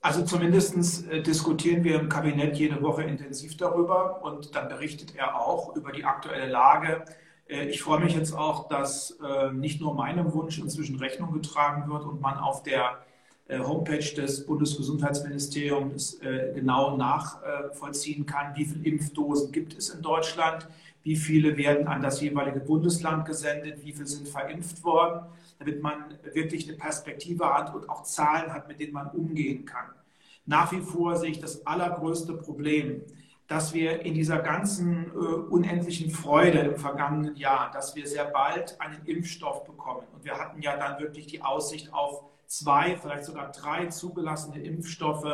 Also 0.00 0.24
zumindest 0.24 1.08
äh, 1.10 1.22
diskutieren 1.22 1.82
wir 1.82 1.98
im 1.98 2.08
Kabinett 2.08 2.56
jede 2.56 2.80
Woche 2.82 3.02
intensiv 3.02 3.56
darüber 3.56 4.22
und 4.22 4.54
dann 4.54 4.68
berichtet 4.68 5.16
er 5.16 5.40
auch 5.40 5.74
über 5.74 5.90
die 5.90 6.04
aktuelle 6.04 6.46
Lage 6.46 7.04
äh, 7.48 7.66
ich 7.66 7.82
freue 7.82 8.00
mich 8.00 8.14
jetzt 8.14 8.32
auch, 8.32 8.68
dass 8.68 9.18
äh, 9.22 9.52
nicht 9.52 9.80
nur 9.80 9.94
meinem 9.94 10.32
Wunsch 10.32 10.58
inzwischen 10.58 10.96
Rechnung 10.96 11.32
getragen 11.32 11.90
wird 11.90 12.04
und 12.04 12.20
man 12.20 12.38
auf 12.38 12.62
der 12.62 12.98
Homepage 13.48 14.14
des 14.16 14.44
Bundesgesundheitsministeriums 14.44 16.18
genau 16.54 16.96
nachvollziehen 16.96 18.26
kann, 18.26 18.56
wie 18.56 18.64
viele 18.64 18.84
Impfdosen 18.84 19.52
gibt 19.52 19.76
es 19.76 19.90
in 19.90 20.02
Deutschland, 20.02 20.68
wie 21.02 21.14
viele 21.14 21.56
werden 21.56 21.86
an 21.86 22.02
das 22.02 22.20
jeweilige 22.20 22.58
Bundesland 22.58 23.24
gesendet, 23.24 23.84
wie 23.84 23.92
viele 23.92 24.08
sind 24.08 24.28
verimpft 24.28 24.82
worden, 24.82 25.26
damit 25.60 25.80
man 25.80 26.18
wirklich 26.34 26.68
eine 26.68 26.76
Perspektive 26.76 27.44
hat 27.54 27.72
und 27.72 27.88
auch 27.88 28.02
Zahlen 28.02 28.52
hat, 28.52 28.66
mit 28.66 28.80
denen 28.80 28.92
man 28.92 29.10
umgehen 29.10 29.64
kann. 29.64 29.86
Nach 30.46 30.72
wie 30.72 30.80
vor 30.80 31.16
sehe 31.16 31.30
ich 31.30 31.40
das 31.40 31.64
allergrößte 31.66 32.32
Problem 32.34 33.02
dass 33.48 33.74
wir 33.74 34.00
in 34.04 34.14
dieser 34.14 34.38
ganzen 34.40 35.06
äh, 35.06 35.18
unendlichen 35.18 36.10
Freude 36.10 36.58
im 36.58 36.76
vergangenen 36.76 37.36
Jahr, 37.36 37.70
dass 37.70 37.94
wir 37.94 38.06
sehr 38.06 38.24
bald 38.24 38.80
einen 38.80 39.04
Impfstoff 39.06 39.64
bekommen. 39.64 40.06
Und 40.12 40.24
wir 40.24 40.36
hatten 40.36 40.60
ja 40.62 40.76
dann 40.76 41.00
wirklich 41.00 41.26
die 41.26 41.42
Aussicht 41.42 41.92
auf 41.92 42.24
zwei, 42.46 42.96
vielleicht 42.96 43.24
sogar 43.24 43.52
drei 43.52 43.86
zugelassene 43.86 44.62
Impfstoffe 44.62 45.24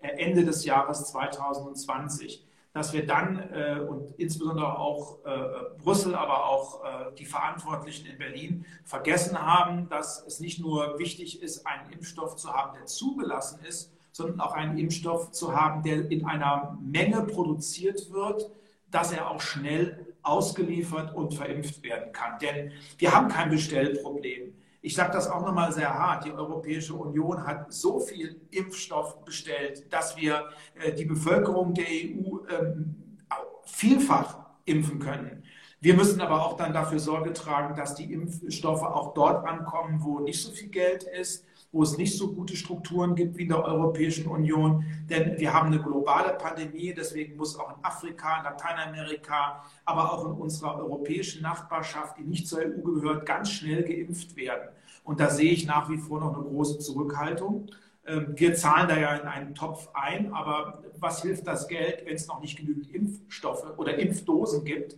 äh, 0.00 0.08
Ende 0.08 0.44
des 0.44 0.64
Jahres 0.64 1.06
2020 1.06 2.46
dass 2.76 2.92
wir 2.92 3.06
dann 3.06 3.38
äh, 3.54 3.80
und 3.80 4.10
insbesondere 4.18 4.78
auch 4.78 5.24
äh, 5.24 5.80
Brüssel, 5.82 6.14
aber 6.14 6.44
auch 6.44 6.84
äh, 6.84 7.14
die 7.18 7.24
Verantwortlichen 7.24 8.06
in 8.06 8.18
Berlin 8.18 8.66
vergessen 8.84 9.40
haben, 9.40 9.88
dass 9.88 10.22
es 10.26 10.40
nicht 10.40 10.60
nur 10.60 10.98
wichtig 10.98 11.42
ist, 11.42 11.66
einen 11.66 11.90
Impfstoff 11.90 12.36
zu 12.36 12.52
haben, 12.52 12.76
der 12.76 12.84
zugelassen 12.84 13.60
ist, 13.66 13.94
sondern 14.12 14.40
auch 14.40 14.52
einen 14.52 14.76
Impfstoff 14.76 15.30
zu 15.32 15.58
haben, 15.58 15.84
der 15.84 16.10
in 16.10 16.26
einer 16.26 16.76
Menge 16.82 17.22
produziert 17.22 18.12
wird, 18.12 18.50
dass 18.90 19.10
er 19.10 19.30
auch 19.30 19.40
schnell 19.40 20.14
ausgeliefert 20.22 21.14
und 21.14 21.32
verimpft 21.32 21.82
werden 21.82 22.12
kann. 22.12 22.38
Denn 22.40 22.72
wir 22.98 23.14
haben 23.14 23.28
kein 23.28 23.48
Bestellproblem. 23.48 24.52
Ich 24.86 24.94
sage 24.94 25.14
das 25.14 25.28
auch 25.28 25.44
nochmal 25.44 25.72
sehr 25.72 25.92
hart. 25.92 26.26
Die 26.26 26.30
Europäische 26.30 26.94
Union 26.94 27.44
hat 27.44 27.72
so 27.72 27.98
viel 27.98 28.40
Impfstoff 28.52 29.24
bestellt, 29.24 29.92
dass 29.92 30.16
wir 30.16 30.44
äh, 30.76 30.92
die 30.92 31.04
Bevölkerung 31.04 31.74
der 31.74 31.86
EU 31.86 32.38
ähm, 32.48 33.18
vielfach 33.64 34.38
impfen 34.64 35.00
können. 35.00 35.42
Wir 35.80 35.94
müssen 35.94 36.20
aber 36.20 36.46
auch 36.46 36.56
dann 36.56 36.72
dafür 36.72 37.00
Sorge 37.00 37.32
tragen, 37.32 37.74
dass 37.74 37.96
die 37.96 38.12
Impfstoffe 38.12 38.84
auch 38.84 39.12
dort 39.12 39.44
ankommen, 39.44 40.04
wo 40.04 40.20
nicht 40.20 40.40
so 40.40 40.52
viel 40.52 40.68
Geld 40.68 41.02
ist, 41.02 41.44
wo 41.72 41.82
es 41.82 41.98
nicht 41.98 42.16
so 42.16 42.32
gute 42.32 42.56
Strukturen 42.56 43.14
gibt 43.14 43.36
wie 43.36 43.42
in 43.42 43.48
der 43.48 43.64
Europäischen 43.64 44.26
Union. 44.26 44.84
Denn 45.10 45.38
wir 45.38 45.52
haben 45.52 45.68
eine 45.68 45.82
globale 45.82 46.34
Pandemie, 46.34 46.94
deswegen 46.94 47.36
muss 47.36 47.58
auch 47.58 47.76
in 47.76 47.84
Afrika, 47.84 48.38
in 48.38 48.44
Lateinamerika, 48.44 49.62
aber 49.84 50.12
auch 50.12 50.24
in 50.24 50.32
unserer 50.32 50.78
europäischen 50.78 51.42
Nachbarschaft, 51.42 52.18
die 52.18 52.24
nicht 52.24 52.48
zur 52.48 52.60
EU 52.60 52.80
gehört, 52.82 53.26
ganz 53.26 53.50
schnell 53.50 53.82
geimpft 53.82 54.36
werden. 54.36 54.68
Und 55.04 55.20
da 55.20 55.30
sehe 55.30 55.52
ich 55.52 55.66
nach 55.66 55.88
wie 55.90 55.98
vor 55.98 56.20
noch 56.20 56.34
eine 56.34 56.44
große 56.44 56.78
Zurückhaltung. 56.78 57.68
Ähm, 58.06 58.34
wir 58.36 58.54
zahlen 58.54 58.88
da 58.88 58.98
ja 58.98 59.16
in 59.16 59.26
einen 59.26 59.54
Topf 59.54 59.88
ein, 59.94 60.32
aber 60.32 60.82
was 60.98 61.22
hilft 61.22 61.46
das 61.46 61.68
Geld, 61.68 62.04
wenn 62.06 62.14
es 62.14 62.26
noch 62.26 62.40
nicht 62.40 62.56
genügend 62.56 62.92
Impfstoffe 62.94 63.66
oder 63.76 63.98
Impfdosen 63.98 64.64
gibt? 64.64 64.96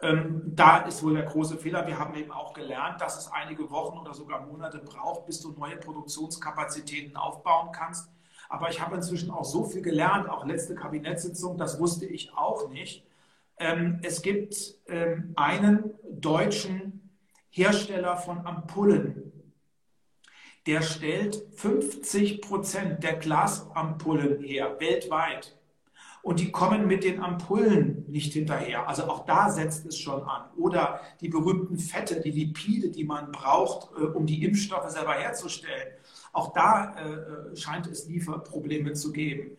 Ähm, 0.00 0.42
da 0.54 0.78
ist 0.78 1.02
wohl 1.02 1.14
der 1.14 1.24
große 1.24 1.58
Fehler. 1.58 1.86
Wir 1.86 1.98
haben 1.98 2.14
eben 2.14 2.30
auch 2.30 2.52
gelernt, 2.54 3.00
dass 3.00 3.18
es 3.18 3.32
einige 3.32 3.68
Wochen 3.70 3.98
oder 3.98 4.14
sogar 4.14 4.46
Monate 4.46 4.78
braucht, 4.78 5.26
bis 5.26 5.40
du 5.40 5.52
neue 5.52 5.76
Produktionskapazitäten 5.76 7.16
aufbauen 7.16 7.70
kannst. 7.72 8.08
Aber 8.48 8.70
ich 8.70 8.80
habe 8.80 8.96
inzwischen 8.96 9.30
auch 9.30 9.44
so 9.44 9.64
viel 9.64 9.82
gelernt, 9.82 10.28
auch 10.28 10.46
letzte 10.46 10.74
Kabinettssitzung, 10.74 11.58
das 11.58 11.78
wusste 11.80 12.06
ich 12.06 12.32
auch 12.34 12.68
nicht. 12.70 13.04
Ähm, 13.58 13.98
es 14.02 14.22
gibt 14.22 14.76
ähm, 14.86 15.32
einen 15.36 15.94
deutschen 16.08 17.10
Hersteller 17.50 18.16
von 18.16 18.46
Ampullen, 18.46 19.32
der 20.66 20.82
stellt 20.82 21.42
50 21.56 22.40
Prozent 22.40 23.02
der 23.02 23.16
Glasampullen 23.16 24.42
her, 24.42 24.76
weltweit. 24.78 25.57
Und 26.28 26.40
die 26.40 26.52
kommen 26.52 26.86
mit 26.86 27.04
den 27.04 27.22
Ampullen 27.22 28.04
nicht 28.06 28.34
hinterher. 28.34 28.86
Also 28.86 29.04
auch 29.04 29.24
da 29.24 29.48
setzt 29.48 29.86
es 29.86 29.96
schon 29.96 30.22
an. 30.24 30.44
Oder 30.58 31.00
die 31.22 31.30
berühmten 31.30 31.78
Fette, 31.78 32.20
die 32.20 32.30
Lipide, 32.30 32.90
die 32.90 33.04
man 33.04 33.32
braucht, 33.32 33.98
äh, 33.98 34.04
um 34.04 34.26
die 34.26 34.44
Impfstoffe 34.44 34.90
selber 34.90 35.14
herzustellen. 35.14 35.94
Auch 36.34 36.52
da 36.52 36.94
äh, 36.98 37.12
äh, 37.52 37.56
scheint 37.56 37.86
es 37.86 38.08
Lieferprobleme 38.08 38.92
zu 38.92 39.10
geben. 39.10 39.56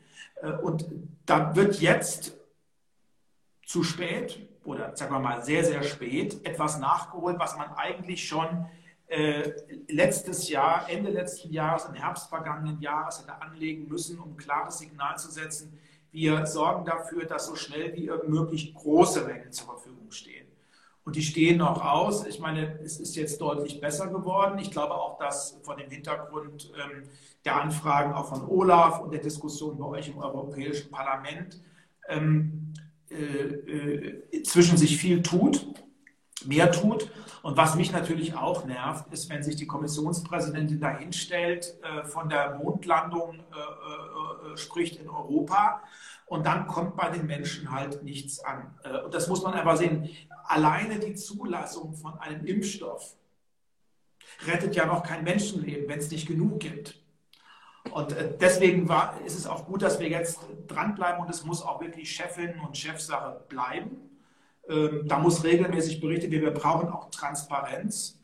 Und 0.61 0.86
da 1.26 1.55
wird 1.55 1.82
jetzt 1.82 2.38
zu 3.65 3.84
spät 3.84 4.47
oder 4.63 4.95
sagen 4.95 5.11
wir 5.11 5.20
mal 5.20 5.43
sehr, 5.43 5.65
sehr 5.65 5.82
spät 5.82 6.45
etwas 6.45 6.78
nachgeholt, 6.78 7.39
was 7.39 7.57
man 7.57 7.72
eigentlich 7.74 8.28
schon 8.28 8.67
letztes 9.88 10.49
Jahr, 10.49 10.88
Ende 10.88 11.09
letzten 11.09 11.51
Jahres, 11.51 11.86
im 11.86 11.95
Herbst 11.95 12.30
vergangenen 12.30 12.80
Jahres 12.80 13.20
hätte 13.20 13.41
anlegen 13.41 13.88
müssen, 13.88 14.20
um 14.20 14.34
ein 14.34 14.38
klares 14.38 14.78
Signal 14.78 15.17
zu 15.17 15.32
setzen, 15.32 15.80
wir 16.12 16.45
sorgen 16.45 16.86
dafür, 16.86 17.26
dass 17.26 17.47
so 17.47 17.55
schnell 17.55 17.93
wie 17.95 18.05
irgend 18.05 18.30
möglich 18.30 18.74
große 18.74 19.26
Mengen 19.26 19.51
zur 19.51 19.68
Verfügung 19.68 20.12
stehen. 20.12 20.47
Und 21.03 21.16
die 21.16 21.24
stehen 21.24 21.57
noch 21.57 21.84
aus. 21.84 22.26
Ich 22.26 22.39
meine, 22.39 22.80
es 22.84 22.99
ist 22.99 23.16
jetzt 23.16 23.41
deutlich 23.41 23.82
besser 23.82 24.07
geworden. 24.07 24.60
Ich 24.60 24.70
glaube 24.70 24.93
auch, 24.93 25.18
dass 25.18 25.60
von 25.64 25.78
dem 25.78 25.89
Hintergrund 25.89 26.72
ähm, 26.76 27.03
der 27.45 27.62
Anfragen 27.62 28.14
auch 28.14 28.28
von 28.28 28.47
Olaf 28.47 28.99
und 28.99 29.12
der 29.12 29.20
Diskussion 29.20 29.78
bei 29.78 29.86
euch 29.86 30.10
im 30.10 30.18
Europäischen 30.18 30.91
Parlament 30.91 31.62
ähm, 32.07 32.74
äh, 33.10 33.16
äh, 33.16 34.43
zwischen 34.43 34.78
sich 34.78 34.97
viel 34.97 35.24
tut, 35.24 35.66
mehr 36.45 36.72
tut. 36.72 37.12
Und 37.41 37.57
was 37.57 37.76
mich 37.76 37.91
natürlich 37.91 38.36
auch 38.36 38.66
nervt, 38.66 39.12
ist, 39.12 39.30
wenn 39.30 39.41
sich 39.41 39.55
die 39.55 39.66
Kommissionspräsidentin 39.66 40.80
dahinstellt, 40.80 41.76
äh, 41.82 42.03
von 42.03 42.30
der 42.30 42.57
Mondlandung 42.57 43.39
äh, 43.39 43.89
spricht 44.58 44.97
in 44.97 45.10
Europa 45.10 45.82
und 46.26 46.45
dann 46.45 46.68
kommt 46.68 46.95
bei 46.95 47.10
den 47.10 47.26
Menschen 47.26 47.72
halt 47.72 48.04
nichts 48.04 48.39
an. 48.39 48.76
Äh, 48.84 49.02
und 49.02 49.14
das 49.14 49.28
muss 49.28 49.43
man 49.43 49.54
aber 49.54 49.78
sehen. 49.78 50.10
Alleine 50.45 51.00
die 51.00 51.16
Zulassung 51.16 51.93
von 51.93 52.18
einem 52.20 52.45
Impfstoff 52.45 53.16
rettet 54.45 54.76
ja 54.76 54.86
noch 54.86 55.04
kein 55.04 55.24
Menschenleben, 55.24 55.88
wenn 55.88 56.00
es 56.00 56.12
nicht 56.12 56.28
genug 56.28 56.60
gibt. 56.60 57.02
Und 57.91 58.12
äh, 58.14 58.38
deswegen 58.39 58.88
war, 58.88 59.20
ist 59.26 59.38
es 59.38 59.47
auch 59.47 59.66
gut, 59.66 59.82
dass 59.82 60.00
wir 60.00 60.10
jetzt 60.10 60.39
dranbleiben 60.68 61.22
und 61.22 61.30
es 61.30 61.43
muss 61.43 61.62
auch 61.62 61.82
wirklich 61.82 62.12
Chefin 62.12 62.60
und 62.60 62.78
Chefsache 62.78 63.41
bleiben. 63.50 63.97
Ähm, 64.68 65.04
da 65.08 65.18
muss 65.20 65.43
regelmäßig 65.43 66.00
berichtet 66.00 66.32
werden. 66.32 66.43
Wir 66.43 66.52
brauchen 66.52 66.89
auch 66.89 67.10
Transparenz. 67.10 68.18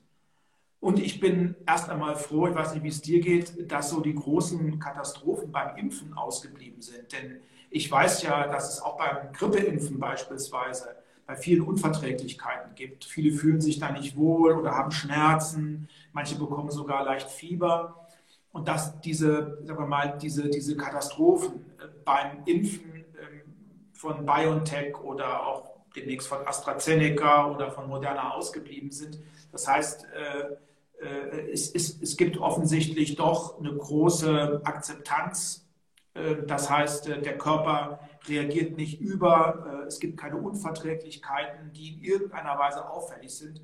Und 0.85 0.99
ich 0.99 1.19
bin 1.19 1.55
erst 1.65 1.89
einmal 1.89 2.15
froh, 2.15 2.47
ich 2.47 2.53
weiß 2.53 2.75
nicht, 2.75 2.83
wie 2.83 2.89
es 2.89 3.01
dir 3.01 3.19
geht, 3.19 3.71
dass 3.71 3.89
so 3.89 4.01
die 4.01 4.13
großen 4.13 4.77
Katastrophen 4.77 5.51
beim 5.51 5.75
Impfen 5.77 6.13
ausgeblieben 6.13 6.79
sind. 6.79 7.11
Denn 7.11 7.39
ich 7.71 7.91
weiß 7.91 8.21
ja, 8.21 8.45
dass 8.45 8.71
es 8.71 8.83
auch 8.83 8.95
beim 8.95 9.33
Grippeimpfen 9.33 9.99
beispielsweise 9.99 10.95
bei 11.25 11.35
vielen 11.37 11.61
Unverträglichkeiten 11.61 12.75
gibt. 12.75 13.03
Viele 13.03 13.35
fühlen 13.35 13.61
sich 13.61 13.79
da 13.79 13.89
nicht 13.89 14.15
wohl 14.15 14.51
oder 14.51 14.75
haben 14.75 14.91
Schmerzen. 14.91 15.89
Manche 16.13 16.37
bekommen 16.37 16.69
sogar 16.69 17.03
leicht 17.03 17.31
Fieber. 17.31 18.07
Und 18.51 18.67
dass 18.67 19.01
diese, 19.01 19.57
sagen 19.63 19.79
wir 19.79 19.87
mal, 19.87 20.19
diese, 20.21 20.51
diese 20.51 20.77
Katastrophen 20.77 21.65
äh, 21.79 21.87
beim 22.05 22.43
Impfen 22.45 22.93
ähm, 22.93 23.41
von 23.91 24.23
BioNTech 24.23 24.99
oder 25.03 25.47
auch 25.47 25.71
demnächst 25.95 26.27
von 26.27 26.45
AstraZeneca 26.45 27.49
oder 27.49 27.71
von 27.71 27.87
Moderna 27.87 28.35
ausgeblieben 28.35 28.91
sind. 28.91 29.17
Das 29.51 29.67
heißt, 29.67 30.05
äh, 30.13 30.57
es, 31.51 31.73
es, 31.73 32.01
es 32.01 32.17
gibt 32.17 32.37
offensichtlich 32.37 33.15
doch 33.15 33.59
eine 33.59 33.73
große 33.73 34.61
Akzeptanz. 34.63 35.65
Äh, 36.13 36.43
das 36.47 36.69
heißt, 36.69 37.09
äh, 37.09 37.21
der 37.21 37.37
Körper 37.37 37.99
reagiert 38.27 38.75
nicht 38.75 38.99
über, 39.01 39.83
es 39.87 39.99
gibt 39.99 40.17
keine 40.17 40.37
Unverträglichkeiten, 40.37 41.71
die 41.73 41.93
in 41.93 42.01
irgendeiner 42.01 42.57
Weise 42.57 42.89
auffällig 42.89 43.35
sind. 43.35 43.61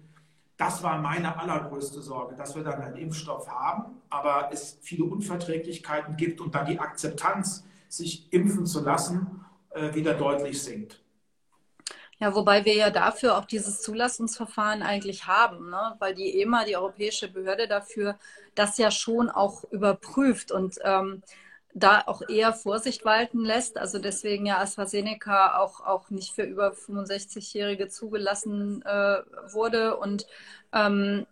Das 0.55 0.84
war 0.84 0.99
meine 0.99 1.39
allergrößte 1.39 1.99
Sorge, 1.99 2.36
dass 2.36 2.55
wir 2.55 2.63
dann 2.63 2.79
einen 2.79 2.95
Impfstoff 2.95 3.47
haben, 3.49 4.01
aber 4.11 4.49
es 4.53 4.77
viele 4.82 5.05
Unverträglichkeiten 5.05 6.15
gibt 6.15 6.41
und 6.41 6.53
dann 6.53 6.67
die 6.67 6.77
Akzeptanz, 6.77 7.65
sich 7.89 8.32
impfen 8.32 8.67
zu 8.67 8.84
lassen, 8.84 9.43
wieder 9.93 10.13
deutlich 10.13 10.61
sinkt. 10.61 11.01
Ja, 12.22 12.36
wobei 12.36 12.65
wir 12.65 12.76
ja 12.76 12.91
dafür 12.91 13.36
auch 13.36 13.45
dieses 13.45 13.82
Zulassungsverfahren 13.82 14.84
eigentlich 14.84 15.26
haben, 15.26 15.72
ne? 15.72 15.95
weil 15.97 16.13
die 16.13 16.39
EMA, 16.39 16.65
die 16.65 16.78
europäische 16.78 17.28
Behörde 17.28 17.67
dafür, 17.67 18.19
das 18.53 18.78
ja 18.78 18.91
schon 18.91 19.32
auch 19.32 19.63
überprüft 19.72 20.51
und 20.51 20.78
ähm, 20.84 21.24
da 21.74 22.03
auch 22.05 22.22
eher 22.30 22.53
Vorsicht 22.53 23.05
walten 23.05 23.43
lässt. 23.43 23.80
Also 23.80 23.97
deswegen 23.97 24.45
ja 24.45 24.59
AstraZeneca 24.59 25.57
auch, 25.57 25.82
auch 25.82 26.11
nicht 26.11 26.36
für 26.36 26.43
über 26.43 26.74
65-Jährige 26.74 27.88
zugelassen 27.88 28.84
äh, 28.84 29.24
wurde 29.51 29.97
und 29.97 30.28
ähm, 30.74 31.26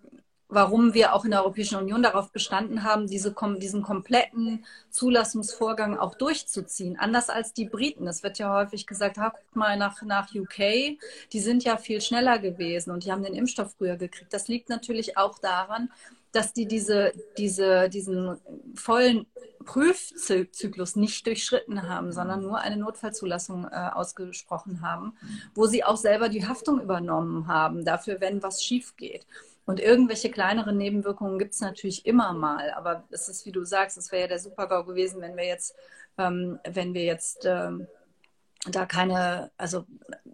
warum 0.50 0.96
wir 0.96 1.14
auch 1.14 1.26
in 1.26 1.32
der 1.32 1.42
Europäischen 1.42 1.78
Union 1.78 2.02
darauf 2.02 2.32
bestanden 2.32 2.84
haben, 2.84 3.08
diese, 3.08 3.36
diesen 3.60 3.84
kompletten 3.84 4.66
Zulassungsvorgang 4.90 5.98
auch 5.98 6.16
durchzuziehen. 6.16 6.98
Anders 6.98 7.30
als 7.30 7.54
die 7.54 7.66
Briten. 7.66 8.08
Es 8.08 8.24
wird 8.24 8.40
ja 8.40 8.54
häufig 8.54 8.88
gesagt, 8.88 9.20
ha, 9.20 9.30
guckt 9.30 9.56
mal 9.56 9.78
nach, 9.78 10.02
nach 10.02 10.34
UK, 10.34 10.98
die 11.32 11.40
sind 11.40 11.64
ja 11.64 11.78
viel 11.78 12.02
schneller 12.02 12.40
gewesen 12.40 12.90
und 12.90 13.06
die 13.06 13.12
haben 13.12 13.24
den 13.24 13.36
Impfstoff 13.36 13.76
früher 13.78 13.96
gekriegt. 13.96 14.34
Das 14.34 14.48
liegt 14.48 14.70
natürlich 14.70 15.18
auch 15.18 15.38
daran, 15.38 15.92
dass 16.32 16.54
die 16.54 16.66
diese, 16.66 17.14
diese, 17.38 17.90
diesen 17.90 18.38
vollen 18.74 19.28
Prüfzyklus 19.66 20.96
nicht 20.96 21.28
durchschritten 21.28 21.88
haben, 21.88 22.12
sondern 22.12 22.42
nur 22.42 22.60
eine 22.60 22.78
Notfallzulassung 22.78 23.66
äh, 23.66 23.90
ausgesprochen 23.94 24.82
haben, 24.82 25.14
wo 25.54 25.68
sie 25.68 25.84
auch 25.84 25.98
selber 25.98 26.30
die 26.30 26.48
Haftung 26.48 26.82
übernommen 26.82 27.48
haben 27.48 27.86
dafür, 27.86 28.20
wenn 28.20 28.42
was 28.42 28.64
schief 28.64 28.96
geht. 28.96 29.28
Und 29.70 29.80
irgendwelche 29.80 30.32
kleineren 30.32 30.78
Nebenwirkungen 30.78 31.38
gibt 31.38 31.54
es 31.54 31.62
natürlich 31.62 32.08
immer 32.08 32.34
mal. 32.34 32.72
Aber 32.72 33.04
es 33.12 33.30
ist, 33.30 33.46
wie 33.46 33.52
du 33.52 33.64
sagst, 33.64 34.00
es 34.00 34.12
wäre 34.12 34.24
ja 34.24 34.28
der 34.28 34.40
Supergau 34.40 34.84
gewesen, 34.84 35.22
wenn 35.22 35.38
wir 35.38 35.46
jetzt, 35.46 35.76
ähm, 36.18 36.58
wenn 36.68 36.96
wir 36.96 37.04
jetzt 37.04 37.46
ähm, 37.46 37.86
da 38.72 38.88
keine, 38.88 39.52
also 39.58 39.86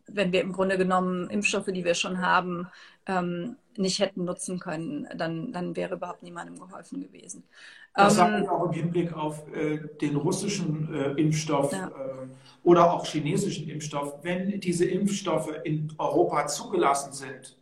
wenn 0.08 0.32
wir 0.32 0.40
im 0.40 0.54
Grunde 0.54 0.78
genommen 0.78 1.30
Impfstoffe, 1.30 1.66
die 1.66 1.84
wir 1.84 1.96
schon 1.96 2.22
haben, 2.22 2.70
ähm, 3.08 3.58
nicht 3.76 4.00
hätten 4.00 4.24
nutzen 4.24 4.58
können, 4.58 5.06
dann, 5.18 5.52
dann 5.52 5.76
wäre 5.76 5.96
überhaupt 5.96 6.24
niemandem 6.24 6.58
geholfen 6.58 7.02
gewesen. 7.02 7.44
Das 7.94 8.14
ähm, 8.14 8.18
sage 8.18 8.44
ich 8.44 8.50
auch 8.50 8.68
im 8.68 8.72
Hinblick 8.72 9.12
auf 9.12 9.54
äh, 9.54 9.80
den 10.00 10.16
russischen 10.16 10.94
äh, 10.94 11.12
Impfstoff 11.22 11.74
ja. 11.74 11.90
äh, 11.90 12.28
oder 12.64 12.94
auch 12.94 13.06
chinesischen 13.06 13.68
Impfstoff. 13.68 14.14
Wenn 14.24 14.62
diese 14.62 14.86
Impfstoffe 14.86 15.52
in 15.66 15.92
Europa 15.98 16.48
zugelassen 16.48 17.12
sind, 17.12 17.58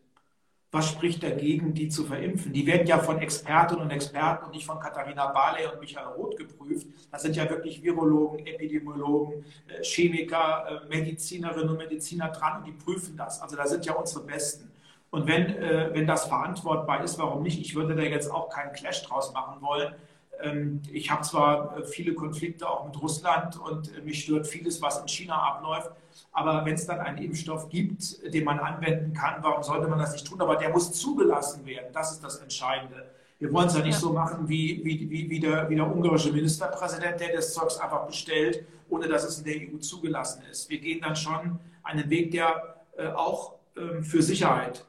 was 0.73 0.89
spricht 0.89 1.21
dagegen, 1.21 1.75
die 1.75 1.87
zu 1.87 2.03
verimpfen? 2.03 2.51
Die 2.51 2.65
werden 2.65 2.87
ja 2.87 2.97
von 2.97 3.19
Expertinnen 3.19 3.83
und 3.83 3.91
Experten 3.91 4.45
und 4.45 4.55
nicht 4.55 4.65
von 4.65 4.79
Katharina 4.79 5.27
Barley 5.27 5.67
und 5.67 5.79
Michael 5.79 6.07
Roth 6.07 6.35
geprüft. 6.35 6.87
Das 7.11 7.21
sind 7.21 7.35
ja 7.35 7.47
wirklich 7.47 7.83
Virologen, 7.83 8.45
Epidemiologen, 8.45 9.45
äh, 9.67 9.83
Chemiker, 9.83 10.83
äh, 10.83 10.89
Medizinerinnen 10.89 11.69
und 11.69 11.77
Mediziner 11.77 12.29
dran 12.29 12.57
und 12.57 12.65
die 12.65 12.71
prüfen 12.71 13.15
das. 13.15 13.39
Also 13.39 13.55
da 13.55 13.67
sind 13.67 13.85
ja 13.85 13.93
unsere 13.93 14.25
Besten. 14.25 14.71
Und 15.11 15.27
wenn, 15.27 15.55
äh, 15.57 15.91
wenn 15.93 16.07
das 16.07 16.25
verantwortbar 16.25 17.03
ist, 17.03 17.19
warum 17.19 17.43
nicht? 17.43 17.61
Ich 17.61 17.75
würde 17.75 17.95
da 17.95 18.01
jetzt 18.01 18.31
auch 18.31 18.49
keinen 18.49 18.73
Clash 18.73 19.03
draus 19.03 19.31
machen 19.31 19.61
wollen. 19.61 19.93
Ähm, 20.41 20.81
ich 20.91 21.11
habe 21.11 21.21
zwar 21.23 21.83
viele 21.85 22.13
Konflikte 22.13 22.69
auch 22.69 22.85
mit 22.85 23.01
Russland 23.01 23.59
und 23.59 24.03
mich 24.05 24.23
stört 24.23 24.47
vieles, 24.47 24.81
was 24.81 24.99
in 24.99 25.07
China 25.07 25.35
abläuft. 25.35 25.91
Aber 26.31 26.65
wenn 26.65 26.75
es 26.75 26.85
dann 26.85 26.99
einen 26.99 27.19
Impfstoff 27.19 27.69
gibt, 27.69 28.33
den 28.33 28.43
man 28.43 28.59
anwenden 28.59 29.13
kann, 29.13 29.41
warum 29.43 29.63
sollte 29.63 29.87
man 29.87 29.99
das 29.99 30.13
nicht 30.13 30.25
tun? 30.27 30.41
Aber 30.41 30.55
der 30.55 30.69
muss 30.69 30.91
zugelassen 30.93 31.65
werden. 31.65 31.87
Das 31.93 32.11
ist 32.11 32.23
das 32.23 32.37
Entscheidende. 32.37 33.11
Wir 33.39 33.51
wollen 33.51 33.67
es 33.67 33.75
ja 33.75 33.83
nicht 33.83 33.97
so 33.97 34.13
machen 34.13 34.47
wie, 34.47 34.81
wie, 34.83 35.09
wie, 35.09 35.29
wie, 35.29 35.39
der, 35.39 35.69
wie 35.69 35.75
der 35.75 35.85
ungarische 35.85 36.31
Ministerpräsident, 36.31 37.19
der 37.19 37.35
das 37.35 37.53
Zeugs 37.53 37.77
einfach 37.77 38.05
bestellt, 38.07 38.65
ohne 38.89 39.07
dass 39.07 39.23
es 39.25 39.39
in 39.39 39.43
der 39.45 39.55
EU 39.55 39.77
zugelassen 39.79 40.43
ist. 40.49 40.69
Wir 40.69 40.79
gehen 40.79 41.01
dann 41.01 41.15
schon 41.15 41.59
einen 41.83 42.09
Weg, 42.09 42.31
der 42.31 42.77
äh, 42.97 43.07
auch 43.07 43.55
ähm, 43.75 44.03
für 44.03 44.21
Sicherheit 44.21 44.85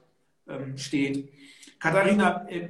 ähm, 0.47 0.78
steht. 0.78 1.32
Katharina, 1.78 2.47
äh, 2.49 2.68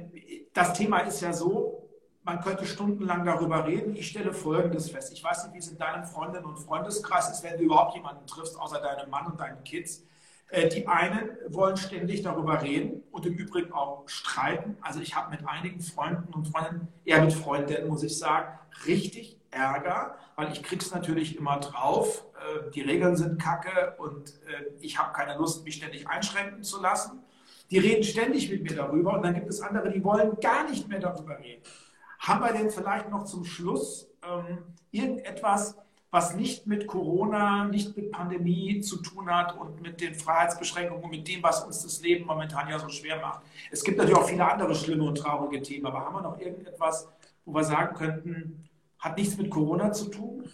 das 0.53 0.73
Thema 0.73 0.99
ist 0.99 1.21
ja 1.21 1.33
so, 1.33 1.84
man 2.25 2.41
könnte 2.41 2.65
stundenlang 2.65 3.23
darüber 3.23 3.65
reden. 3.65 3.95
Ich 3.95 4.09
stelle 4.09 4.33
Folgendes 4.33 4.89
fest. 4.89 5.13
Ich 5.13 5.23
weiß 5.23 5.45
nicht, 5.45 5.53
wie 5.53 5.59
es 5.59 5.67
in 5.67 5.77
deinem 5.77 6.03
Freundinnen- 6.03 6.45
und 6.45 6.57
Freundeskreis 6.57 7.29
ist, 7.29 7.43
wenn 7.43 7.57
du 7.57 7.63
überhaupt 7.63 7.95
jemanden 7.95 8.25
triffst, 8.25 8.59
außer 8.59 8.81
deinem 8.81 9.09
Mann 9.11 9.27
und 9.27 9.39
deinen 9.39 9.63
Kids. 9.63 10.03
Äh, 10.49 10.67
die 10.69 10.87
einen 10.87 11.29
wollen 11.49 11.77
ständig 11.77 12.23
darüber 12.23 12.61
reden 12.63 13.03
und 13.11 13.27
im 13.27 13.35
Übrigen 13.35 13.71
auch 13.73 14.09
streiten. 14.09 14.75
Also 14.81 15.01
ich 15.01 15.15
habe 15.15 15.29
mit 15.29 15.47
einigen 15.47 15.81
Freunden 15.81 16.33
und 16.33 16.47
Freunden, 16.47 16.87
eher 17.05 17.21
mit 17.21 17.33
Freundinnen, 17.33 17.87
muss 17.87 18.01
ich 18.01 18.17
sagen, 18.17 18.57
richtig 18.87 19.39
Ärger, 19.51 20.17
weil 20.35 20.51
ich 20.51 20.63
krieg's 20.63 20.91
natürlich 20.91 21.37
immer 21.37 21.59
drauf. 21.59 22.25
Äh, 22.35 22.71
die 22.71 22.81
Regeln 22.81 23.15
sind 23.15 23.39
kacke 23.39 23.95
und 23.99 24.29
äh, 24.47 24.65
ich 24.79 24.97
habe 24.97 25.13
keine 25.13 25.37
Lust, 25.37 25.63
mich 25.63 25.75
ständig 25.75 26.07
einschränken 26.07 26.63
zu 26.63 26.81
lassen. 26.81 27.23
Die 27.69 27.77
reden 27.77 28.03
ständig 28.03 28.49
mit 28.49 28.63
mir 28.63 28.75
darüber 28.75 29.13
und 29.13 29.23
dann 29.23 29.33
gibt 29.35 29.49
es 29.49 29.61
andere, 29.61 29.91
die 29.91 30.03
wollen 30.03 30.39
gar 30.39 30.69
nicht 30.69 30.87
mehr 30.87 30.99
darüber 30.99 31.37
reden. 31.39 31.63
Haben 32.25 32.43
wir 32.43 32.53
denn 32.53 32.71
vielleicht 32.71 33.09
noch 33.09 33.25
zum 33.25 33.45
Schluss 33.45 34.07
ähm, 34.27 34.63
irgendetwas, 34.91 35.77
was 36.09 36.33
nicht 36.33 36.65
mit 36.65 36.87
Corona, 36.87 37.65
nicht 37.65 37.95
mit 37.95 38.11
Pandemie 38.11 38.81
zu 38.81 38.97
tun 39.01 39.29
hat 39.29 39.55
und 39.57 39.81
mit 39.81 40.01
den 40.01 40.15
Freiheitsbeschränkungen, 40.15 41.09
mit 41.09 41.27
dem, 41.27 41.43
was 41.43 41.63
uns 41.63 41.83
das 41.83 42.01
Leben 42.01 42.25
momentan 42.25 42.67
ja 42.67 42.79
so 42.79 42.89
schwer 42.89 43.19
macht? 43.19 43.41
Es 43.69 43.83
gibt 43.83 43.97
natürlich 43.97 44.17
auch 44.17 44.27
viele 44.27 44.49
andere 44.49 44.73
schlimme 44.73 45.03
und 45.03 45.17
traurige 45.17 45.61
Themen, 45.61 45.85
aber 45.85 45.99
haben 45.99 46.15
wir 46.15 46.21
noch 46.21 46.39
irgendetwas, 46.39 47.07
wo 47.45 47.53
wir 47.53 47.63
sagen 47.63 47.95
könnten, 47.95 48.69
hat 48.97 49.17
nichts 49.17 49.37
mit 49.37 49.51
Corona 49.51 49.91
zu 49.91 50.05
tun? 50.05 50.49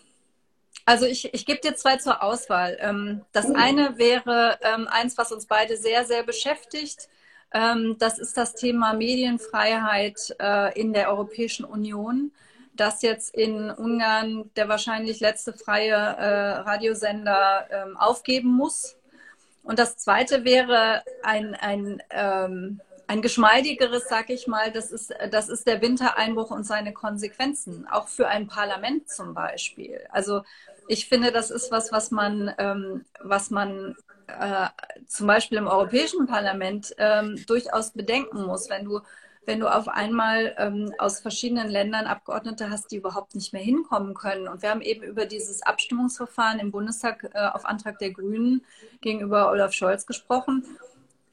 Also 0.85 1.05
ich, 1.05 1.33
ich 1.33 1.45
gebe 1.45 1.61
dir 1.61 1.75
zwei 1.75 1.97
zur 1.97 2.21
Auswahl. 2.21 2.77
Ähm, 2.81 3.21
das 3.31 3.45
oh. 3.45 3.53
eine 3.55 3.97
wäre 3.97 4.59
ähm, 4.61 4.87
eins, 4.89 5.17
was 5.17 5.31
uns 5.31 5.45
beide 5.45 5.77
sehr, 5.77 6.03
sehr 6.03 6.23
beschäftigt. 6.23 7.07
Ähm, 7.53 7.97
das 7.99 8.19
ist 8.19 8.37
das 8.37 8.53
Thema 8.55 8.93
Medienfreiheit 8.93 10.35
äh, 10.39 10.79
in 10.79 10.93
der 10.93 11.09
Europäischen 11.09 11.65
Union, 11.65 12.31
das 12.73 13.01
jetzt 13.01 13.35
in 13.35 13.69
Ungarn 13.69 14.49
der 14.55 14.69
wahrscheinlich 14.69 15.19
letzte 15.19 15.53
freie 15.53 15.93
äh, 15.93 16.49
Radiosender 16.61 17.67
ähm, 17.69 17.97
aufgeben 17.97 18.49
muss. 18.49 18.95
Und 19.63 19.77
das 19.79 19.97
Zweite 19.97 20.45
wäre 20.45 21.03
ein, 21.23 21.53
ein, 21.55 22.01
ähm, 22.09 22.79
ein 23.07 23.21
geschmeidigeres, 23.21 24.05
sag 24.07 24.29
ich 24.29 24.47
mal, 24.47 24.71
das 24.71 24.91
ist, 24.91 25.13
das 25.29 25.49
ist 25.49 25.67
der 25.67 25.81
Wintereinbruch 25.81 26.51
und 26.51 26.63
seine 26.63 26.93
Konsequenzen, 26.93 27.85
auch 27.87 28.07
für 28.07 28.27
ein 28.29 28.47
Parlament 28.47 29.09
zum 29.09 29.33
Beispiel. 29.33 29.99
Also 30.09 30.43
ich 30.87 31.07
finde, 31.07 31.31
das 31.31 31.51
ist 31.51 31.71
was, 31.71 31.91
was 31.91 32.09
man, 32.09 33.03
was 33.19 33.51
man 33.51 33.95
äh, 34.39 34.67
zum 35.07 35.27
Beispiel 35.27 35.57
im 35.57 35.67
Europäischen 35.67 36.27
Parlament 36.27 36.93
ähm, 36.97 37.43
durchaus 37.47 37.91
bedenken 37.91 38.45
muss, 38.45 38.69
wenn 38.69 38.85
du, 38.85 39.01
wenn 39.45 39.59
du 39.59 39.67
auf 39.67 39.87
einmal 39.87 40.55
ähm, 40.57 40.93
aus 40.97 41.19
verschiedenen 41.19 41.69
Ländern 41.69 42.05
Abgeordnete 42.05 42.69
hast, 42.69 42.91
die 42.91 42.97
überhaupt 42.97 43.35
nicht 43.35 43.53
mehr 43.53 43.61
hinkommen 43.61 44.13
können. 44.13 44.47
Und 44.47 44.61
wir 44.61 44.69
haben 44.69 44.81
eben 44.81 45.03
über 45.03 45.25
dieses 45.25 45.61
Abstimmungsverfahren 45.63 46.59
im 46.59 46.71
Bundestag 46.71 47.29
äh, 47.33 47.47
auf 47.47 47.65
Antrag 47.65 47.99
der 47.99 48.11
Grünen 48.11 48.63
gegenüber 49.01 49.49
Olaf 49.49 49.73
Scholz 49.73 50.05
gesprochen. 50.05 50.65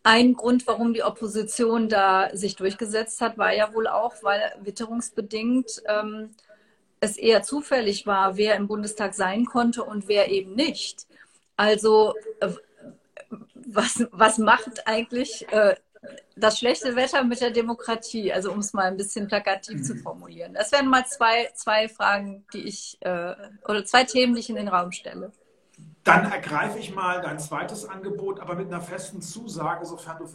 Ein 0.02 0.34
Grund, 0.34 0.66
warum 0.66 0.94
die 0.94 1.02
Opposition 1.02 1.88
da 1.88 2.30
sich 2.34 2.56
durchgesetzt 2.56 3.20
hat, 3.20 3.36
war 3.36 3.52
ja 3.52 3.74
wohl 3.74 3.86
auch, 3.86 4.14
weil 4.22 4.40
witterungsbedingt 4.62 5.82
ähm, 5.86 6.30
es 7.00 7.16
eher 7.16 7.42
zufällig 7.42 8.06
war, 8.06 8.36
wer 8.36 8.56
im 8.56 8.66
Bundestag 8.66 9.14
sein 9.14 9.44
konnte 9.44 9.84
und 9.84 10.08
wer 10.08 10.30
eben 10.30 10.54
nicht. 10.54 11.06
Also 11.56 12.14
äh, 12.40 12.50
was, 13.68 14.06
was 14.12 14.38
macht 14.38 14.86
eigentlich 14.86 15.46
äh, 15.52 15.74
das 16.36 16.58
schlechte 16.58 16.96
Wetter 16.96 17.22
mit 17.24 17.40
der 17.40 17.50
Demokratie? 17.50 18.32
Also 18.32 18.52
um 18.52 18.60
es 18.60 18.72
mal 18.72 18.84
ein 18.84 18.96
bisschen 18.96 19.28
plakativ 19.28 19.78
mhm. 19.78 19.84
zu 19.84 19.96
formulieren. 19.96 20.54
Das 20.54 20.72
wären 20.72 20.88
mal 20.88 21.06
zwei, 21.06 21.50
zwei 21.54 21.88
Fragen, 21.88 22.46
die 22.52 22.62
ich, 22.62 22.98
äh, 23.00 23.34
oder 23.66 23.84
zwei 23.84 24.04
Themen, 24.04 24.34
die 24.34 24.40
ich 24.40 24.50
in 24.50 24.56
den 24.56 24.68
Raum 24.68 24.92
stelle. 24.92 25.32
Dann 26.08 26.32
ergreife 26.32 26.78
ich 26.78 26.94
mal 26.94 27.20
dein 27.20 27.38
zweites 27.38 27.84
Angebot, 27.86 28.40
aber 28.40 28.54
mit 28.54 28.68
einer 28.68 28.80
festen 28.80 29.20
Zusage, 29.20 29.84
sofern 29.84 30.16
du 30.16 30.26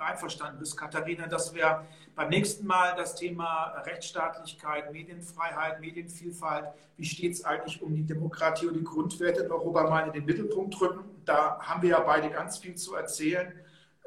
einverstanden 0.00 0.58
bist, 0.58 0.76
Katharina, 0.76 1.28
dass 1.28 1.54
wir 1.54 1.86
beim 2.16 2.30
nächsten 2.30 2.66
Mal 2.66 2.96
das 2.96 3.14
Thema 3.14 3.80
Rechtsstaatlichkeit, 3.86 4.92
Medienfreiheit, 4.92 5.80
Medienvielfalt, 5.80 6.64
wie 6.96 7.04
steht 7.04 7.34
es 7.34 7.44
eigentlich 7.44 7.80
um 7.80 7.94
die 7.94 8.02
Demokratie 8.02 8.66
und 8.66 8.74
die 8.74 8.82
Grundwerte 8.82 9.44
in 9.44 9.52
Europa 9.52 9.88
mal 9.88 10.08
in 10.08 10.14
den 10.14 10.24
Mittelpunkt 10.24 10.80
rücken. 10.80 11.04
Da 11.24 11.60
haben 11.60 11.82
wir 11.82 11.90
ja 11.90 12.00
beide 12.00 12.28
ganz 12.30 12.58
viel 12.58 12.74
zu 12.74 12.96
erzählen. 12.96 13.52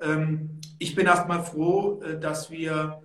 Ähm, 0.01 0.59
ich 0.78 0.93
bin 0.93 1.05
erstmal 1.05 1.41
froh, 1.41 2.01
äh, 2.01 2.19
dass 2.19 2.51
wir 2.51 3.01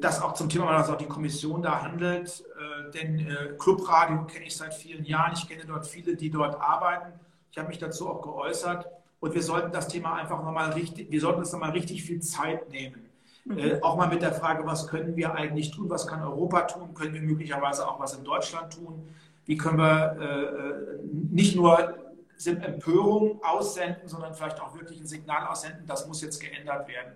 das 0.00 0.22
auch 0.22 0.34
zum 0.34 0.48
Thema, 0.48 0.72
dass 0.76 0.90
auch 0.90 0.96
die 0.96 1.06
Kommission 1.06 1.62
da 1.62 1.82
handelt. 1.82 2.44
Äh, 2.58 2.90
denn 2.92 3.18
äh, 3.20 3.54
Clubradio 3.58 4.24
kenne 4.24 4.46
ich 4.46 4.56
seit 4.56 4.74
vielen 4.74 5.04
Jahren. 5.04 5.32
Ich 5.34 5.48
kenne 5.48 5.64
dort 5.66 5.86
viele, 5.86 6.16
die 6.16 6.30
dort 6.30 6.60
arbeiten. 6.60 7.12
Ich 7.50 7.58
habe 7.58 7.68
mich 7.68 7.78
dazu 7.78 8.08
auch 8.08 8.22
geäußert. 8.22 8.86
Und 9.20 9.34
wir 9.34 9.42
sollten 9.42 9.72
das 9.72 9.88
Thema 9.88 10.14
einfach 10.14 10.42
nochmal 10.42 10.72
richtig, 10.72 11.10
wir 11.10 11.20
sollten 11.20 11.40
uns 11.40 11.52
nochmal 11.52 11.70
richtig 11.70 12.02
viel 12.02 12.20
Zeit 12.20 12.68
nehmen. 12.70 13.08
Mhm. 13.44 13.58
Äh, 13.58 13.80
auch 13.82 13.96
mal 13.96 14.08
mit 14.08 14.22
der 14.22 14.32
Frage, 14.32 14.66
was 14.66 14.86
können 14.86 15.16
wir 15.16 15.34
eigentlich 15.34 15.70
tun? 15.70 15.88
Was 15.88 16.06
kann 16.06 16.22
Europa 16.22 16.62
tun? 16.62 16.94
Können 16.94 17.14
wir 17.14 17.22
möglicherweise 17.22 17.88
auch 17.88 17.98
was 18.00 18.14
in 18.14 18.24
Deutschland 18.24 18.72
tun? 18.72 19.08
Wie 19.46 19.56
können 19.56 19.78
wir 19.78 20.16
äh, 20.20 21.04
nicht 21.30 21.56
nur 21.56 22.04
Empörung 22.46 23.40
aussenden, 23.42 24.08
sondern 24.08 24.34
vielleicht 24.34 24.60
auch 24.60 24.74
wirklich 24.74 25.00
ein 25.00 25.06
Signal 25.06 25.46
aussenden, 25.46 25.86
das 25.86 26.06
muss 26.06 26.20
jetzt 26.22 26.40
geändert 26.40 26.88
werden. 26.88 27.12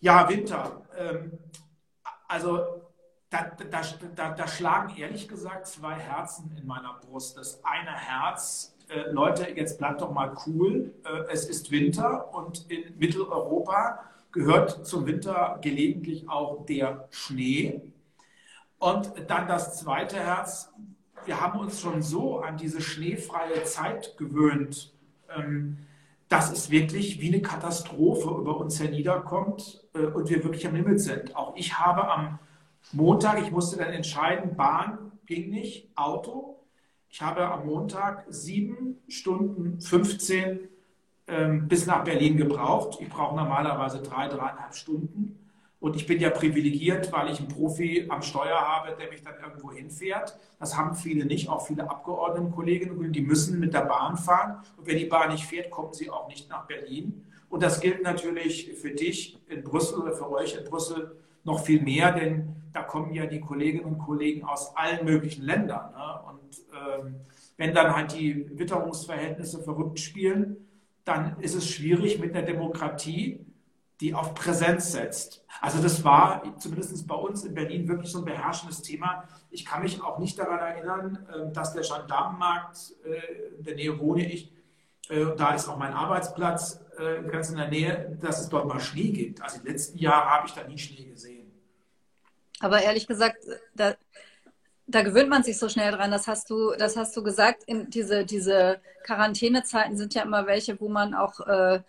Ja, 0.00 0.28
Winter. 0.28 0.82
Ähm, 0.96 1.38
also 2.28 2.82
da, 3.30 3.50
da, 3.70 3.82
da, 4.14 4.30
da, 4.30 4.48
schlagen 4.48 4.96
ehrlich 4.96 5.28
gesagt 5.28 5.66
zwei 5.66 5.94
Herzen 5.94 6.56
in 6.56 6.66
meiner 6.66 6.94
Brust. 7.00 7.36
Das 7.36 7.62
eine 7.64 7.90
Herz, 7.90 8.76
äh, 8.88 9.10
Leute, 9.10 9.50
jetzt 9.50 9.78
bleibt 9.78 10.00
doch 10.00 10.12
mal 10.12 10.36
cool. 10.46 10.94
Äh, 11.04 11.32
es 11.32 11.48
ist 11.48 11.72
Winter 11.72 12.32
und 12.32 12.70
in 12.70 12.96
Mitteleuropa 12.96 14.04
gehört 14.30 14.86
zum 14.86 15.06
Winter 15.06 15.58
gelegentlich 15.62 16.28
auch 16.28 16.64
der 16.64 17.08
Schnee. 17.10 17.82
Und 18.78 19.12
dann 19.26 19.48
das 19.48 19.78
zweite 19.78 20.16
Herz, 20.16 20.72
wir 21.24 21.40
haben 21.40 21.58
uns 21.58 21.80
schon 21.80 22.02
so 22.02 22.38
an 22.38 22.56
diese 22.56 22.80
schneefreie 22.80 23.64
Zeit 23.64 24.16
gewöhnt. 24.16 24.94
Ähm, 25.36 25.78
dass 26.28 26.52
es 26.52 26.70
wirklich 26.70 27.20
wie 27.20 27.28
eine 27.28 27.40
Katastrophe 27.40 28.28
über 28.28 28.58
uns 28.58 28.78
herniederkommt 28.80 29.84
äh, 29.94 30.00
und 30.00 30.28
wir 30.28 30.44
wirklich 30.44 30.66
am 30.66 30.74
Limit 30.74 31.00
sind. 31.00 31.34
Auch 31.34 31.56
ich 31.56 31.78
habe 31.78 32.10
am 32.10 32.38
Montag, 32.92 33.40
ich 33.42 33.50
musste 33.50 33.78
dann 33.78 33.92
entscheiden, 33.92 34.56
Bahn 34.56 35.12
ging 35.26 35.50
nicht, 35.50 35.88
Auto. 35.96 36.58
Ich 37.10 37.22
habe 37.22 37.48
am 37.48 37.66
Montag 37.66 38.24
sieben 38.28 38.98
Stunden 39.08 39.80
15 39.80 40.68
ähm, 41.26 41.68
bis 41.68 41.86
nach 41.86 42.04
Berlin 42.04 42.36
gebraucht. 42.36 42.98
Ich 43.00 43.08
brauche 43.08 43.36
normalerweise 43.36 44.02
drei, 44.02 44.28
dreieinhalb 44.28 44.74
Stunden. 44.74 45.37
Und 45.80 45.94
ich 45.94 46.06
bin 46.06 46.20
ja 46.20 46.30
privilegiert, 46.30 47.12
weil 47.12 47.30
ich 47.30 47.38
einen 47.38 47.48
Profi 47.48 48.06
am 48.08 48.22
Steuer 48.22 48.58
habe, 48.58 48.96
der 48.98 49.08
mich 49.10 49.22
dann 49.22 49.34
irgendwo 49.40 49.70
hinfährt. 49.70 50.36
Das 50.58 50.76
haben 50.76 50.94
viele 50.94 51.24
nicht, 51.24 51.48
auch 51.48 51.66
viele 51.66 51.88
Abgeordnetenkolleginnen, 51.88 53.12
die 53.12 53.20
müssen 53.20 53.60
mit 53.60 53.74
der 53.74 53.82
Bahn 53.82 54.16
fahren. 54.16 54.62
Und 54.76 54.86
wenn 54.86 54.98
die 54.98 55.04
Bahn 55.04 55.30
nicht 55.30 55.44
fährt, 55.44 55.70
kommen 55.70 55.92
sie 55.92 56.10
auch 56.10 56.26
nicht 56.28 56.48
nach 56.48 56.66
Berlin. 56.66 57.24
Und 57.48 57.62
das 57.62 57.80
gilt 57.80 58.02
natürlich 58.02 58.74
für 58.74 58.90
dich 58.90 59.38
in 59.48 59.62
Brüssel 59.62 60.00
oder 60.00 60.12
für 60.12 60.30
euch 60.30 60.56
in 60.56 60.64
Brüssel 60.64 61.16
noch 61.44 61.64
viel 61.64 61.80
mehr, 61.80 62.12
denn 62.12 62.56
da 62.72 62.82
kommen 62.82 63.14
ja 63.14 63.26
die 63.26 63.40
Kolleginnen 63.40 63.84
und 63.84 63.98
Kollegen 63.98 64.44
aus 64.44 64.76
allen 64.76 65.04
möglichen 65.04 65.44
Ländern. 65.44 65.92
Ne? 65.92 66.20
Und 66.28 66.58
ähm, 66.74 67.14
wenn 67.56 67.74
dann 67.74 67.94
halt 67.94 68.14
die 68.14 68.58
Witterungsverhältnisse 68.58 69.62
verrückt 69.62 69.98
spielen, 69.98 70.68
dann 71.04 71.40
ist 71.40 71.54
es 71.54 71.68
schwierig 71.68 72.18
mit 72.18 72.34
einer 72.34 72.44
Demokratie, 72.44 73.46
die 74.00 74.14
auf 74.14 74.34
Präsenz 74.34 74.92
setzt. 74.92 75.44
Also 75.60 75.82
das 75.82 76.04
war 76.04 76.42
zumindest 76.58 77.06
bei 77.06 77.14
uns 77.16 77.44
in 77.44 77.54
Berlin 77.54 77.88
wirklich 77.88 78.12
so 78.12 78.18
ein 78.18 78.24
beherrschendes 78.24 78.82
Thema. 78.82 79.24
Ich 79.50 79.64
kann 79.64 79.82
mich 79.82 80.00
auch 80.02 80.18
nicht 80.18 80.38
daran 80.38 80.60
erinnern, 80.60 81.26
ähm, 81.34 81.52
dass 81.52 81.72
der 81.72 81.82
Gendarmenmarkt, 81.82 82.94
äh, 83.04 83.56
in 83.58 83.64
der 83.64 83.74
Nähe 83.74 83.98
wohne 83.98 84.30
ich, 84.30 84.52
äh, 85.08 85.26
da 85.36 85.54
ist 85.54 85.68
auch 85.68 85.78
mein 85.78 85.92
Arbeitsplatz 85.92 86.80
äh, 86.98 87.22
ganz 87.28 87.50
in 87.50 87.56
der 87.56 87.68
Nähe, 87.68 88.18
dass 88.20 88.40
es 88.40 88.48
dort 88.48 88.66
mal 88.66 88.80
Schnee 88.80 89.10
gibt. 89.10 89.42
Also 89.42 89.58
im 89.60 89.66
letzten 89.66 89.98
Jahr 89.98 90.26
habe 90.26 90.46
ich 90.46 90.52
da 90.52 90.64
nie 90.64 90.78
Schnee 90.78 91.04
gesehen. 91.04 91.50
Aber 92.60 92.82
ehrlich 92.82 93.06
gesagt, 93.06 93.38
da, 93.74 93.94
da 94.86 95.02
gewöhnt 95.02 95.28
man 95.28 95.42
sich 95.42 95.58
so 95.58 95.68
schnell 95.68 95.92
dran. 95.92 96.10
Das 96.10 96.26
hast 96.26 96.50
du, 96.50 96.72
das 96.76 96.96
hast 96.96 97.16
du 97.16 97.22
gesagt. 97.22 97.64
In 97.64 97.90
diese, 97.90 98.24
diese 98.24 98.80
Quarantänezeiten 99.04 99.96
sind 99.96 100.14
ja 100.14 100.22
immer 100.22 100.46
welche, 100.46 100.80
wo 100.80 100.88
man 100.88 101.14
auch 101.14 101.40
äh, 101.40 101.80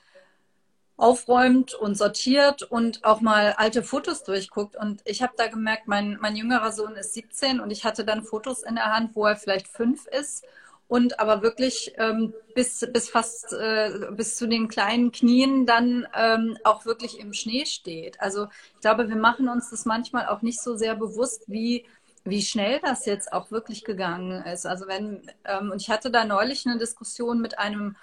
aufräumt 0.99 1.73
und 1.73 1.97
sortiert 1.97 2.63
und 2.63 3.05
auch 3.05 3.21
mal 3.21 3.53
alte 3.57 3.83
Fotos 3.83 4.23
durchguckt. 4.23 4.75
Und 4.75 5.01
ich 5.05 5.21
habe 5.21 5.33
da 5.37 5.47
gemerkt, 5.47 5.87
mein, 5.87 6.17
mein 6.21 6.35
jüngerer 6.35 6.71
Sohn 6.73 6.95
ist 6.95 7.13
17 7.13 7.61
und 7.61 7.71
ich 7.71 7.85
hatte 7.85 8.03
dann 8.03 8.23
Fotos 8.23 8.63
in 8.63 8.75
der 8.75 8.93
Hand, 8.93 9.15
wo 9.15 9.25
er 9.25 9.37
vielleicht 9.37 9.67
fünf 9.67 10.07
ist 10.07 10.43
und 10.89 11.19
aber 11.19 11.41
wirklich 11.41 11.93
ähm, 11.97 12.33
bis, 12.53 12.85
bis 12.91 13.09
fast 13.09 13.53
äh, 13.53 14.07
bis 14.11 14.35
zu 14.35 14.47
den 14.47 14.67
kleinen 14.67 15.11
Knien 15.13 15.65
dann 15.65 16.05
ähm, 16.13 16.57
auch 16.65 16.85
wirklich 16.85 17.19
im 17.19 17.31
Schnee 17.31 17.65
steht. 17.65 18.19
Also 18.19 18.47
ich 18.75 18.81
glaube, 18.81 19.07
wir 19.07 19.15
machen 19.15 19.47
uns 19.47 19.69
das 19.69 19.85
manchmal 19.85 20.27
auch 20.27 20.41
nicht 20.41 20.59
so 20.59 20.75
sehr 20.75 20.95
bewusst, 20.95 21.43
wie 21.47 21.85
wie 22.25 22.41
schnell 22.41 22.79
das 22.83 23.05
jetzt 23.05 23.31
auch 23.31 23.49
wirklich 23.51 23.85
gegangen 23.85 24.43
ist. 24.45 24.65
Also 24.65 24.87
wenn, 24.87 25.21
ähm, 25.45 25.71
und 25.71 25.81
ich 25.81 25.89
hatte 25.89 26.11
da 26.11 26.25
neulich 26.25 26.65
eine 26.65 26.77
Diskussion 26.77 27.39
mit 27.39 27.57
einem 27.57 27.95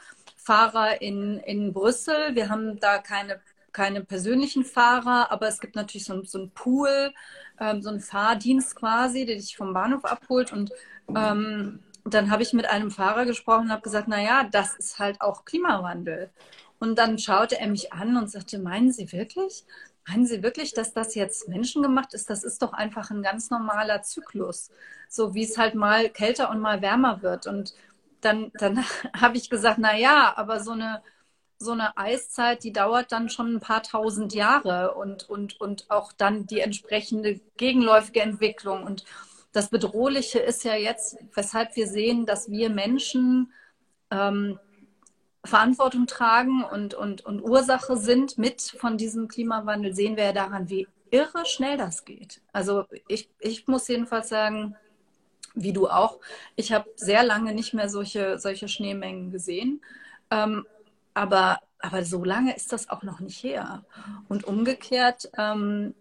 Fahrer 0.46 1.02
in, 1.02 1.38
in 1.40 1.72
Brüssel. 1.72 2.34
Wir 2.36 2.48
haben 2.48 2.78
da 2.78 2.98
keine, 2.98 3.40
keine 3.72 4.04
persönlichen 4.04 4.64
Fahrer, 4.64 5.32
aber 5.32 5.48
es 5.48 5.58
gibt 5.58 5.74
natürlich 5.74 6.04
so, 6.04 6.22
so 6.22 6.38
einen 6.38 6.50
Pool, 6.52 7.12
ähm, 7.58 7.82
so 7.82 7.90
einen 7.90 8.00
Fahrdienst 8.00 8.76
quasi, 8.76 9.26
der 9.26 9.36
dich 9.36 9.56
vom 9.56 9.72
Bahnhof 9.74 10.04
abholt. 10.04 10.52
Und 10.52 10.70
ähm, 11.14 11.80
dann 12.04 12.30
habe 12.30 12.44
ich 12.44 12.52
mit 12.52 12.66
einem 12.66 12.92
Fahrer 12.92 13.24
gesprochen 13.24 13.64
und 13.64 13.72
habe 13.72 13.82
gesagt, 13.82 14.06
naja, 14.06 14.44
das 14.44 14.76
ist 14.76 15.00
halt 15.00 15.20
auch 15.20 15.44
Klimawandel. 15.44 16.30
Und 16.78 16.96
dann 16.96 17.18
schaute 17.18 17.58
er 17.58 17.66
mich 17.66 17.92
an 17.92 18.16
und 18.16 18.30
sagte, 18.30 18.60
meinen 18.60 18.92
Sie 18.92 19.10
wirklich? 19.12 19.64
Meinen 20.06 20.26
Sie 20.26 20.44
wirklich, 20.44 20.74
dass 20.74 20.92
das 20.92 21.16
jetzt 21.16 21.48
menschengemacht 21.48 22.14
ist? 22.14 22.30
Das 22.30 22.44
ist 22.44 22.62
doch 22.62 22.72
einfach 22.72 23.10
ein 23.10 23.22
ganz 23.22 23.50
normaler 23.50 24.02
Zyklus. 24.02 24.70
So 25.08 25.34
wie 25.34 25.42
es 25.42 25.58
halt 25.58 25.74
mal 25.74 26.08
kälter 26.08 26.50
und 26.50 26.60
mal 26.60 26.82
wärmer 26.82 27.22
wird. 27.22 27.48
Und 27.48 27.74
dann, 28.20 28.50
dann 28.54 28.84
habe 29.14 29.36
ich 29.36 29.50
gesagt, 29.50 29.78
na 29.78 29.96
ja, 29.96 30.32
aber 30.36 30.60
so 30.60 30.72
eine, 30.72 31.02
so 31.58 31.72
eine 31.72 31.96
Eiszeit, 31.96 32.64
die 32.64 32.72
dauert 32.72 33.12
dann 33.12 33.28
schon 33.28 33.54
ein 33.54 33.60
paar 33.60 33.82
tausend 33.82 34.34
Jahre 34.34 34.94
und, 34.94 35.28
und, 35.28 35.60
und 35.60 35.90
auch 35.90 36.12
dann 36.12 36.46
die 36.46 36.60
entsprechende 36.60 37.40
gegenläufige 37.56 38.20
Entwicklung. 38.20 38.84
Und 38.84 39.04
das 39.52 39.68
Bedrohliche 39.70 40.38
ist 40.38 40.64
ja 40.64 40.74
jetzt, 40.74 41.16
weshalb 41.34 41.76
wir 41.76 41.86
sehen, 41.86 42.26
dass 42.26 42.50
wir 42.50 42.68
Menschen 42.68 43.52
ähm, 44.10 44.58
Verantwortung 45.44 46.06
tragen 46.06 46.64
und, 46.64 46.94
und, 46.94 47.24
und 47.24 47.40
Ursache 47.40 47.96
sind 47.96 48.36
mit 48.36 48.60
von 48.60 48.98
diesem 48.98 49.28
Klimawandel, 49.28 49.94
sehen 49.94 50.16
wir 50.16 50.24
ja 50.24 50.32
daran, 50.32 50.68
wie 50.68 50.88
irre 51.10 51.46
schnell 51.46 51.76
das 51.76 52.04
geht. 52.04 52.42
Also 52.52 52.84
ich, 53.08 53.30
ich 53.38 53.66
muss 53.66 53.88
jedenfalls 53.88 54.28
sagen, 54.28 54.76
wie 55.56 55.72
du 55.72 55.88
auch, 55.88 56.20
ich 56.54 56.72
habe 56.72 56.88
sehr 56.94 57.24
lange 57.24 57.52
nicht 57.54 57.74
mehr 57.74 57.88
solche, 57.88 58.38
solche 58.38 58.68
Schneemengen 58.68 59.32
gesehen. 59.32 59.82
Ähm, 60.30 60.66
aber, 61.14 61.60
aber 61.80 62.04
so 62.04 62.22
lange 62.22 62.54
ist 62.54 62.72
das 62.72 62.90
auch 62.90 63.02
noch 63.02 63.20
nicht 63.20 63.42
her. 63.42 63.84
Und 64.28 64.44
umgekehrt 64.44 65.30
ähm, 65.36 65.94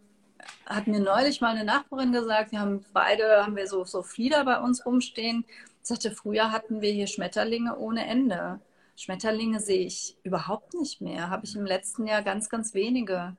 hat 0.66 0.88
mir 0.88 0.99
neulich 0.99 1.41
mal 1.41 1.56
eine 1.56 1.64
Nachbarin 1.64 2.12
gesagt, 2.12 2.51
wir 2.51 2.60
haben 2.60 2.86
beide, 2.93 3.43
haben 3.43 3.56
wir 3.56 3.68
so, 3.68 3.86
so 3.86 4.03
Flieder 4.03 4.43
bei 4.43 4.60
uns 4.60 4.86
rumstehen. 4.86 5.45
Ich 5.82 5.88
sagte, 5.88 6.12
früher 6.12 6.51
hatten 6.51 6.82
wir 6.82 6.91
hier 6.91 7.08
Schmetterlinge 7.08 7.78
ohne 7.78 8.06
Ende. 8.06 8.60
Schmetterlinge 8.97 9.60
sehe 9.60 9.86
ich 9.86 10.18
überhaupt 10.24 10.74
nicht 10.74 11.01
mehr. 11.01 11.30
Habe 11.30 11.45
ich 11.45 11.56
im 11.56 11.66
letzten 11.66 12.08
Jahr 12.08 12.22
ganz, 12.22 12.49
ganz 12.49 12.74
wenige 12.74 13.36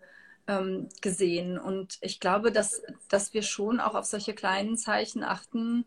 ähm, 0.46 0.88
gesehen. 1.02 1.58
Und 1.58 1.98
ich 2.00 2.20
glaube, 2.20 2.52
dass, 2.52 2.82
dass 3.08 3.34
wir 3.34 3.42
schon 3.42 3.80
auch 3.80 3.94
auf 3.94 4.04
solche 4.04 4.34
kleinen 4.34 4.76
Zeichen 4.76 5.24
achten 5.24 5.84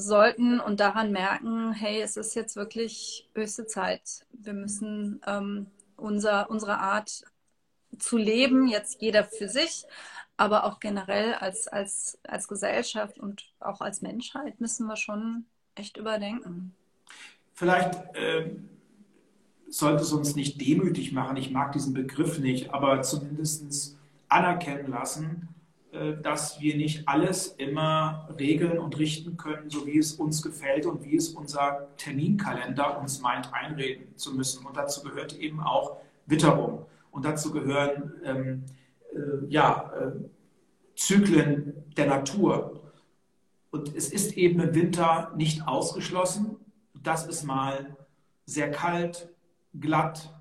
sollten 0.00 0.60
und 0.60 0.80
daran 0.80 1.12
merken, 1.12 1.72
hey, 1.72 2.00
es 2.00 2.16
ist 2.16 2.34
jetzt 2.34 2.56
wirklich 2.56 3.28
höchste 3.34 3.66
Zeit. 3.66 4.26
Wir 4.32 4.54
müssen 4.54 5.20
ähm, 5.26 5.66
unser, 5.96 6.50
unsere 6.50 6.78
Art 6.78 7.24
zu 7.98 8.16
leben, 8.16 8.66
jetzt 8.68 9.00
jeder 9.02 9.24
für 9.24 9.48
sich, 9.48 9.84
aber 10.36 10.64
auch 10.64 10.80
generell 10.80 11.34
als, 11.34 11.68
als, 11.68 12.18
als 12.26 12.48
Gesellschaft 12.48 13.18
und 13.18 13.52
auch 13.60 13.80
als 13.80 14.00
Menschheit 14.00 14.60
müssen 14.60 14.86
wir 14.86 14.96
schon 14.96 15.44
echt 15.74 15.96
überdenken. 15.96 16.74
Vielleicht 17.52 18.00
ähm, 18.14 18.68
sollte 19.68 20.02
es 20.02 20.12
uns 20.12 20.34
nicht 20.34 20.60
demütig 20.60 21.12
machen, 21.12 21.36
ich 21.36 21.50
mag 21.50 21.72
diesen 21.72 21.94
Begriff 21.94 22.38
nicht, 22.38 22.72
aber 22.72 23.02
zumindest 23.02 23.98
anerkennen 24.28 24.90
lassen, 24.90 25.48
äh, 25.48 25.59
dass 26.22 26.60
wir 26.60 26.76
nicht 26.76 27.08
alles 27.08 27.48
immer 27.48 28.28
regeln 28.38 28.78
und 28.78 28.96
richten 28.98 29.36
können, 29.36 29.70
so 29.70 29.86
wie 29.86 29.98
es 29.98 30.12
uns 30.12 30.40
gefällt 30.40 30.86
und 30.86 31.04
wie 31.04 31.16
es 31.16 31.30
unser 31.30 31.88
Terminkalender 31.96 33.00
uns 33.00 33.20
meint, 33.20 33.52
einreden 33.52 34.16
zu 34.16 34.32
müssen. 34.32 34.64
Und 34.64 34.76
dazu 34.76 35.02
gehört 35.02 35.36
eben 35.36 35.60
auch 35.60 35.96
Witterung. 36.26 36.86
Und 37.10 37.24
dazu 37.24 37.50
gehören 37.50 38.12
ähm, 38.24 38.64
äh, 39.12 39.46
ja, 39.48 39.92
äh, 39.98 40.12
Zyklen 40.94 41.84
der 41.96 42.06
Natur. 42.06 42.80
Und 43.72 43.94
es 43.96 44.12
ist 44.12 44.36
eben 44.36 44.60
im 44.60 44.74
Winter 44.74 45.32
nicht 45.36 45.66
ausgeschlossen, 45.66 46.56
dass 47.02 47.26
es 47.26 47.42
mal 47.42 47.96
sehr 48.46 48.70
kalt, 48.70 49.28
glatt, 49.78 50.32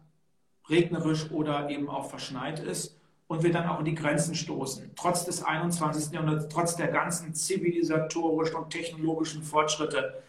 regnerisch 0.70 1.32
oder 1.32 1.70
eben 1.70 1.90
auch 1.90 2.10
verschneit 2.10 2.60
ist 2.60 2.99
und 3.30 3.44
wir 3.44 3.52
dann 3.52 3.68
auch 3.70 3.78
in 3.78 3.86
die 3.86 3.94
Grenzen 3.94 4.34
stoßen. 4.34 4.92
Trotz 4.96 5.24
des 5.24 5.44
21. 5.44 6.12
Jahrhunderts, 6.12 6.48
trotz 6.50 6.76
der 6.76 6.88
ganzen 6.88 7.36
zivilisatorischen 7.36 8.56
und 8.56 8.72
technologischen 8.72 9.44
Fortschritte. 9.44 10.24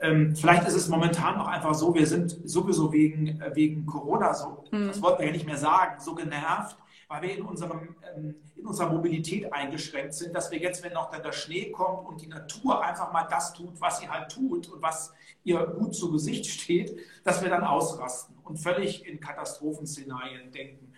Ähm, 0.00 0.34
vielleicht 0.34 0.66
ist 0.66 0.74
es 0.74 0.88
momentan 0.88 1.38
auch 1.38 1.46
einfach 1.46 1.74
so, 1.74 1.94
wir 1.94 2.06
sind 2.06 2.38
sowieso 2.44 2.90
wegen, 2.90 3.38
äh, 3.40 3.54
wegen 3.54 3.84
Corona 3.84 4.32
so, 4.32 4.64
mhm. 4.72 4.88
das 4.88 5.02
wollten 5.02 5.20
wir 5.20 5.26
ja 5.26 5.32
nicht 5.32 5.44
mehr 5.44 5.58
sagen, 5.58 6.00
so 6.00 6.14
genervt, 6.14 6.78
weil 7.06 7.20
wir 7.20 7.36
in, 7.36 7.42
unserem, 7.42 7.94
ähm, 8.16 8.34
in 8.56 8.66
unserer 8.66 8.90
Mobilität 8.90 9.52
eingeschränkt 9.52 10.14
sind, 10.14 10.34
dass 10.34 10.50
wir 10.50 10.58
jetzt, 10.58 10.82
wenn 10.82 10.94
noch 10.94 11.10
dann 11.10 11.22
der 11.22 11.32
Schnee 11.32 11.70
kommt 11.70 12.08
und 12.08 12.22
die 12.22 12.28
Natur 12.28 12.82
einfach 12.82 13.12
mal 13.12 13.28
das 13.30 13.52
tut, 13.52 13.78
was 13.78 14.00
sie 14.00 14.08
halt 14.08 14.32
tut 14.32 14.70
und 14.70 14.80
was 14.80 15.12
ihr 15.44 15.66
gut 15.66 15.94
zu 15.94 16.10
Gesicht 16.10 16.46
steht, 16.60 16.98
dass 17.24 17.42
wir 17.42 17.50
dann 17.50 17.62
ausrasten 17.62 18.34
und 18.42 18.56
völlig 18.56 19.06
in 19.06 19.20
Katastrophenszenarien 19.20 20.50
denken. 20.50 20.91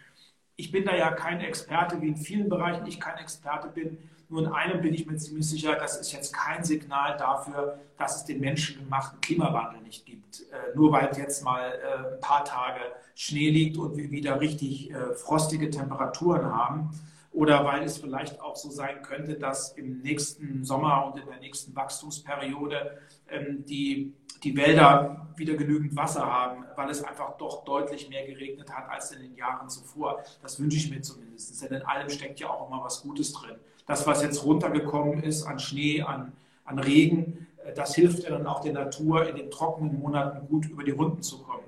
Ich 0.57 0.71
bin 0.71 0.85
da 0.85 0.95
ja 0.95 1.11
kein 1.11 1.41
Experte, 1.41 2.01
wie 2.01 2.09
in 2.09 2.17
vielen 2.17 2.49
Bereichen 2.49 2.87
ich 2.87 3.01
kein 3.01 3.19
Experte 3.19 3.69
bin. 3.69 3.99
Nur 4.29 4.43
in 4.43 4.53
einem 4.53 4.81
bin 4.81 4.95
ich 4.95 5.07
mir 5.07 5.17
ziemlich 5.17 5.49
sicher, 5.49 5.75
das 5.75 6.01
ist 6.01 6.13
jetzt 6.13 6.33
kein 6.33 6.65
Signal 6.65 7.17
dafür, 7.17 7.81
dass 7.99 8.17
es 8.17 8.25
den 8.25 8.41
menschengemachten 8.41 9.21
Klimawandel 9.21 9.83
nicht 9.83 10.07
gibt. 10.07 10.41
Äh, 10.41 10.77
nur 10.77 10.93
weil 10.93 11.11
jetzt 11.17 11.45
mal 11.45 11.73
äh, 11.73 12.15
ein 12.15 12.21
paar 12.21 12.45
Tage 12.45 12.81
Schnee 13.15 13.51
liegt 13.51 13.77
und 13.77 13.97
wir 13.97 14.11
wieder 14.11 14.41
richtig 14.41 14.91
äh, 14.91 15.15
frostige 15.15 15.71
Temperaturen 15.71 16.45
haben. 16.45 16.91
Oder 17.33 17.65
weil 17.65 17.83
es 17.83 17.99
vielleicht 17.99 18.41
auch 18.41 18.55
so 18.55 18.71
sein 18.71 19.03
könnte, 19.03 19.35
dass 19.35 19.73
im 19.73 20.03
nächsten 20.03 20.65
Sommer 20.65 21.07
und 21.07 21.21
in 21.21 21.27
der 21.27 21.41
nächsten 21.41 21.75
Wachstumsperiode 21.75 22.99
ähm, 23.29 23.65
die 23.67 24.15
die 24.43 24.57
Wälder 24.57 25.29
wieder 25.37 25.55
genügend 25.55 25.97
Wasser 25.97 26.25
haben, 26.25 26.65
weil 26.77 26.91
es 26.91 27.03
einfach 27.03 27.37
doch 27.37 27.65
deutlich 27.65 28.09
mehr 28.09 28.27
geregnet 28.27 28.71
hat 28.73 28.89
als 28.89 29.13
in 29.13 29.23
den 29.23 29.35
Jahren 29.35 29.69
zuvor. 29.69 30.23
Das 30.43 30.61
wünsche 30.61 30.77
ich 30.77 30.91
mir 30.91 31.01
zumindest. 31.03 31.63
Denn 31.63 31.79
in 31.79 31.83
allem 31.83 32.09
steckt 32.09 32.41
ja 32.41 32.49
auch 32.49 32.69
immer 32.69 32.83
was 32.85 33.03
Gutes 33.03 33.33
drin. 33.33 33.57
Das, 33.87 34.07
was 34.07 34.23
jetzt 34.23 34.45
runtergekommen 34.45 35.23
ist 35.23 35.45
an 35.45 35.59
Schnee, 35.59 36.03
an, 36.03 36.33
an 36.65 36.79
Regen, 36.79 37.47
äh, 37.65 37.73
das 37.75 37.95
hilft 37.95 38.29
dann 38.29 38.47
auch 38.47 38.61
der 38.61 38.73
Natur 38.73 39.29
in 39.29 39.37
den 39.37 39.51
trockenen 39.51 39.99
Monaten 39.99 40.47
gut 40.49 40.67
über 40.67 40.85
die 40.85 40.93
Runden 40.93 41.23
zu 41.23 41.43
kommen. 41.43 41.65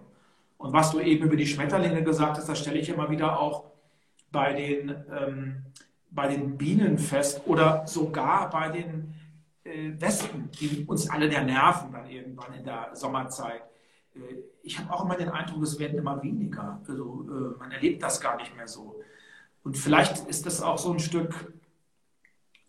Und 0.58 0.72
was 0.72 0.90
du 0.90 1.00
eben 1.00 1.24
über 1.24 1.36
die 1.36 1.46
Schmetterlinge 1.46 2.02
gesagt 2.02 2.38
hast, 2.38 2.48
da 2.48 2.54
stelle 2.54 2.78
ich 2.78 2.88
immer 2.88 3.10
wieder 3.10 3.38
auch 3.38 3.64
bei 4.32 4.54
den, 4.54 4.94
ähm, 5.14 5.62
bei 6.10 6.28
den 6.28 6.56
Bienen 6.56 6.98
fest 6.98 7.42
oder 7.46 7.86
sogar 7.86 8.48
bei 8.48 8.70
den 8.70 9.14
äh, 9.66 10.00
Wespen, 10.00 10.50
die 10.52 10.84
uns 10.86 11.10
alle 11.10 11.28
der 11.28 11.42
nerven 11.42 11.92
dann 11.92 12.08
irgendwann 12.08 12.54
in 12.54 12.64
der 12.64 12.90
Sommerzeit. 12.94 13.62
Äh, 14.14 14.18
ich 14.62 14.78
habe 14.78 14.92
auch 14.92 15.04
immer 15.04 15.16
den 15.16 15.28
Eindruck, 15.28 15.62
es 15.62 15.78
werden 15.78 15.98
immer 15.98 16.22
weniger. 16.22 16.80
Also 16.86 17.26
äh, 17.28 17.58
man 17.58 17.72
erlebt 17.72 18.02
das 18.02 18.20
gar 18.20 18.36
nicht 18.36 18.54
mehr 18.56 18.68
so. 18.68 19.02
Und 19.64 19.76
vielleicht 19.76 20.26
ist 20.28 20.46
das 20.46 20.62
auch 20.62 20.78
so 20.78 20.92
ein 20.92 21.00
Stück 21.00 21.52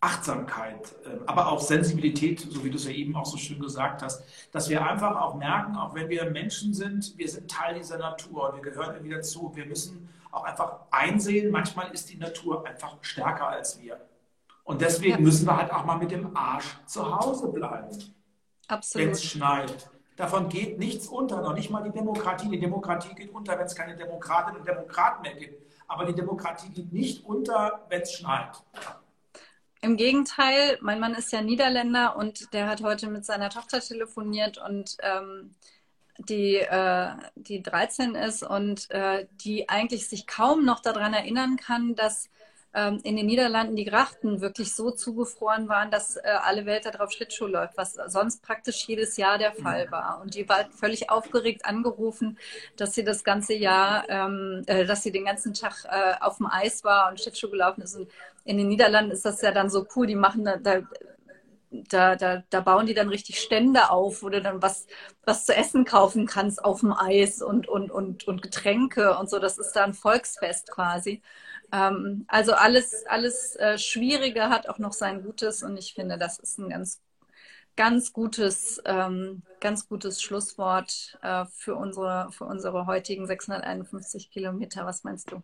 Achtsamkeit, 0.00 0.94
aber 1.26 1.48
auch 1.48 1.60
Sensibilität, 1.60 2.38
so 2.40 2.62
wie 2.64 2.70
du 2.70 2.76
es 2.76 2.84
ja 2.84 2.92
eben 2.92 3.16
auch 3.16 3.26
so 3.26 3.36
schön 3.36 3.58
gesagt 3.58 4.00
hast, 4.00 4.22
dass 4.52 4.68
wir 4.68 4.86
einfach 4.86 5.20
auch 5.20 5.34
merken, 5.34 5.76
auch 5.76 5.92
wenn 5.92 6.08
wir 6.08 6.30
Menschen 6.30 6.72
sind, 6.72 7.18
wir 7.18 7.28
sind 7.28 7.50
Teil 7.50 7.74
dieser 7.74 7.98
Natur 7.98 8.50
und 8.50 8.62
wir 8.62 8.70
gehören 8.70 8.94
irgendwie 8.94 9.16
dazu. 9.16 9.50
Wir 9.56 9.66
müssen 9.66 10.08
auch 10.30 10.44
einfach 10.44 10.82
einsehen, 10.92 11.50
manchmal 11.50 11.90
ist 11.92 12.10
die 12.10 12.16
Natur 12.16 12.64
einfach 12.64 12.96
stärker 13.00 13.48
als 13.48 13.80
wir. 13.82 13.98
Und 14.68 14.82
deswegen 14.82 15.12
ja. 15.12 15.20
müssen 15.20 15.46
wir 15.46 15.56
halt 15.56 15.72
auch 15.72 15.86
mal 15.86 15.96
mit 15.96 16.10
dem 16.10 16.36
Arsch 16.36 16.76
zu 16.84 17.02
Hause 17.02 17.48
bleiben. 17.48 17.88
Absolut. 18.66 19.06
Wenn 19.06 19.12
es 19.12 19.24
schneit. 19.24 19.90
Davon 20.14 20.50
geht 20.50 20.78
nichts 20.78 21.06
unter, 21.06 21.40
noch 21.40 21.54
nicht 21.54 21.70
mal 21.70 21.82
die 21.82 21.90
Demokratie. 21.90 22.50
Die 22.50 22.60
Demokratie 22.60 23.14
geht 23.14 23.32
unter, 23.32 23.58
wenn 23.58 23.64
es 23.64 23.74
keine 23.74 23.96
Demokratinnen 23.96 24.60
und 24.60 24.68
Demokraten 24.68 25.22
mehr 25.22 25.36
gibt. 25.36 25.62
Aber 25.86 26.04
die 26.04 26.14
Demokratie 26.14 26.68
geht 26.68 26.92
nicht 26.92 27.24
unter, 27.24 27.86
wenn 27.88 28.02
es 28.02 28.12
schneit. 28.12 28.62
Im 29.80 29.96
Gegenteil, 29.96 30.76
mein 30.82 31.00
Mann 31.00 31.14
ist 31.14 31.32
ja 31.32 31.40
Niederländer 31.40 32.16
und 32.16 32.52
der 32.52 32.68
hat 32.68 32.82
heute 32.82 33.08
mit 33.08 33.24
seiner 33.24 33.48
Tochter 33.48 33.80
telefoniert 33.80 34.58
und 34.58 34.98
ähm, 35.00 35.54
die, 36.18 36.56
äh, 36.56 37.08
die 37.36 37.62
13 37.62 38.14
ist 38.14 38.42
und 38.42 38.90
äh, 38.90 39.28
die 39.40 39.70
eigentlich 39.70 40.10
sich 40.10 40.26
kaum 40.26 40.66
noch 40.66 40.80
daran 40.80 41.14
erinnern 41.14 41.56
kann, 41.56 41.94
dass 41.94 42.28
ähm, 42.74 43.00
in 43.02 43.16
den 43.16 43.26
Niederlanden 43.26 43.76
die 43.76 43.84
Grachten 43.84 44.40
wirklich 44.40 44.74
so 44.74 44.90
zugefroren 44.90 45.68
waren, 45.68 45.90
dass 45.90 46.16
äh, 46.16 46.22
alle 46.42 46.66
Welt 46.66 46.84
darauf 46.86 47.10
Schlittschuh 47.10 47.46
läuft, 47.46 47.76
was 47.76 47.94
sonst 48.08 48.42
praktisch 48.42 48.86
jedes 48.86 49.16
Jahr 49.16 49.38
der 49.38 49.52
Fall 49.52 49.90
war. 49.90 50.20
Und 50.22 50.34
die 50.34 50.48
war 50.48 50.68
völlig 50.70 51.10
aufgeregt 51.10 51.64
angerufen, 51.64 52.38
dass 52.76 52.94
sie 52.94 53.04
das 53.04 53.24
ganze 53.24 53.54
Jahr, 53.54 54.04
ähm, 54.08 54.62
äh, 54.66 54.84
dass 54.84 55.02
sie 55.02 55.12
den 55.12 55.24
ganzen 55.24 55.54
Tag 55.54 55.84
äh, 55.90 56.14
auf 56.20 56.36
dem 56.38 56.46
Eis 56.46 56.84
war 56.84 57.10
und 57.10 57.20
Schlittschuh 57.20 57.50
gelaufen 57.50 57.82
ist. 57.82 57.96
Und 57.96 58.08
in 58.44 58.58
den 58.58 58.68
Niederlanden 58.68 59.12
ist 59.12 59.24
das 59.24 59.40
ja 59.42 59.50
dann 59.52 59.70
so 59.70 59.86
cool, 59.96 60.06
die 60.06 60.14
machen 60.14 60.44
da, 60.44 60.56
da 60.56 60.82
da, 61.70 62.16
da, 62.16 62.42
da 62.50 62.60
bauen 62.60 62.86
die 62.86 62.94
dann 62.94 63.08
richtig 63.08 63.40
Stände 63.40 63.90
auf, 63.90 64.22
wo 64.22 64.28
du 64.28 64.40
dann 64.40 64.62
was, 64.62 64.86
was 65.24 65.44
zu 65.44 65.54
essen 65.54 65.84
kaufen 65.84 66.26
kannst 66.26 66.64
auf 66.64 66.80
dem 66.80 66.92
Eis 66.92 67.42
und, 67.42 67.68
und, 67.68 67.90
und, 67.90 68.26
und 68.26 68.42
Getränke 68.42 69.16
und 69.18 69.28
so. 69.28 69.38
Das 69.38 69.58
ist 69.58 69.72
da 69.72 69.84
ein 69.84 69.94
Volksfest 69.94 70.70
quasi. 70.70 71.22
Ähm, 71.72 72.24
also 72.28 72.52
alles, 72.52 73.04
alles 73.06 73.56
äh, 73.56 73.78
Schwierige 73.78 74.48
hat 74.48 74.68
auch 74.68 74.78
noch 74.78 74.92
sein 74.92 75.22
Gutes 75.22 75.62
und 75.62 75.76
ich 75.76 75.94
finde, 75.94 76.18
das 76.18 76.38
ist 76.38 76.58
ein 76.58 76.70
ganz, 76.70 77.00
ganz 77.76 78.12
gutes, 78.12 78.80
ähm, 78.84 79.42
ganz 79.60 79.88
gutes 79.88 80.22
Schlusswort 80.22 81.18
äh, 81.22 81.44
für, 81.52 81.76
unsere, 81.76 82.30
für 82.32 82.44
unsere 82.44 82.86
heutigen 82.86 83.26
651 83.26 84.30
Kilometer. 84.30 84.86
Was 84.86 85.04
meinst 85.04 85.30
du? 85.30 85.42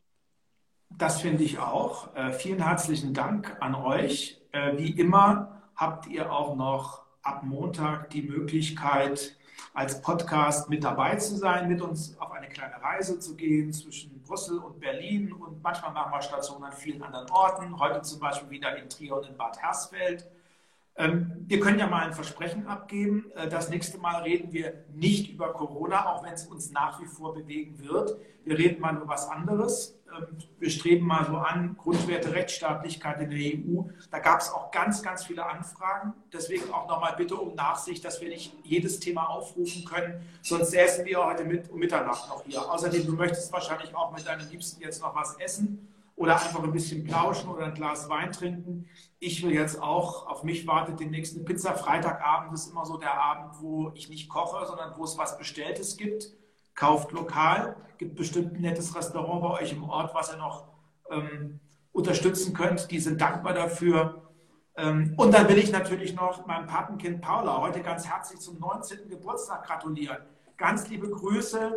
Das 0.90 1.20
finde 1.20 1.42
ich 1.42 1.58
auch. 1.58 2.14
Äh, 2.14 2.32
vielen 2.32 2.62
herzlichen 2.62 3.14
Dank 3.14 3.56
an 3.60 3.74
euch. 3.74 4.40
Äh, 4.52 4.78
wie 4.78 4.90
immer 4.90 5.62
habt 5.76 6.06
ihr 6.06 6.32
auch 6.32 6.56
noch 6.56 7.04
ab 7.22 7.42
Montag 7.42 8.10
die 8.10 8.22
Möglichkeit, 8.22 9.36
als 9.72 10.00
Podcast 10.00 10.68
mit 10.68 10.84
dabei 10.84 11.16
zu 11.16 11.36
sein, 11.36 11.68
mit 11.68 11.82
uns 11.82 12.16
auf 12.18 12.32
eine 12.32 12.48
kleine 12.48 12.80
Reise 12.82 13.18
zu 13.18 13.34
gehen 13.34 13.72
zwischen 13.72 14.22
Brüssel 14.22 14.58
und 14.58 14.80
Berlin 14.80 15.32
und 15.32 15.62
manchmal 15.62 15.92
machen 15.92 16.12
wir 16.12 16.22
Stationen 16.22 16.64
an 16.64 16.72
vielen 16.72 17.02
anderen 17.02 17.30
Orten. 17.30 17.78
Heute 17.78 18.02
zum 18.02 18.20
Beispiel 18.20 18.50
wieder 18.50 18.76
in 18.76 18.88
Trier 18.88 19.16
und 19.16 19.26
in 19.26 19.36
Bad 19.36 19.60
Hersfeld. 19.60 20.26
Ähm, 20.96 21.32
wir 21.46 21.58
können 21.58 21.78
ja 21.78 21.88
mal 21.88 22.06
ein 22.06 22.14
Versprechen 22.14 22.66
abgeben. 22.68 23.26
Äh, 23.34 23.48
das 23.48 23.68
nächste 23.68 23.98
Mal 23.98 24.22
reden 24.22 24.52
wir 24.52 24.84
nicht 24.92 25.32
über 25.32 25.52
Corona, 25.52 26.06
auch 26.06 26.24
wenn 26.24 26.34
es 26.34 26.46
uns 26.46 26.70
nach 26.70 27.00
wie 27.00 27.06
vor 27.06 27.34
bewegen 27.34 27.80
wird. 27.80 28.16
Wir 28.44 28.56
reden 28.56 28.80
mal 28.80 28.94
über 28.94 29.08
was 29.08 29.28
anderes. 29.28 29.98
Ähm, 30.08 30.38
wir 30.60 30.70
streben 30.70 31.04
mal 31.04 31.24
so 31.26 31.36
an, 31.36 31.76
Grundwerte 31.76 32.32
Rechtsstaatlichkeit 32.32 33.20
in 33.20 33.30
der 33.30 33.38
EU. 33.40 33.82
Da 34.12 34.20
gab 34.20 34.40
es 34.40 34.52
auch 34.52 34.70
ganz, 34.70 35.02
ganz 35.02 35.24
viele 35.24 35.44
Anfragen. 35.44 36.12
Deswegen 36.32 36.72
auch 36.72 36.88
nochmal 36.88 37.14
bitte 37.16 37.34
um 37.34 37.56
Nachsicht, 37.56 38.04
dass 38.04 38.20
wir 38.20 38.28
nicht 38.28 38.54
jedes 38.62 39.00
Thema 39.00 39.24
aufrufen 39.26 39.84
können. 39.84 40.22
Sonst 40.42 40.70
säßen 40.70 41.04
wir 41.06 41.24
heute 41.24 41.44
mit, 41.44 41.70
um 41.70 41.80
Mitternacht 41.80 42.28
noch 42.28 42.44
hier. 42.44 42.70
Außerdem, 42.70 43.04
du 43.04 43.14
möchtest 43.14 43.52
wahrscheinlich 43.52 43.92
auch 43.96 44.12
mit 44.12 44.24
deinen 44.24 44.48
Liebsten 44.48 44.80
jetzt 44.80 45.02
noch 45.02 45.16
was 45.16 45.34
essen 45.40 45.88
oder 46.16 46.34
einfach 46.34 46.62
ein 46.62 46.72
bisschen 46.72 47.04
plauschen 47.04 47.50
oder 47.50 47.66
ein 47.66 47.74
Glas 47.74 48.08
Wein 48.08 48.32
trinken. 48.32 48.86
Ich 49.18 49.42
will 49.42 49.52
jetzt 49.52 49.80
auch, 49.82 50.26
auf 50.26 50.44
mich 50.44 50.66
wartet 50.66 51.00
den 51.00 51.10
nächsten 51.10 51.44
Pizza. 51.44 51.74
Freitagabend 51.74 52.52
ist 52.54 52.70
immer 52.70 52.86
so 52.86 52.96
der 52.96 53.20
Abend, 53.20 53.60
wo 53.60 53.90
ich 53.94 54.08
nicht 54.08 54.28
koche, 54.28 54.66
sondern 54.66 54.96
wo 54.96 55.04
es 55.04 55.18
was 55.18 55.38
Bestelltes 55.38 55.96
gibt 55.96 56.32
kauft 56.74 57.12
lokal. 57.12 57.76
Gibt 57.98 58.16
bestimmt 58.16 58.54
ein 58.54 58.60
nettes 58.60 58.94
Restaurant 58.94 59.42
bei 59.42 59.62
euch 59.62 59.72
im 59.72 59.84
Ort, 59.84 60.14
was 60.14 60.32
ihr 60.32 60.38
noch 60.38 60.66
ähm, 61.10 61.60
unterstützen 61.92 62.54
könnt. 62.54 62.90
Die 62.90 63.00
sind 63.00 63.20
dankbar 63.20 63.54
dafür. 63.54 64.22
Ähm, 64.76 65.14
und 65.16 65.32
dann 65.32 65.48
will 65.48 65.58
ich 65.58 65.70
natürlich 65.70 66.14
noch 66.14 66.46
meinem 66.46 66.66
Patenkind 66.66 67.20
Paula 67.20 67.60
heute 67.60 67.80
ganz 67.80 68.06
herzlich 68.06 68.40
zum 68.40 68.58
19. 68.58 69.08
Geburtstag 69.08 69.64
gratulieren. 69.66 70.18
Ganz 70.56 70.88
liebe 70.88 71.08
Grüße 71.08 71.72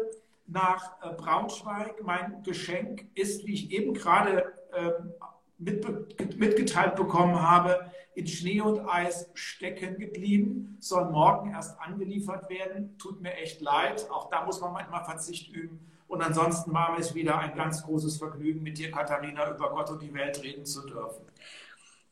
nach 0.47 1.01
äh, 1.01 1.13
Braunschweig. 1.13 2.03
Mein 2.03 2.43
Geschenk 2.43 3.07
ist, 3.15 3.45
wie 3.45 3.53
ich 3.53 3.71
eben 3.71 3.93
gerade 3.93 4.53
ähm, 4.73 5.13
mit, 5.57 6.37
mitgeteilt 6.37 6.95
bekommen 6.95 7.41
habe, 7.41 7.91
in 8.15 8.27
Schnee 8.27 8.61
und 8.61 8.79
Eis 8.87 9.29
stecken 9.35 9.99
geblieben, 9.99 10.77
soll 10.79 11.09
morgen 11.11 11.51
erst 11.51 11.79
angeliefert 11.79 12.49
werden. 12.49 12.97
Tut 12.97 13.21
mir 13.21 13.33
echt 13.35 13.61
leid. 13.61 14.09
Auch 14.09 14.29
da 14.29 14.43
muss 14.43 14.59
man 14.59 14.73
manchmal 14.73 15.03
Verzicht 15.03 15.53
üben. 15.53 15.79
Und 16.07 16.21
ansonsten 16.21 16.73
war 16.73 16.97
es 16.97 17.13
wieder 17.13 17.37
ein 17.37 17.53
ganz 17.53 17.83
großes 17.83 18.17
Vergnügen, 18.17 18.63
mit 18.63 18.77
dir, 18.77 18.89
Katharina, 18.91 19.53
über 19.53 19.69
Gott 19.69 19.89
und 19.91 20.01
die 20.01 20.13
Welt 20.13 20.41
reden 20.41 20.65
zu 20.65 20.85
dürfen. 20.85 21.25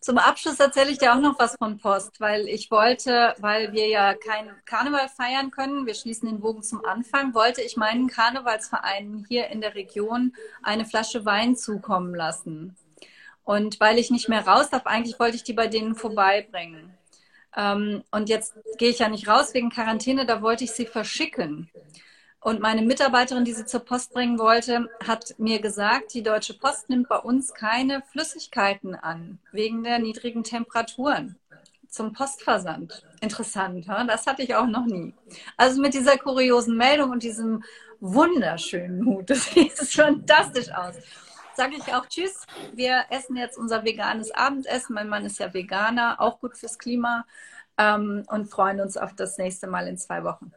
Zum 0.06 0.20
Abschluss 0.20 0.60
erzähle 0.60 0.92
ich 0.92 1.00
dir 1.00 1.16
auch 1.16 1.20
noch 1.20 1.40
was 1.40 1.56
von 1.58 1.80
Post, 1.80 2.20
weil 2.20 2.48
ich 2.48 2.70
wollte, 2.70 3.34
weil 3.40 3.74
wir 3.74 3.88
ja 3.88 4.14
kein 4.14 4.52
Karneval 4.66 5.10
feiern 5.10 5.50
können, 5.50 5.88
wir 5.88 5.96
schließen 5.96 6.30
den 6.30 6.42
Bogen 6.42 6.62
zum 6.62 6.86
Anfang, 6.86 7.34
wollte 7.34 7.64
ich 7.64 7.76
meinen 7.76 8.06
Karnevalsvereinen 8.06 9.26
hier 9.28 9.48
in 9.48 9.62
der 9.62 9.74
Region 9.74 10.36
eine 10.62 10.86
Flasche 10.86 11.26
Wein 11.26 11.56
zukommen 11.56 12.14
lassen. 12.14 12.76
Und 13.44 13.80
weil 13.80 13.98
ich 13.98 14.12
nicht 14.12 14.30
mehr 14.30 14.46
raus 14.46 14.70
darf, 14.70 14.86
eigentlich 14.86 15.20
wollte 15.20 15.38
ich 15.38 15.44
die 15.44 15.54
bei 15.54 15.66
denen 15.66 15.96
vorbeibringen. 15.96 16.96
Ähm, 17.58 18.04
und 18.12 18.30
jetzt 18.30 18.54
gehe 18.78 18.92
ich 18.92 19.00
ja 19.00 19.10
nicht 19.10 19.28
raus 19.28 19.56
wegen 19.56 19.72
Quarantäne, 19.72 20.28
da 20.28 20.44
wollte 20.44 20.66
ich 20.66 20.74
sie 20.74 20.86
verschicken. 20.86 21.72
Und 22.46 22.60
meine 22.60 22.84
Mitarbeiterin, 22.84 23.44
die 23.44 23.54
sie 23.54 23.66
zur 23.66 23.80
Post 23.80 24.14
bringen 24.14 24.38
wollte, 24.38 24.88
hat 25.04 25.34
mir 25.40 25.60
gesagt, 25.60 26.14
die 26.14 26.22
Deutsche 26.22 26.54
Post 26.54 26.92
nimmt 26.92 27.10
bei 27.10 27.18
uns 27.18 27.56
keine 27.56 28.04
Flüssigkeiten 28.04 28.94
an, 28.94 29.40
wegen 29.52 29.84
der 29.84 29.98
niedrigen 29.98 30.44
Temperaturen 30.44 31.40
zum 31.90 32.14
Postversand. 32.14 33.04
Interessant, 33.20 33.88
ha? 33.88 34.04
das 34.04 34.28
hatte 34.28 34.44
ich 34.44 34.54
auch 34.54 34.68
noch 34.68 34.86
nie. 34.86 35.16
Also 35.58 35.82
mit 35.82 35.96
dieser 35.96 36.20
kuriosen 36.20 36.78
Meldung 36.78 37.10
und 37.10 37.24
diesem 37.24 37.64
wunderschönen 38.00 39.04
Hut, 39.08 39.28
das 39.32 39.46
sieht 39.46 39.74
fantastisch 39.74 40.72
aus 40.72 40.98
sage 41.56 41.76
ich 41.78 41.94
auch 41.94 42.06
Tschüss. 42.06 42.46
Wir 42.74 43.06
essen 43.10 43.38
jetzt 43.38 43.58
unser 43.58 43.86
veganes 43.86 44.30
Abendessen. 44.32 44.94
Mein 44.94 45.08
Mann 45.08 45.26
ist 45.26 45.40
ja 45.40 45.54
Veganer, 45.54 46.20
auch 46.20 46.42
gut 46.42 46.58
fürs 46.58 46.78
Klima. 46.78 47.26
Ähm, 47.78 48.26
und 48.28 48.48
freuen 48.48 48.82
uns 48.82 48.98
auf 48.98 49.16
das 49.16 49.38
nächste 49.38 49.68
Mal 49.68 49.88
in 49.88 49.98
zwei 49.98 50.26
Wochen. 50.26 50.52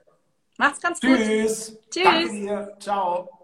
Macht's 0.58 0.80
ganz 0.80 1.00
Tschüss. 1.00 1.70
gut. 1.70 1.90
Tschüss. 1.90 2.04
Danke 2.04 2.32
dir. 2.32 2.76
Ciao. 2.80 3.37